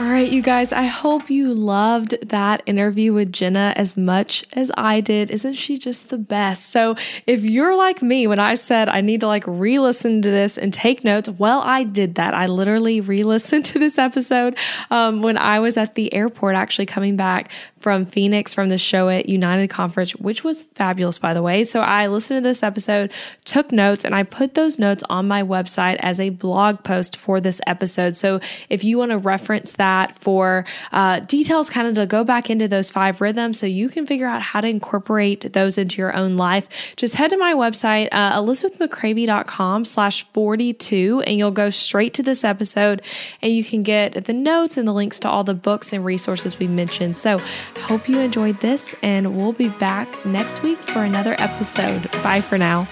All 0.00 0.06
right, 0.06 0.30
you 0.30 0.42
guys, 0.42 0.70
I 0.70 0.84
hope 0.84 1.28
you 1.28 1.52
loved 1.52 2.14
that 2.28 2.62
interview 2.66 3.12
with 3.12 3.32
Jena 3.32 3.72
as 3.74 3.96
much 3.96 4.44
as 4.52 4.70
I 4.76 5.00
did. 5.00 5.28
Isn't 5.28 5.54
she 5.54 5.76
just 5.76 6.10
the 6.10 6.18
best? 6.18 6.70
So, 6.70 6.94
if 7.26 7.42
you're 7.42 7.74
like 7.74 8.00
me, 8.00 8.28
when 8.28 8.38
I 8.38 8.54
said 8.54 8.88
I 8.88 9.00
need 9.00 9.18
to 9.22 9.26
like 9.26 9.42
re 9.48 9.80
listen 9.80 10.22
to 10.22 10.30
this 10.30 10.56
and 10.56 10.72
take 10.72 11.02
notes, 11.02 11.28
well, 11.28 11.62
I 11.64 11.82
did 11.82 12.14
that. 12.14 12.32
I 12.32 12.46
literally 12.46 13.00
re 13.00 13.24
listened 13.24 13.64
to 13.72 13.80
this 13.80 13.98
episode 13.98 14.56
um, 14.92 15.20
when 15.20 15.36
I 15.36 15.58
was 15.58 15.76
at 15.76 15.96
the 15.96 16.14
airport, 16.14 16.54
actually 16.54 16.86
coming 16.86 17.16
back 17.16 17.50
from 17.80 18.06
Phoenix 18.06 18.54
from 18.54 18.68
the 18.68 18.76
Showit 18.76 19.28
United 19.28 19.68
Conference, 19.68 20.14
which 20.14 20.44
was 20.44 20.62
fabulous, 20.62 21.18
by 21.18 21.34
the 21.34 21.42
way. 21.42 21.64
So 21.64 21.80
I 21.80 22.06
listened 22.06 22.44
to 22.44 22.48
this 22.48 22.62
episode, 22.62 23.12
took 23.44 23.72
notes, 23.72 24.04
and 24.04 24.14
I 24.14 24.22
put 24.22 24.54
those 24.54 24.78
notes 24.78 25.02
on 25.10 25.26
my 25.26 25.42
website 25.42 25.96
as 26.00 26.20
a 26.20 26.30
blog 26.30 26.84
post 26.84 27.16
for 27.16 27.40
this 27.40 27.60
episode. 27.66 28.14
So 28.16 28.38
if 28.68 28.84
you 28.84 28.98
want 28.98 29.10
to 29.10 29.18
reference 29.18 29.72
that 29.72 29.87
for 30.18 30.64
uh, 30.92 31.20
details, 31.20 31.68
kind 31.70 31.88
of 31.88 31.94
to 31.94 32.06
go 32.06 32.24
back 32.24 32.50
into 32.50 32.68
those 32.68 32.90
five 32.90 33.20
rhythms 33.20 33.58
so 33.58 33.66
you 33.66 33.88
can 33.88 34.06
figure 34.06 34.26
out 34.26 34.40
how 34.40 34.60
to 34.60 34.68
incorporate 34.68 35.52
those 35.52 35.78
into 35.78 35.98
your 35.98 36.14
own 36.14 36.36
life, 36.36 36.68
just 36.96 37.14
head 37.14 37.30
to 37.30 37.36
my 37.36 37.54
website, 37.54 38.08
uh, 38.12 38.40
elizabethmccravy.com 38.40 39.84
slash 39.84 40.24
42, 40.32 41.22
and 41.26 41.38
you'll 41.38 41.50
go 41.50 41.70
straight 41.70 42.14
to 42.14 42.22
this 42.22 42.44
episode 42.44 43.02
and 43.42 43.52
you 43.52 43.64
can 43.64 43.82
get 43.82 44.24
the 44.24 44.32
notes 44.32 44.76
and 44.76 44.86
the 44.86 44.92
links 44.92 45.18
to 45.20 45.28
all 45.28 45.44
the 45.44 45.54
books 45.54 45.92
and 45.92 46.04
resources 46.04 46.58
we 46.58 46.68
mentioned. 46.68 47.18
So 47.18 47.38
I 47.76 47.80
Hope 47.88 48.06
you 48.06 48.20
enjoyed 48.20 48.60
this, 48.60 48.94
and 49.02 49.34
we'll 49.34 49.52
be 49.52 49.70
back 49.70 50.24
next 50.26 50.62
week 50.62 50.76
for 50.76 51.04
another 51.04 51.34
episode. 51.38 52.02
Bye 52.22 52.42
for 52.42 52.58
now. 52.58 52.86